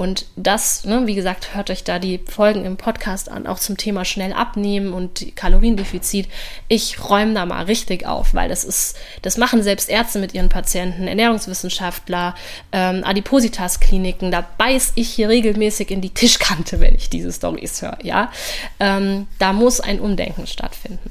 Und 0.00 0.24
das, 0.34 0.86
ne, 0.86 1.06
wie 1.06 1.14
gesagt, 1.14 1.54
hört 1.54 1.68
euch 1.68 1.84
da 1.84 1.98
die 1.98 2.20
Folgen 2.26 2.64
im 2.64 2.78
Podcast 2.78 3.30
an, 3.30 3.46
auch 3.46 3.58
zum 3.58 3.76
Thema 3.76 4.06
schnell 4.06 4.32
abnehmen 4.32 4.94
und 4.94 5.36
Kaloriendefizit. 5.36 6.26
Ich 6.68 7.04
räume 7.04 7.34
da 7.34 7.44
mal 7.44 7.66
richtig 7.66 8.06
auf, 8.06 8.32
weil 8.32 8.48
das 8.48 8.64
ist, 8.64 8.96
das 9.20 9.36
machen 9.36 9.62
selbst 9.62 9.90
Ärzte 9.90 10.18
mit 10.18 10.32
ihren 10.32 10.48
Patienten, 10.48 11.06
Ernährungswissenschaftler, 11.06 12.34
ähm, 12.72 13.04
Adipositas-Kliniken. 13.04 14.30
Da 14.30 14.42
beiß 14.56 14.92
ich 14.94 15.10
hier 15.10 15.28
regelmäßig 15.28 15.90
in 15.90 16.00
die 16.00 16.14
Tischkante, 16.14 16.80
wenn 16.80 16.94
ich 16.94 17.10
diese 17.10 17.30
Stories 17.30 17.82
höre. 17.82 17.98
Ja, 18.02 18.32
ähm, 18.78 19.26
da 19.38 19.52
muss 19.52 19.80
ein 19.82 20.00
Umdenken 20.00 20.46
stattfinden. 20.46 21.10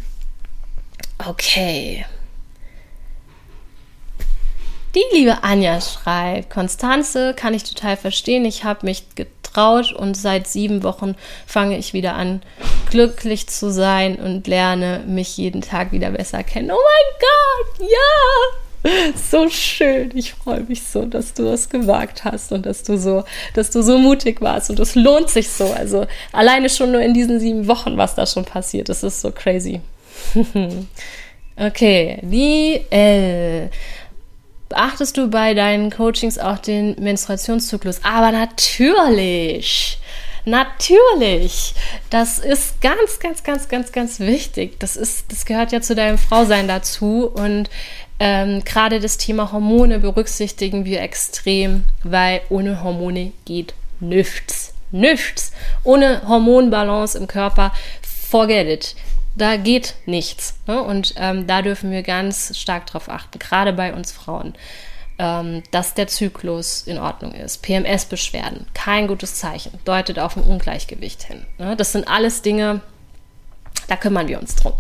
Okay. 1.19 2.07
Die 4.95 5.03
liebe 5.15 5.43
Anja 5.43 5.79
schreibt, 5.81 6.49
Konstanze 6.49 7.35
kann 7.35 7.53
ich 7.53 7.63
total 7.63 7.95
verstehen. 7.95 8.43
Ich 8.45 8.63
habe 8.63 8.87
mich 8.87 9.03
getraut 9.13 9.93
und 9.93 10.17
seit 10.17 10.47
sieben 10.47 10.81
Wochen 10.81 11.15
fange 11.45 11.77
ich 11.77 11.93
wieder 11.93 12.15
an, 12.15 12.41
glücklich 12.89 13.47
zu 13.47 13.71
sein 13.71 14.15
und 14.15 14.47
lerne 14.47 15.03
mich 15.05 15.37
jeden 15.37 15.61
Tag 15.61 15.91
wieder 15.91 16.09
besser 16.09 16.43
kennen. 16.43 16.71
Oh 16.71 16.77
mein 16.77 17.19
Gott, 17.19 17.89
ja! 17.89 18.59
So 19.29 19.49
schön. 19.49 20.11
Ich 20.15 20.33
freue 20.33 20.61
mich 20.61 20.83
so, 20.83 21.05
dass 21.05 21.33
du 21.33 21.43
das 21.43 21.69
gewagt 21.69 22.23
hast 22.23 22.51
und 22.51 22.65
dass 22.65 22.81
du 22.83 22.97
so, 22.97 23.25
dass 23.53 23.71
du 23.71 23.81
so 23.83 23.97
mutig 23.97 24.41
warst. 24.41 24.69
Und 24.69 24.79
es 24.79 24.95
lohnt 24.95 25.29
sich 25.29 25.49
so. 25.49 25.71
Also 25.73 26.07
alleine 26.31 26.69
schon 26.69 26.93
nur 26.93 27.01
in 27.01 27.13
diesen 27.13 27.39
sieben 27.39 27.67
Wochen, 27.67 27.97
was 27.97 28.15
da 28.15 28.25
schon 28.25 28.45
passiert. 28.45 28.87
Das 28.89 29.03
ist 29.03 29.19
so 29.21 29.31
crazy. 29.31 29.81
okay, 31.57 32.19
die 32.21 32.81
L. 32.89 33.69
Beachtest 34.70 35.17
du 35.17 35.30
bei 35.30 35.55
deinen 35.55 35.89
Coachings 35.89 36.38
auch 36.38 36.59
den 36.59 36.95
Menstruationszyklus? 36.99 38.01
Aber 38.03 38.32
natürlich. 38.32 39.99
Natürlich. 40.45 41.74
Das 42.09 42.39
ist 42.39 42.80
ganz, 42.82 43.20
ganz, 43.20 43.43
ganz, 43.43 43.67
ganz, 43.67 43.91
ganz 43.91 44.20
wichtig. 44.20 44.80
Das 44.80 44.95
ist, 44.95 45.32
das 45.32 45.45
gehört 45.45 45.72
ja 45.72 45.82
zu 45.82 45.95
deinem 45.95 46.20
Frausein 46.20 46.67
dazu. 46.67 47.28
Und 47.28 47.70
ähm, 48.20 48.63
gerade 48.63 48.99
das 48.99 49.17
Thema 49.17 49.51
Hormone 49.51 49.99
berücksichtigen 49.99 50.86
wir 50.86 51.01
extrem, 51.01 51.86
weil 52.03 52.41
ohne 52.49 52.84
Hormone 52.84 53.32
geht 53.45 53.74
nichts. 53.99 54.74
Nichts. 54.91 55.51
Ohne 55.84 56.22
Hormonbalance 56.28 57.17
im 57.17 57.28
Körper, 57.28 57.74
forget 58.30 58.67
it 58.67 58.95
da 59.39 59.57
geht 59.57 59.95
nichts. 60.05 60.55
Ne? 60.67 60.81
Und 60.81 61.13
ähm, 61.17 61.47
da 61.47 61.61
dürfen 61.61 61.91
wir 61.91 62.03
ganz 62.03 62.57
stark 62.57 62.85
drauf 62.85 63.09
achten, 63.09 63.39
gerade 63.39 63.73
bei 63.73 63.93
uns 63.93 64.11
Frauen, 64.11 64.53
ähm, 65.17 65.63
dass 65.71 65.93
der 65.93 66.07
Zyklus 66.07 66.83
in 66.83 66.97
Ordnung 66.97 67.33
ist. 67.33 67.61
PMS-Beschwerden, 67.61 68.67
kein 68.73 69.07
gutes 69.07 69.35
Zeichen, 69.35 69.71
deutet 69.85 70.19
auf 70.19 70.37
ein 70.37 70.43
Ungleichgewicht 70.43 71.23
hin. 71.23 71.45
Ne? 71.57 71.75
Das 71.75 71.91
sind 71.91 72.07
alles 72.07 72.41
Dinge, 72.41 72.81
da 73.87 73.95
kümmern 73.95 74.27
wir 74.27 74.39
uns 74.39 74.55
drum. 74.55 74.73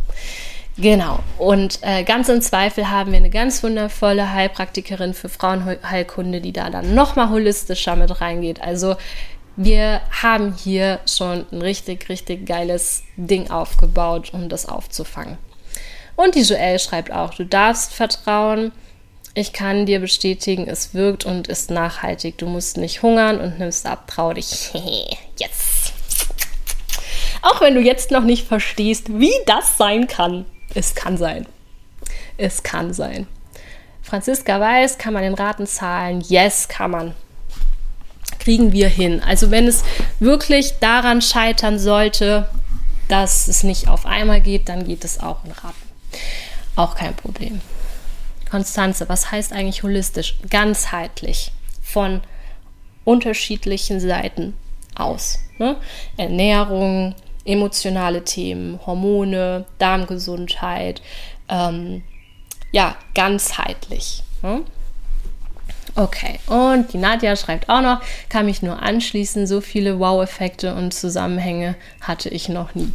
Genau. 0.77 1.19
Und 1.37 1.79
äh, 1.81 2.03
ganz 2.03 2.29
im 2.29 2.41
Zweifel 2.41 2.89
haben 2.89 3.11
wir 3.11 3.17
eine 3.17 3.29
ganz 3.29 3.61
wundervolle 3.63 4.31
Heilpraktikerin 4.31 5.13
für 5.13 5.27
Frauenheilkunde, 5.27 6.39
die 6.39 6.53
da 6.53 6.69
dann 6.69 6.95
nochmal 6.95 7.29
holistischer 7.29 7.97
mit 7.97 8.21
reingeht. 8.21 8.61
Also 8.61 8.95
wir 9.61 9.99
haben 10.09 10.55
hier 10.55 11.01
schon 11.05 11.45
ein 11.51 11.61
richtig, 11.61 12.07
richtig 12.07 12.45
geiles 12.45 13.03
Ding 13.17 13.51
aufgebaut, 13.51 14.29
um 14.31 14.47
das 14.47 14.65
aufzufangen. 14.65 15.37
Und 16.15 16.35
die 16.35 16.43
Joelle 16.43 16.79
schreibt 16.79 17.11
auch, 17.11 17.33
du 17.33 17.45
darfst 17.45 17.93
vertrauen. 17.93 18.71
Ich 19.33 19.51
kann 19.51 19.85
dir 19.85 19.99
bestätigen, 19.99 20.69
es 20.69 20.93
wirkt 20.93 21.25
und 21.25 21.49
ist 21.49 21.71
nachhaltig. 21.71 22.37
Du 22.37 22.45
musst 22.45 22.77
nicht 22.77 23.01
hungern 23.01 23.41
und 23.41 23.59
nimmst 23.59 23.85
ab. 23.85 24.07
Trau 24.07 24.31
dich. 24.31 24.71
yes. 25.37 25.91
Auch 27.41 27.59
wenn 27.59 27.75
du 27.75 27.81
jetzt 27.81 28.11
noch 28.11 28.23
nicht 28.23 28.47
verstehst, 28.47 29.19
wie 29.19 29.33
das 29.45 29.77
sein 29.77 30.07
kann. 30.07 30.45
Es 30.73 30.95
kann 30.95 31.17
sein. 31.17 31.45
Es 32.37 32.63
kann 32.63 32.93
sein. 32.93 33.27
Franziska 34.03 34.57
weiß, 34.57 34.97
kann 34.97 35.13
man 35.13 35.23
den 35.23 35.33
Raten 35.33 35.67
zahlen? 35.67 36.21
Yes, 36.21 36.69
kann 36.69 36.91
man 36.91 37.13
kriegen 38.49 38.71
wir 38.71 38.89
hin. 38.89 39.21
Also 39.21 39.51
wenn 39.51 39.67
es 39.67 39.83
wirklich 40.19 40.79
daran 40.79 41.21
scheitern 41.21 41.77
sollte, 41.77 42.49
dass 43.07 43.47
es 43.47 43.61
nicht 43.61 43.87
auf 43.87 44.07
einmal 44.07 44.41
geht, 44.41 44.69
dann 44.69 44.87
geht 44.87 45.05
es 45.05 45.19
auch 45.19 45.45
in 45.45 45.51
Raten. 45.51 45.75
Auch 46.75 46.95
kein 46.95 47.15
Problem. 47.15 47.61
Konstanze, 48.49 49.07
was 49.07 49.29
heißt 49.29 49.53
eigentlich 49.53 49.83
holistisch? 49.83 50.39
Ganzheitlich 50.49 51.51
von 51.83 52.21
unterschiedlichen 53.03 53.99
Seiten 53.99 54.55
aus. 54.95 55.37
Ne? 55.59 55.75
Ernährung, 56.17 57.13
emotionale 57.45 58.23
Themen, 58.23 58.79
Hormone, 58.83 59.65
Darmgesundheit, 59.77 61.03
ähm, 61.49 62.01
ja, 62.71 62.95
ganzheitlich. 63.13 64.23
Ne? 64.41 64.63
Okay, 65.95 66.39
und 66.47 66.93
die 66.93 66.97
Nadja 66.97 67.35
schreibt 67.35 67.69
auch 67.69 67.81
noch, 67.81 68.01
kann 68.29 68.45
mich 68.45 68.61
nur 68.61 68.81
anschließen, 68.81 69.47
so 69.47 69.59
viele 69.59 69.99
Wow-Effekte 69.99 70.75
und 70.75 70.93
Zusammenhänge 70.93 71.75
hatte 72.01 72.29
ich 72.29 72.47
noch 72.47 72.75
nie. 72.75 72.93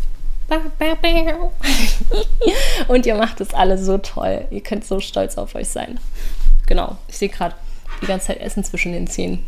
und 2.89 3.07
ihr 3.07 3.15
macht 3.15 3.41
es 3.41 3.55
alle 3.55 3.79
so 3.79 3.99
toll. 3.99 4.47
Ihr 4.51 4.63
könnt 4.63 4.85
so 4.85 5.01
stolz 5.01 5.39
auf 5.39 5.55
euch 5.55 5.69
sein. 5.69 5.99
Genau, 6.67 6.97
ich 7.09 7.17
sehe 7.17 7.29
gerade 7.29 7.55
die 8.03 8.07
ganze 8.07 8.29
Zeit 8.29 8.41
Essen 8.41 8.65
zwischen 8.65 8.93
den 8.93 9.07
Zähnen. 9.07 9.45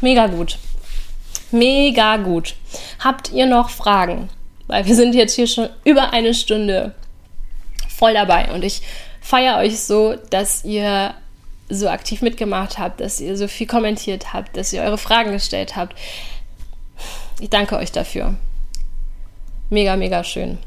Mega 0.00 0.26
gut. 0.26 0.58
Mega 1.50 2.16
gut. 2.18 2.54
Habt 3.00 3.32
ihr 3.32 3.46
noch 3.46 3.70
Fragen? 3.70 4.28
Weil 4.66 4.86
wir 4.86 4.94
sind 4.94 5.14
jetzt 5.14 5.34
hier 5.34 5.46
schon 5.46 5.68
über 5.84 6.12
eine 6.12 6.34
Stunde 6.34 6.94
voll 7.98 8.14
dabei. 8.14 8.52
Und 8.52 8.64
ich 8.64 8.82
feiere 9.20 9.58
euch 9.58 9.80
so, 9.80 10.14
dass 10.30 10.64
ihr 10.64 11.14
so 11.68 11.88
aktiv 11.88 12.22
mitgemacht 12.22 12.78
habt, 12.78 13.00
dass 13.00 13.20
ihr 13.20 13.36
so 13.36 13.48
viel 13.48 13.66
kommentiert 13.66 14.32
habt, 14.32 14.56
dass 14.56 14.72
ihr 14.72 14.82
eure 14.82 14.98
Fragen 14.98 15.32
gestellt 15.32 15.76
habt. 15.76 15.96
Ich 17.40 17.50
danke 17.50 17.76
euch 17.76 17.92
dafür. 17.92 18.34
Mega, 19.68 19.96
mega 19.96 20.24
schön. 20.24 20.58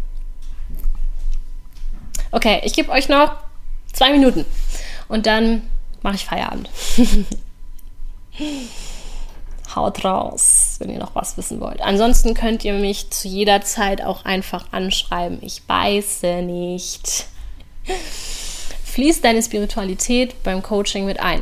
Okay, 2.31 2.61
ich 2.63 2.73
gebe 2.73 2.91
euch 2.91 3.09
noch 3.09 3.35
zwei 3.91 4.11
Minuten 4.11 4.45
und 5.07 5.25
dann 5.25 5.63
mache 6.01 6.15
ich 6.15 6.25
Feierabend. 6.25 6.69
Haut 9.75 10.03
raus, 10.03 10.75
wenn 10.79 10.89
ihr 10.89 10.99
noch 10.99 11.15
was 11.15 11.37
wissen 11.37 11.59
wollt. 11.59 11.81
Ansonsten 11.81 12.33
könnt 12.33 12.63
ihr 12.65 12.73
mich 12.73 13.09
zu 13.09 13.27
jeder 13.27 13.61
Zeit 13.61 14.03
auch 14.03 14.25
einfach 14.25 14.71
anschreiben. 14.71 15.39
Ich 15.41 15.63
beiße 15.63 16.41
nicht. 16.41 17.25
Fließt 18.83 19.23
deine 19.23 19.41
Spiritualität 19.41 20.43
beim 20.43 20.61
Coaching 20.61 21.05
mit 21.05 21.19
ein? 21.19 21.41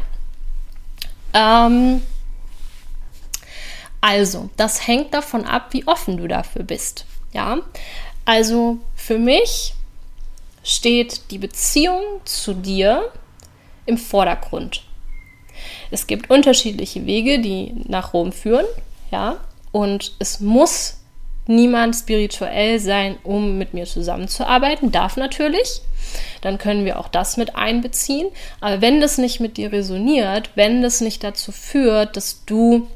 Ähm, 1.34 2.02
also, 4.02 4.50
das 4.56 4.88
hängt 4.88 5.14
davon 5.14 5.46
ab, 5.46 5.68
wie 5.72 5.88
offen 5.88 6.18
du 6.18 6.28
dafür 6.28 6.64
bist. 6.64 7.06
Ja, 7.34 7.58
also 8.26 8.80
für 8.96 9.18
mich 9.18 9.74
steht 10.64 11.32
die 11.32 11.38
Beziehung 11.38 12.04
zu 12.26 12.54
dir 12.54 13.12
im 13.86 13.98
Vordergrund. 13.98 14.84
Es 15.92 16.08
gibt 16.08 16.30
unterschiedliche 16.30 17.06
Wege, 17.06 17.40
die 17.40 17.74
nach 17.88 18.14
Rom 18.14 18.32
führen, 18.32 18.66
ja, 19.12 19.38
und 19.72 20.14
es 20.20 20.40
muss 20.40 21.00
niemand 21.50 21.96
spirituell 21.96 22.80
sein, 22.80 23.18
um 23.24 23.58
mit 23.58 23.74
mir 23.74 23.86
zusammenzuarbeiten. 23.86 24.92
Darf 24.92 25.18
natürlich. 25.18 25.82
Dann 26.42 26.58
können 26.58 26.86
wir 26.86 27.00
auch 27.00 27.08
das 27.08 27.38
mit 27.38 27.56
einbeziehen. 27.56 28.28
Aber 28.62 28.82
wenn 28.82 29.02
das 29.02 29.18
nicht 29.18 29.40
mit 29.40 29.58
dir 29.58 29.72
resoniert, 29.72 30.52
wenn 30.56 30.82
das 30.82 31.02
nicht 31.02 31.24
dazu 31.24 31.52
führt, 31.52 32.16
dass 32.16 32.46
du 32.46 32.88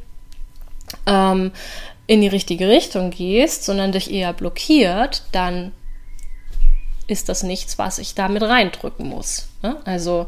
ähm, 1.08 1.52
in 2.06 2.22
die 2.22 2.28
richtige 2.28 2.70
Richtung 2.70 3.10
gehst, 3.10 3.66
sondern 3.66 3.92
dich 3.92 4.12
eher 4.12 4.34
blockiert, 4.34 5.24
dann 5.32 5.72
ist 7.08 7.30
das 7.30 7.44
nichts, 7.44 7.78
was 7.78 7.98
ich 7.98 8.16
da 8.16 8.28
mit 8.28 8.44
reindrücken 8.44 9.10
muss. 9.10 9.50
Ne? 9.62 9.78
Also 9.84 10.28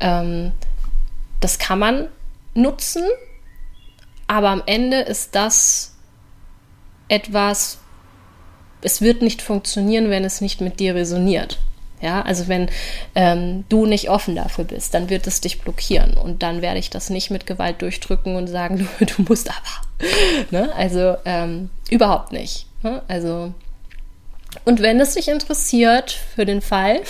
ähm, 0.00 0.52
das 1.40 1.58
kann 1.58 1.78
man 1.78 2.08
nutzen, 2.54 3.04
aber 4.26 4.48
am 4.48 4.62
Ende 4.66 4.98
ist 4.98 5.34
das 5.34 5.94
etwas, 7.08 7.78
es 8.82 9.00
wird 9.00 9.22
nicht 9.22 9.42
funktionieren, 9.42 10.10
wenn 10.10 10.24
es 10.24 10.40
nicht 10.40 10.60
mit 10.60 10.80
dir 10.80 10.94
resoniert. 10.94 11.58
Ja, 12.00 12.22
also 12.22 12.46
wenn 12.46 12.70
ähm, 13.16 13.64
du 13.68 13.84
nicht 13.84 14.08
offen 14.08 14.36
dafür 14.36 14.64
bist, 14.64 14.94
dann 14.94 15.10
wird 15.10 15.26
es 15.26 15.40
dich 15.40 15.60
blockieren 15.60 16.16
und 16.16 16.44
dann 16.44 16.62
werde 16.62 16.78
ich 16.78 16.90
das 16.90 17.10
nicht 17.10 17.30
mit 17.30 17.44
Gewalt 17.44 17.82
durchdrücken 17.82 18.36
und 18.36 18.46
sagen, 18.46 18.88
du, 18.98 19.04
du 19.04 19.22
musst 19.22 19.50
aber. 19.50 20.46
ne? 20.52 20.72
Also 20.76 21.16
ähm, 21.24 21.70
überhaupt 21.90 22.30
nicht. 22.30 22.66
Ne? 22.84 23.02
Also 23.08 23.52
und 24.64 24.80
wenn 24.80 25.00
es 25.00 25.14
dich 25.14 25.28
interessiert 25.28 26.12
für 26.34 26.46
den 26.46 26.60
Fall, 26.60 27.00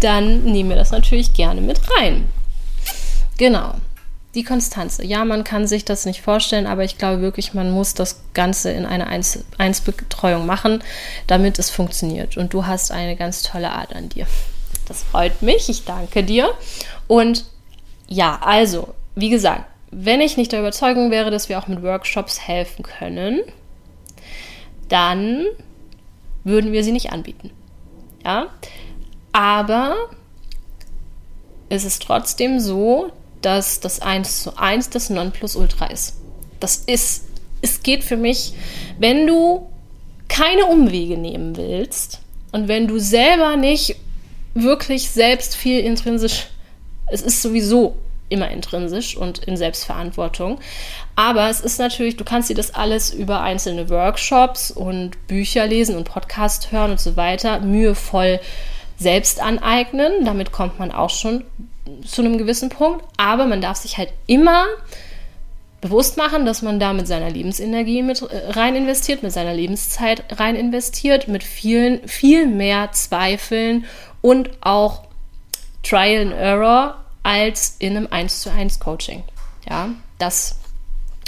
dann 0.00 0.42
nehmen 0.44 0.70
wir 0.70 0.76
das 0.76 0.90
natürlich 0.90 1.32
gerne 1.32 1.60
mit 1.60 1.80
rein. 1.98 2.28
Genau 3.38 3.74
die 4.34 4.44
Konstanze. 4.44 5.04
Ja, 5.04 5.24
man 5.24 5.44
kann 5.44 5.66
sich 5.66 5.84
das 5.84 6.06
nicht 6.06 6.20
vorstellen, 6.20 6.66
aber 6.66 6.84
ich 6.84 6.98
glaube 6.98 7.22
wirklich, 7.22 7.54
man 7.54 7.70
muss 7.70 7.94
das 7.94 8.20
Ganze 8.34 8.70
in 8.72 8.84
einer 8.84 9.08
Einsbetreuung 9.58 10.46
machen, 10.46 10.82
damit 11.26 11.58
es 11.58 11.70
funktioniert. 11.70 12.36
Und 12.36 12.52
du 12.52 12.66
hast 12.66 12.90
eine 12.90 13.16
ganz 13.16 13.42
tolle 13.42 13.70
Art 13.70 13.94
an 13.94 14.08
dir. 14.08 14.26
Das 14.86 15.02
freut 15.02 15.42
mich. 15.42 15.68
Ich 15.68 15.84
danke 15.84 16.24
dir. 16.24 16.52
Und 17.06 17.44
ja, 18.08 18.38
also, 18.42 18.94
wie 19.14 19.30
gesagt, 19.30 19.64
wenn 19.90 20.20
ich 20.20 20.36
nicht 20.36 20.52
der 20.52 20.60
Überzeugung 20.60 21.10
wäre, 21.10 21.30
dass 21.30 21.48
wir 21.48 21.58
auch 21.58 21.68
mit 21.68 21.82
Workshops 21.82 22.40
helfen 22.40 22.82
können, 22.82 23.40
dann 24.88 25.44
würden 26.42 26.72
wir 26.72 26.82
sie 26.82 26.92
nicht 26.92 27.12
anbieten. 27.12 27.50
Ja, 28.24 28.48
aber 29.32 29.94
es 31.68 31.84
ist 31.84 32.02
trotzdem 32.02 32.58
so, 32.58 33.12
dass 33.44 33.80
das 33.80 34.00
1 34.00 34.42
zu 34.42 34.56
1 34.56 34.90
das 34.90 35.10
Nonplusultra 35.10 35.86
ist. 35.86 36.16
Das 36.60 36.76
ist, 36.76 37.24
es 37.62 37.82
geht 37.82 38.04
für 38.04 38.16
mich, 38.16 38.54
wenn 38.98 39.26
du 39.26 39.68
keine 40.28 40.66
Umwege 40.66 41.18
nehmen 41.18 41.56
willst 41.56 42.20
und 42.52 42.68
wenn 42.68 42.88
du 42.88 42.98
selber 42.98 43.56
nicht 43.56 43.96
wirklich 44.54 45.10
selbst 45.10 45.56
viel 45.56 45.80
intrinsisch, 45.80 46.46
es 47.08 47.22
ist 47.22 47.42
sowieso 47.42 47.96
immer 48.28 48.50
intrinsisch 48.50 49.16
und 49.16 49.38
in 49.38 49.56
Selbstverantwortung. 49.56 50.58
Aber 51.14 51.50
es 51.50 51.60
ist 51.60 51.78
natürlich, 51.78 52.16
du 52.16 52.24
kannst 52.24 52.48
dir 52.48 52.54
das 52.54 52.74
alles 52.74 53.12
über 53.12 53.42
einzelne 53.42 53.90
Workshops 53.90 54.70
und 54.70 55.26
Bücher 55.26 55.66
lesen 55.66 55.96
und 55.96 56.04
Podcast 56.04 56.72
hören 56.72 56.92
und 56.92 57.00
so 57.00 57.16
weiter 57.16 57.60
mühevoll 57.60 58.40
selbst 58.98 59.40
aneignen. 59.40 60.24
Damit 60.24 60.52
kommt 60.52 60.78
man 60.78 60.90
auch 60.90 61.10
schon 61.10 61.44
zu 62.04 62.22
einem 62.22 62.38
gewissen 62.38 62.68
Punkt, 62.70 63.04
aber 63.16 63.46
man 63.46 63.60
darf 63.60 63.76
sich 63.78 63.98
halt 63.98 64.10
immer 64.26 64.66
bewusst 65.80 66.16
machen, 66.16 66.46
dass 66.46 66.62
man 66.62 66.80
da 66.80 66.94
mit 66.94 67.06
seiner 67.06 67.28
Lebensenergie 67.28 68.02
mit 68.02 68.22
äh, 68.22 68.50
rein 68.50 68.74
investiert, 68.74 69.22
mit 69.22 69.32
seiner 69.32 69.52
Lebenszeit 69.52 70.24
rein 70.40 70.56
investiert, 70.56 71.28
mit 71.28 71.44
vielen, 71.44 72.08
viel 72.08 72.46
mehr 72.46 72.92
Zweifeln 72.92 73.84
und 74.22 74.50
auch 74.62 75.02
Trial 75.82 76.22
and 76.22 76.32
Error 76.32 77.04
als 77.22 77.76
in 77.78 77.96
einem 77.96 78.08
1 78.10 78.40
zu 78.40 78.50
1 78.50 78.80
Coaching. 78.80 79.24
Ja, 79.68 79.90
das 80.18 80.56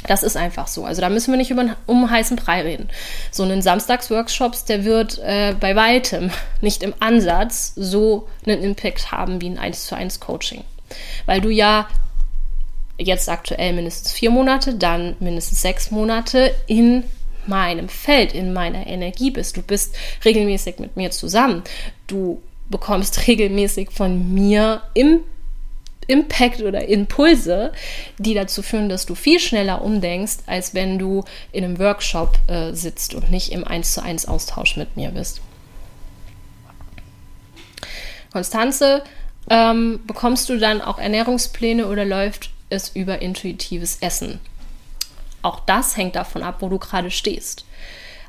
das 0.06 0.22
ist 0.22 0.36
einfach 0.36 0.68
so. 0.68 0.84
Also 0.84 1.00
da 1.00 1.08
müssen 1.08 1.32
wir 1.32 1.38
nicht 1.38 1.50
über, 1.50 1.76
um 1.86 2.10
heißen 2.10 2.36
Brei 2.36 2.62
reden. 2.62 2.88
So 3.30 3.42
einen 3.42 3.62
Samstagsworkshops, 3.62 4.64
der 4.64 4.84
wird 4.84 5.18
äh, 5.18 5.54
bei 5.58 5.76
weitem 5.76 6.30
nicht 6.60 6.82
im 6.82 6.94
Ansatz 7.00 7.72
so 7.76 8.28
einen 8.46 8.62
Impact 8.62 9.12
haben 9.12 9.40
wie 9.40 9.50
ein 9.50 9.58
1 9.58 9.86
zu 9.86 9.96
1 9.96 10.20
Coaching. 10.20 10.64
Weil 11.26 11.40
du 11.40 11.50
ja 11.50 11.88
jetzt 12.98 13.28
aktuell 13.28 13.72
mindestens 13.72 14.12
vier 14.12 14.30
Monate, 14.30 14.74
dann 14.74 15.16
mindestens 15.20 15.60
sechs 15.60 15.90
Monate 15.90 16.54
in 16.66 17.04
meinem 17.46 17.88
Feld, 17.88 18.32
in 18.32 18.52
meiner 18.52 18.86
Energie 18.86 19.30
bist. 19.30 19.56
Du 19.56 19.62
bist 19.62 19.94
regelmäßig 20.24 20.78
mit 20.78 20.96
mir 20.96 21.10
zusammen. 21.10 21.62
Du 22.06 22.42
bekommst 22.68 23.26
regelmäßig 23.26 23.90
von 23.90 24.34
mir 24.34 24.82
im 24.94 25.20
Impact 26.06 26.62
oder 26.62 26.88
Impulse, 26.88 27.72
die 28.18 28.34
dazu 28.34 28.62
führen, 28.62 28.88
dass 28.88 29.06
du 29.06 29.14
viel 29.14 29.40
schneller 29.40 29.82
umdenkst, 29.82 30.38
als 30.46 30.74
wenn 30.74 30.98
du 30.98 31.24
in 31.52 31.64
einem 31.64 31.78
Workshop 31.78 32.38
äh, 32.48 32.72
sitzt 32.72 33.14
und 33.14 33.30
nicht 33.30 33.52
im 33.52 33.64
1 33.64 33.94
zu 33.94 34.02
1 34.02 34.26
Austausch 34.26 34.76
mit 34.76 34.96
mir 34.96 35.10
bist. 35.10 35.40
Konstanze, 38.32 39.02
ähm, 39.48 40.00
bekommst 40.06 40.48
du 40.48 40.58
dann 40.58 40.82
auch 40.82 40.98
Ernährungspläne 40.98 41.86
oder 41.86 42.04
läuft 42.04 42.50
es 42.68 42.90
über 42.90 43.22
intuitives 43.22 43.98
Essen? 44.00 44.40
Auch 45.42 45.60
das 45.60 45.96
hängt 45.96 46.16
davon 46.16 46.42
ab, 46.42 46.56
wo 46.60 46.68
du 46.68 46.78
gerade 46.78 47.10
stehst. 47.10 47.64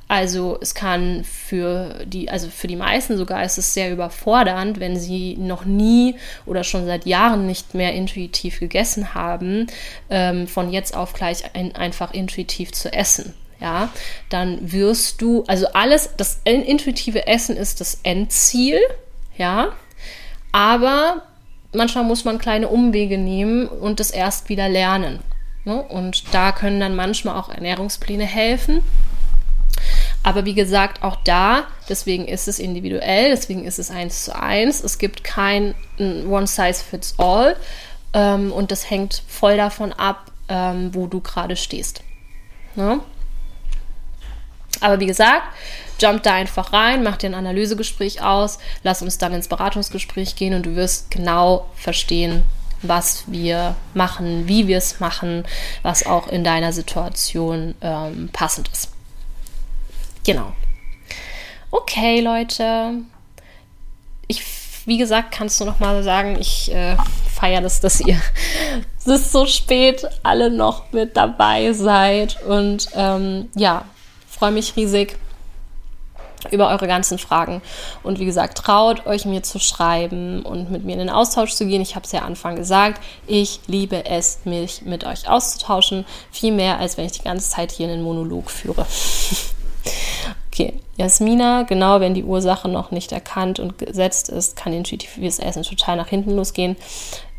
Also 0.07 0.57
es 0.61 0.73
kann 0.73 1.25
für 1.25 2.05
die, 2.05 2.29
also 2.29 2.47
für 2.49 2.67
die 2.67 2.77
meisten 2.77 3.17
sogar 3.17 3.43
ist 3.43 3.57
es 3.57 3.73
sehr 3.73 3.91
überfordernd, 3.91 4.79
wenn 4.79 4.97
sie 4.97 5.35
noch 5.37 5.65
nie 5.65 6.15
oder 6.45 6.63
schon 6.63 6.85
seit 6.85 7.05
Jahren 7.05 7.45
nicht 7.45 7.73
mehr 7.73 7.93
intuitiv 7.93 8.59
gegessen 8.59 9.13
haben, 9.13 9.67
ähm, 10.09 10.47
von 10.47 10.71
jetzt 10.71 10.95
auf 10.95 11.13
gleich 11.13 11.55
ein, 11.55 11.75
einfach 11.75 12.13
intuitiv 12.13 12.71
zu 12.71 12.91
essen. 12.93 13.33
Ja, 13.59 13.89
dann 14.29 14.71
wirst 14.71 15.21
du, 15.21 15.43
also 15.47 15.67
alles, 15.73 16.11
das 16.15 16.41
intuitive 16.43 17.25
Essen 17.25 17.57
ist 17.57 17.81
das 17.81 17.99
Endziel, 18.03 18.79
ja, 19.35 19.69
aber 20.51 21.23
manchmal 21.73 22.03
muss 22.03 22.23
man 22.23 22.37
kleine 22.37 22.67
Umwege 22.67 23.17
nehmen 23.17 23.67
und 23.67 23.99
das 23.99 24.11
erst 24.11 24.47
wieder 24.49 24.69
lernen. 24.69 25.19
Ne? 25.65 25.81
Und 25.81 26.23
da 26.35 26.51
können 26.51 26.79
dann 26.79 26.95
manchmal 26.95 27.35
auch 27.35 27.49
Ernährungspläne 27.49 28.25
helfen 28.25 28.83
aber 30.27 30.43
wie 30.43 30.55
gesagt, 30.55 31.03
auch 31.03 31.15
da, 31.23 31.67
deswegen 31.87 32.27
ist 32.27 32.49
es 32.49 32.59
individuell, 32.59 33.29
deswegen 33.29 33.63
ist 33.63 33.79
es 33.79 33.89
eins 33.89 34.25
zu 34.25 34.37
eins. 34.37 34.83
Es 34.83 34.97
gibt 34.97 35.23
kein 35.23 35.73
One 35.97 36.47
Size 36.47 36.83
Fits 36.83 37.15
All 37.17 37.55
ähm, 38.13 38.51
und 38.51 38.71
das 38.71 38.89
hängt 38.89 39.23
voll 39.25 39.55
davon 39.55 39.93
ab, 39.93 40.33
ähm, 40.49 40.93
wo 40.93 41.07
du 41.07 41.21
gerade 41.21 41.55
stehst. 41.55 42.03
Ne? 42.75 42.99
Aber 44.81 44.99
wie 44.99 45.05
gesagt, 45.05 45.43
jump 45.97 46.23
da 46.23 46.33
einfach 46.33 46.73
rein, 46.73 47.03
mach 47.03 47.15
dir 47.15 47.27
ein 47.27 47.33
Analysegespräch 47.33 48.21
aus, 48.21 48.59
lass 48.83 49.01
uns 49.01 49.17
dann 49.17 49.33
ins 49.33 49.47
Beratungsgespräch 49.47 50.35
gehen 50.35 50.53
und 50.53 50.65
du 50.65 50.75
wirst 50.75 51.09
genau 51.09 51.69
verstehen, 51.73 52.43
was 52.81 53.23
wir 53.27 53.77
machen, 53.93 54.49
wie 54.49 54.67
wir 54.67 54.79
es 54.79 54.99
machen, 54.99 55.45
was 55.83 56.05
auch 56.05 56.27
in 56.27 56.43
deiner 56.43 56.73
Situation 56.73 57.75
ähm, 57.79 58.29
passend 58.33 58.67
ist. 58.73 58.96
Genau. 60.27 60.51
Okay, 61.71 62.19
Leute. 62.19 62.95
Ich, 64.27 64.43
wie 64.85 64.97
gesagt, 64.97 65.31
kannst 65.31 65.61
du 65.61 65.65
noch 65.65 65.79
mal 65.79 66.03
sagen, 66.03 66.37
ich 66.37 66.69
äh, 66.73 66.97
feiere 67.33 67.61
das, 67.61 67.79
dass 67.79 68.01
ihr 68.01 68.19
ist 69.05 69.31
so 69.31 69.45
spät 69.45 70.05
alle 70.23 70.51
noch 70.51 70.91
mit 70.91 71.15
dabei 71.15 71.71
seid. 71.71 72.43
Und 72.43 72.89
ähm, 72.93 73.47
ja, 73.55 73.85
freue 74.27 74.51
mich 74.51 74.75
riesig 74.75 75.17
über 76.51 76.69
eure 76.69 76.87
ganzen 76.87 77.17
Fragen. 77.17 77.61
Und 78.03 78.19
wie 78.19 78.25
gesagt, 78.25 78.57
traut 78.57 79.05
euch 79.05 79.23
mir 79.23 79.43
zu 79.43 79.59
schreiben 79.59 80.43
und 80.43 80.69
mit 80.71 80.83
mir 80.83 80.93
in 80.93 80.99
den 80.99 81.09
Austausch 81.09 81.53
zu 81.53 81.65
gehen. 81.65 81.81
Ich 81.81 81.95
habe 81.95 82.05
es 82.05 82.11
ja 82.11 82.23
Anfang 82.23 82.57
gesagt, 82.57 83.01
ich 83.27 83.61
liebe 83.67 84.05
es, 84.05 84.39
mich 84.43 84.81
mit 84.81 85.05
euch 85.05 85.29
auszutauschen. 85.29 86.05
Viel 86.31 86.51
mehr, 86.51 86.79
als 86.79 86.97
wenn 86.97 87.05
ich 87.05 87.13
die 87.13 87.23
ganze 87.23 87.49
Zeit 87.49 87.71
hier 87.71 87.87
einen 87.87 88.03
Monolog 88.03 88.51
führe. 88.51 88.85
Okay, 90.51 90.73
Jasmina, 90.97 91.63
genau, 91.63 91.99
wenn 91.99 92.13
die 92.13 92.23
Ursache 92.23 92.67
noch 92.67 92.91
nicht 92.91 93.11
erkannt 93.11 93.59
und 93.59 93.77
gesetzt 93.77 94.29
ist, 94.29 94.55
kann 94.55 94.73
intuitives 94.73 95.39
Essen 95.39 95.63
total 95.63 95.97
nach 95.97 96.07
hinten 96.07 96.35
losgehen. 96.35 96.75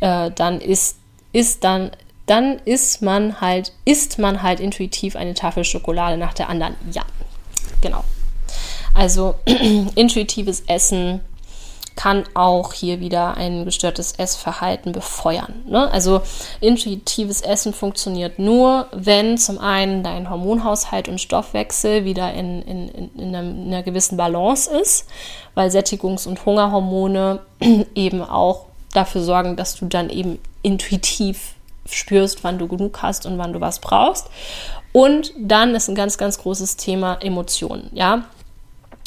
Äh, 0.00 0.30
dann 0.30 0.60
ist, 0.60 0.98
ist 1.32 1.64
dann, 1.64 1.90
dann 2.26 2.60
ist 2.64 3.02
man 3.02 3.40
halt, 3.40 3.72
isst 3.84 4.18
man 4.18 4.42
halt 4.42 4.60
intuitiv 4.60 5.16
eine 5.16 5.34
Tafel 5.34 5.64
Schokolade 5.64 6.16
nach 6.16 6.34
der 6.34 6.48
anderen. 6.48 6.76
Ja, 6.92 7.02
genau. 7.80 8.04
Also 8.94 9.34
intuitives 9.94 10.62
Essen 10.66 11.20
kann 11.98 12.22
auch 12.34 12.74
hier 12.74 13.00
wieder 13.00 13.36
ein 13.36 13.64
gestörtes 13.64 14.12
Essverhalten 14.12 14.92
befeuern. 14.92 15.64
Ne? 15.66 15.90
Also 15.90 16.22
intuitives 16.60 17.40
Essen 17.40 17.74
funktioniert 17.74 18.38
nur, 18.38 18.86
wenn 18.92 19.36
zum 19.36 19.58
einen 19.58 20.04
dein 20.04 20.30
Hormonhaushalt 20.30 21.08
und 21.08 21.20
Stoffwechsel 21.20 22.04
wieder 22.04 22.32
in, 22.34 22.62
in, 22.62 22.88
in, 22.88 23.10
in 23.18 23.34
einer 23.34 23.82
gewissen 23.82 24.16
Balance 24.16 24.70
ist, 24.70 25.08
weil 25.56 25.70
Sättigungs- 25.70 26.28
und 26.28 26.46
Hungerhormone 26.46 27.40
eben 27.96 28.22
auch 28.22 28.66
dafür 28.94 29.22
sorgen, 29.22 29.56
dass 29.56 29.74
du 29.74 29.86
dann 29.86 30.08
eben 30.08 30.38
intuitiv 30.62 31.56
spürst, 31.84 32.44
wann 32.44 32.58
du 32.58 32.68
genug 32.68 33.02
hast 33.02 33.26
und 33.26 33.38
wann 33.38 33.52
du 33.52 33.60
was 33.60 33.80
brauchst. 33.80 34.28
Und 34.92 35.32
dann 35.36 35.74
ist 35.74 35.88
ein 35.88 35.96
ganz, 35.96 36.16
ganz 36.16 36.38
großes 36.38 36.76
Thema 36.76 37.18
Emotionen. 37.20 37.90
Ja, 37.92 38.26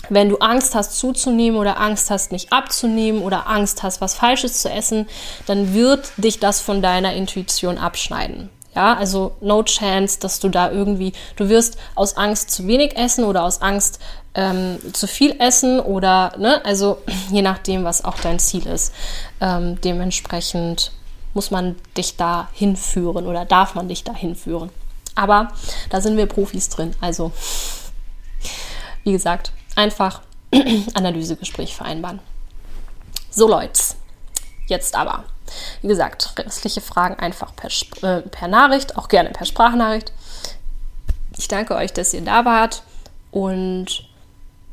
wenn 0.10 0.30
du 0.30 0.38
Angst 0.38 0.76
hast 0.76 0.98
zuzunehmen 0.98 1.60
oder 1.60 1.80
Angst 1.80 2.10
hast 2.10 2.32
nicht 2.32 2.52
abzunehmen 2.52 3.22
oder 3.22 3.48
Angst 3.48 3.84
hast 3.84 4.02
was 4.02 4.16
Falsches 4.16 4.62
zu 4.62 4.70
essen, 4.70 5.08
dann 5.46 5.74
wird 5.74 6.12
dich 6.18 6.40
das 6.40 6.62
von 6.62 6.82
deiner 6.82 7.14
Intuition 7.14 7.78
abschneiden. 7.78 8.50
Ja, 8.74 8.96
also 8.96 9.36
no 9.42 9.64
chance, 9.64 10.18
dass 10.20 10.40
du 10.40 10.48
da 10.48 10.72
irgendwie, 10.72 11.12
du 11.36 11.50
wirst 11.50 11.78
aus 11.94 12.16
Angst 12.16 12.52
zu 12.52 12.68
wenig 12.68 12.96
essen 12.96 13.26
oder 13.26 13.44
aus 13.44 13.62
Angst 13.62 14.00
ähm, 14.34 14.78
zu 14.94 15.08
viel 15.08 15.36
essen 15.40 15.82
oder, 15.82 16.32
ne, 16.38 16.64
also 16.64 17.00
je 17.32 17.42
nachdem, 17.42 17.84
was 17.84 18.06
auch 18.06 18.18
dein 18.20 18.40
Ziel 18.40 18.66
ist. 18.68 18.94
Ähm, 19.42 19.80
dementsprechend 19.82 20.94
muss 21.34 21.52
man 21.52 21.76
dich 21.98 22.16
da 22.16 22.48
hinführen 22.54 23.28
oder 23.28 23.44
darf 23.44 23.76
man 23.76 23.90
dich 23.90 24.06
da 24.06 24.14
hinführen. 24.14 24.70
Aber 25.16 25.52
da 25.90 26.00
sind 26.00 26.16
wir 26.16 26.26
Profis 26.26 26.70
drin. 26.70 26.96
Also, 27.02 27.32
wie 29.04 29.12
gesagt, 29.12 29.52
einfach 29.82 30.22
Analysegespräch 30.94 31.76
vereinbaren. 31.76 32.20
So, 33.32 33.48
Leute, 33.48 33.82
jetzt 34.68 34.96
aber. 34.96 35.24
Wie 35.82 35.88
gesagt, 35.88 36.34
restliche 36.38 36.82
Fragen 36.82 37.16
einfach 37.16 37.54
per, 37.56 37.70
äh, 38.04 38.22
per 38.22 38.48
Nachricht, 38.48 38.98
auch 38.98 39.08
gerne 39.08 39.32
per 39.32 39.46
Sprachnachricht. 39.46 40.14
Ich 41.38 41.48
danke 41.48 41.76
euch, 41.76 41.92
dass 41.92 42.14
ihr 42.14 42.22
da 42.22 42.46
wart 42.46 42.84
und 43.32 44.08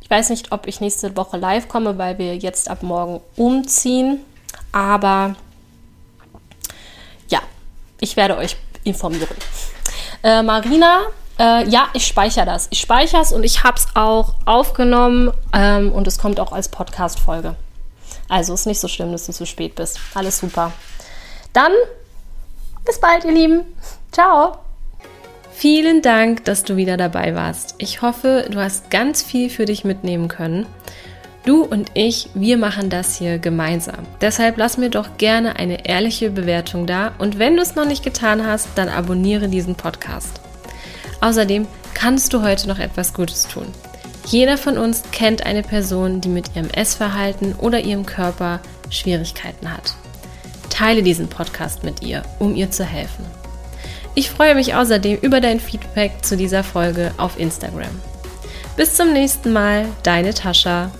ich 0.01 0.11
weiß 0.11 0.31
nicht, 0.31 0.53
ob 0.53 0.67
ich 0.67 0.81
nächste 0.81 1.17
Woche 1.17 1.37
live 1.37 1.69
komme, 1.69 1.99
weil 1.99 2.19
wir 2.19 2.37
jetzt 2.37 2.69
ab 2.69 2.83
morgen 2.83 3.21
umziehen, 3.37 4.25
aber 4.73 5.35
ja, 7.29 7.41
ich 8.01 8.17
werde 8.17 8.37
euch 8.37 8.57
informieren. 8.85 9.37
Äh, 10.23 10.43
Marina 10.43 11.07
äh, 11.39 11.69
ja, 11.69 11.89
ich 11.93 12.06
speichere 12.06 12.47
das. 12.47 12.69
Ich 12.70 12.81
speichere 12.81 13.20
es 13.20 13.32
und 13.32 13.44
ich 13.44 13.65
habe 13.65 13.77
es 13.77 13.86
auch 13.94 14.35
aufgenommen 14.44 15.32
ähm, 15.52 15.93
und 15.93 16.06
es 16.06 16.19
kommt 16.19 16.40
auch 16.40 16.52
als 16.52 16.69
Podcast-Folge. 16.69 17.55
Also 18.28 18.55
ist 18.55 18.66
nicht 18.66 18.81
so 18.81 18.89
schlimm, 18.89 19.12
dass 19.12 19.27
du 19.27 19.32
zu 19.32 19.47
spät 19.47 19.74
bist. 19.74 19.98
Alles 20.15 20.39
super. 20.39 20.73
Dann 21.52 21.73
bis 22.85 23.01
bald, 23.01 23.24
ihr 23.24 23.32
Lieben. 23.32 23.65
Ciao. 24.12 24.59
Vielen 25.52 26.02
Dank, 26.02 26.44
dass 26.44 26.62
du 26.62 26.77
wieder 26.77 26.97
dabei 26.97 27.35
warst. 27.35 27.74
Ich 27.78 28.01
hoffe, 28.01 28.47
du 28.48 28.60
hast 28.60 28.90
ganz 28.90 29.23
viel 29.23 29.51
für 29.51 29.65
dich 29.65 29.85
mitnehmen 29.85 30.28
können. 30.28 30.66
Du 31.44 31.65
und 31.65 31.90
ich, 31.94 32.28
wir 32.35 32.59
machen 32.59 32.90
das 32.90 33.16
hier 33.16 33.39
gemeinsam. 33.39 34.06
Deshalb 34.20 34.56
lass 34.56 34.77
mir 34.77 34.90
doch 34.90 35.16
gerne 35.16 35.56
eine 35.56 35.89
ehrliche 35.89 36.31
Bewertung 36.31 36.86
da 36.86 37.12
und 37.19 37.39
wenn 37.39 37.56
du 37.56 37.62
es 37.62 37.74
noch 37.74 37.86
nicht 37.86 38.05
getan 38.05 38.47
hast, 38.47 38.69
dann 38.77 38.89
abonniere 38.89 39.48
diesen 39.48 39.74
Podcast. 39.74 40.40
Außerdem 41.20 41.66
kannst 41.95 42.32
du 42.32 42.43
heute 42.43 42.69
noch 42.69 42.78
etwas 42.78 43.12
Gutes 43.12 43.49
tun. 43.49 43.66
Jeder 44.27 44.59
von 44.59 44.77
uns 44.77 45.03
kennt 45.11 45.47
eine 45.47 45.62
Person, 45.62 46.20
die 46.20 46.28
mit 46.28 46.55
ihrem 46.55 46.69
Essverhalten 46.70 47.55
oder 47.55 47.81
ihrem 47.81 48.05
Körper 48.05 48.61
Schwierigkeiten 48.90 49.73
hat. 49.73 49.95
Teile 50.69 51.03
diesen 51.03 51.28
Podcast 51.28 51.82
mit 51.82 52.03
ihr, 52.03 52.23
um 52.39 52.55
ihr 52.55 52.70
zu 52.70 52.85
helfen. 52.85 53.24
Ich 54.15 54.31
freue 54.31 54.55
mich 54.55 54.74
außerdem 54.74 55.19
über 55.23 55.40
dein 55.40 55.61
Feedback 55.61 56.24
zu 56.24 56.36
dieser 56.36 56.62
Folge 56.62 57.12
auf 57.16 57.39
Instagram. 57.39 57.90
Bis 58.77 58.95
zum 58.95 59.12
nächsten 59.12 59.53
Mal, 59.53 59.86
deine 60.03 60.35
Tascha. 60.35 60.90